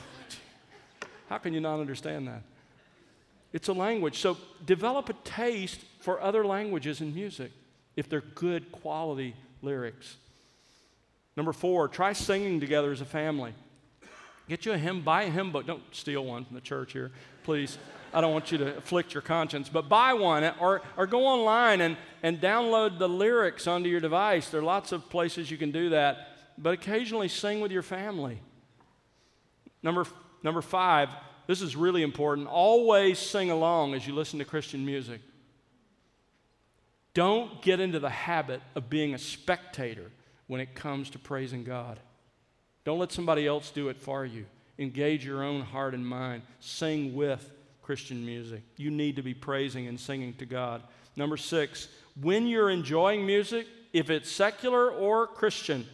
How 1.29 1.39
can 1.39 1.53
you 1.53 1.61
not 1.61 1.81
understand 1.81 2.29
that? 2.29 2.43
It's 3.53 3.69
a 3.69 3.73
language. 3.73 4.19
So 4.19 4.37
develop 4.65 5.09
a 5.09 5.15
taste 5.25 5.81
for 6.01 6.21
other 6.21 6.45
languages 6.45 7.01
in 7.01 7.15
music 7.15 7.51
if 7.97 8.09
they're 8.09 8.21
good 8.21 8.71
quality 8.71 9.35
lyrics. 9.63 10.17
Number 11.37 11.53
four, 11.53 11.89
try 11.89 12.13
singing 12.13 12.61
together 12.61 12.93
as 12.93 13.01
a 13.01 13.07
family. 13.07 13.55
Get 14.49 14.65
you 14.65 14.73
a 14.73 14.79
hymn, 14.79 15.03
buy 15.03 15.25
a 15.25 15.31
hymn 15.31 15.51
book. 15.51 15.67
Don't 15.67 15.83
steal 15.91 16.25
one 16.25 16.45
from 16.45 16.55
the 16.55 16.61
church 16.61 16.93
here, 16.93 17.11
please. 17.43 17.79
I 18.15 18.21
don't 18.21 18.33
want 18.33 18.53
you 18.53 18.59
to 18.59 18.77
afflict 18.77 19.13
your 19.13 19.23
conscience, 19.23 19.69
but 19.69 19.89
buy 19.89 20.15
one 20.15 20.45
or, 20.61 20.83
or 20.97 21.07
go 21.07 21.27
online 21.27 21.81
and, 21.81 21.97
and 22.23 22.41
download 22.41 22.99
the 22.99 23.09
lyrics 23.09 23.67
onto 23.67 23.89
your 23.89 24.01
device. 24.01 24.49
There 24.49 24.61
are 24.61 24.65
lots 24.65 24.93
of 24.93 25.11
places 25.11 25.51
you 25.51 25.59
can 25.59 25.73
do 25.73 25.91
that, 25.91 26.29
but 26.57 26.73
occasionally 26.73 27.29
sing 27.29 27.61
with 27.61 27.73
your 27.73 27.83
family. 27.83 28.41
Number, 29.83 30.07
number 30.43 30.63
five, 30.63 31.11
this 31.47 31.61
is 31.61 31.77
really 31.77 32.03
important. 32.03 32.47
Always 32.47 33.19
sing 33.19 33.51
along 33.51 33.95
as 33.95 34.07
you 34.07 34.15
listen 34.15 34.39
to 34.39 34.45
Christian 34.45 34.87
music. 34.87 35.21
Don't 37.15 37.63
get 37.63 37.81
into 37.81 37.99
the 37.99 38.11
habit 38.11 38.61
of 38.75 38.89
being 38.89 39.15
a 39.15 39.19
spectator 39.19 40.11
when 40.47 40.61
it 40.61 40.75
comes 40.75 41.11
to 41.11 41.19
praising 41.19 41.65
God. 41.65 41.99
Don't 42.87 43.01
let 43.01 43.11
somebody 43.11 43.49
else 43.49 43.71
do 43.71 43.89
it 43.89 43.97
for 43.97 44.25
you. 44.25 44.47
Engage 44.79 45.27
your 45.27 45.43
own 45.43 45.63
heart 45.63 45.93
and 45.93 46.07
mind. 46.07 46.43
Sing 46.61 47.17
with 47.17 47.51
Christian 47.83 48.25
music. 48.25 48.63
You 48.77 48.93
need 48.93 49.17
to 49.17 49.23
be 49.23 49.35
praising 49.35 49.89
and 49.89 49.99
singing 49.99 50.35
to 50.35 50.47
God. 50.47 50.83
Number 51.17 51.37
six, 51.37 51.89
when 52.21 52.47
you're 52.47 52.71
enjoying 52.71 53.27
music, 53.27 53.67
if 53.93 54.09
it's 54.09 54.31
secular 54.31 54.89
or 54.89 55.27
Christian, 55.27 55.85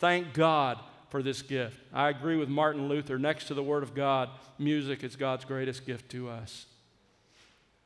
thank 0.00 0.34
God 0.34 0.78
for 1.08 1.22
this 1.22 1.40
gift. 1.40 1.78
I 1.94 2.10
agree 2.10 2.36
with 2.36 2.50
Martin 2.50 2.88
Luther. 2.88 3.18
Next 3.18 3.46
to 3.46 3.54
the 3.54 3.62
Word 3.62 3.82
of 3.82 3.94
God, 3.94 4.28
music 4.58 5.02
is 5.02 5.16
God's 5.16 5.46
greatest 5.46 5.86
gift 5.86 6.10
to 6.10 6.28
us. 6.28 6.66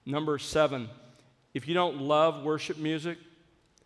Number 0.04 0.36
seven, 0.36 0.88
if 1.54 1.68
you 1.68 1.74
don't 1.74 2.00
love 2.00 2.42
worship 2.42 2.78
music, 2.78 3.18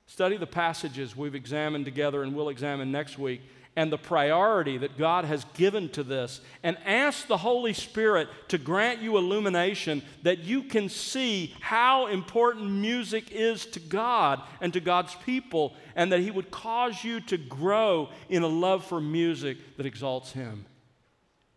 study 0.07 0.39
the 0.39 0.47
passages 0.47 1.15
we've 1.15 1.35
examined 1.35 1.85
together 1.85 2.23
and 2.23 2.35
we'll 2.35 2.49
examine 2.49 2.91
next 2.91 3.19
week 3.19 3.43
and 3.75 3.91
the 3.91 3.99
priority 3.99 4.77
that 4.79 4.99
God 4.99 5.25
has 5.25 5.45
given 5.55 5.89
to 5.91 6.03
this, 6.03 6.41
and 6.63 6.77
ask 6.85 7.27
the 7.27 7.39
Holy 7.39 7.73
Spirit 7.73 8.29
to 8.49 8.59
grant 8.59 9.01
you 9.01 9.17
illumination 9.17 10.03
that 10.23 10.41
you 10.41 10.63
can 10.65 10.91
see 10.91 11.55
how 11.61 12.07
important 12.09 12.71
music 12.71 13.31
is 13.31 13.65
to 13.67 13.81
God 13.81 14.43
and 14.61 14.73
to 14.75 14.81
God's 14.81 15.15
people, 15.25 15.75
and 15.97 16.13
that 16.13 16.21
He 16.21 16.31
would 16.31 16.51
cause 16.51 17.03
you 17.03 17.21
to 17.21 17.39
grow 17.39 18.11
in 18.29 18.43
a 18.43 18.49
love 18.49 18.85
for 18.85 19.01
music 19.01 19.57
that 19.79 19.87
exalts 19.87 20.33
Him. 20.33 20.67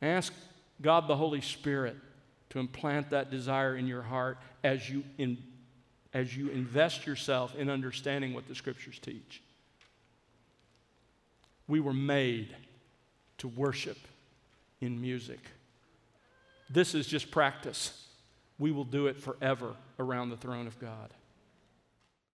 Ask 0.02 0.32
God 0.82 1.08
the 1.08 1.18
Holy 1.18 1.42
Spirit 1.42 1.98
to 2.52 2.60
implant 2.60 3.10
that 3.10 3.30
desire 3.30 3.76
in 3.76 3.88
your 3.88 4.04
heart 4.04 4.38
as 4.64 4.90
you, 4.90 5.04
in, 5.18 5.38
as 6.14 6.38
you 6.38 6.50
invest 6.50 7.06
yourself 7.06 7.54
in 7.56 7.70
understanding 7.70 8.34
what 8.34 8.48
the 8.48 8.56
Scriptures 8.56 9.00
teach. 9.00 9.42
We 11.68 11.80
were 11.80 11.94
made 11.94 12.56
to 13.40 13.48
worship 13.48 13.98
in 14.82 15.02
music. 15.02 15.40
This 16.70 16.96
is 16.96 17.08
just 17.08 17.32
practice. 17.32 18.08
We 18.58 18.72
will 18.72 18.84
do 18.84 19.08
it 19.08 19.20
forever 19.20 19.76
around 20.00 20.30
the 20.30 20.38
throne 20.38 20.68
of 20.68 20.80
God. 20.80 21.12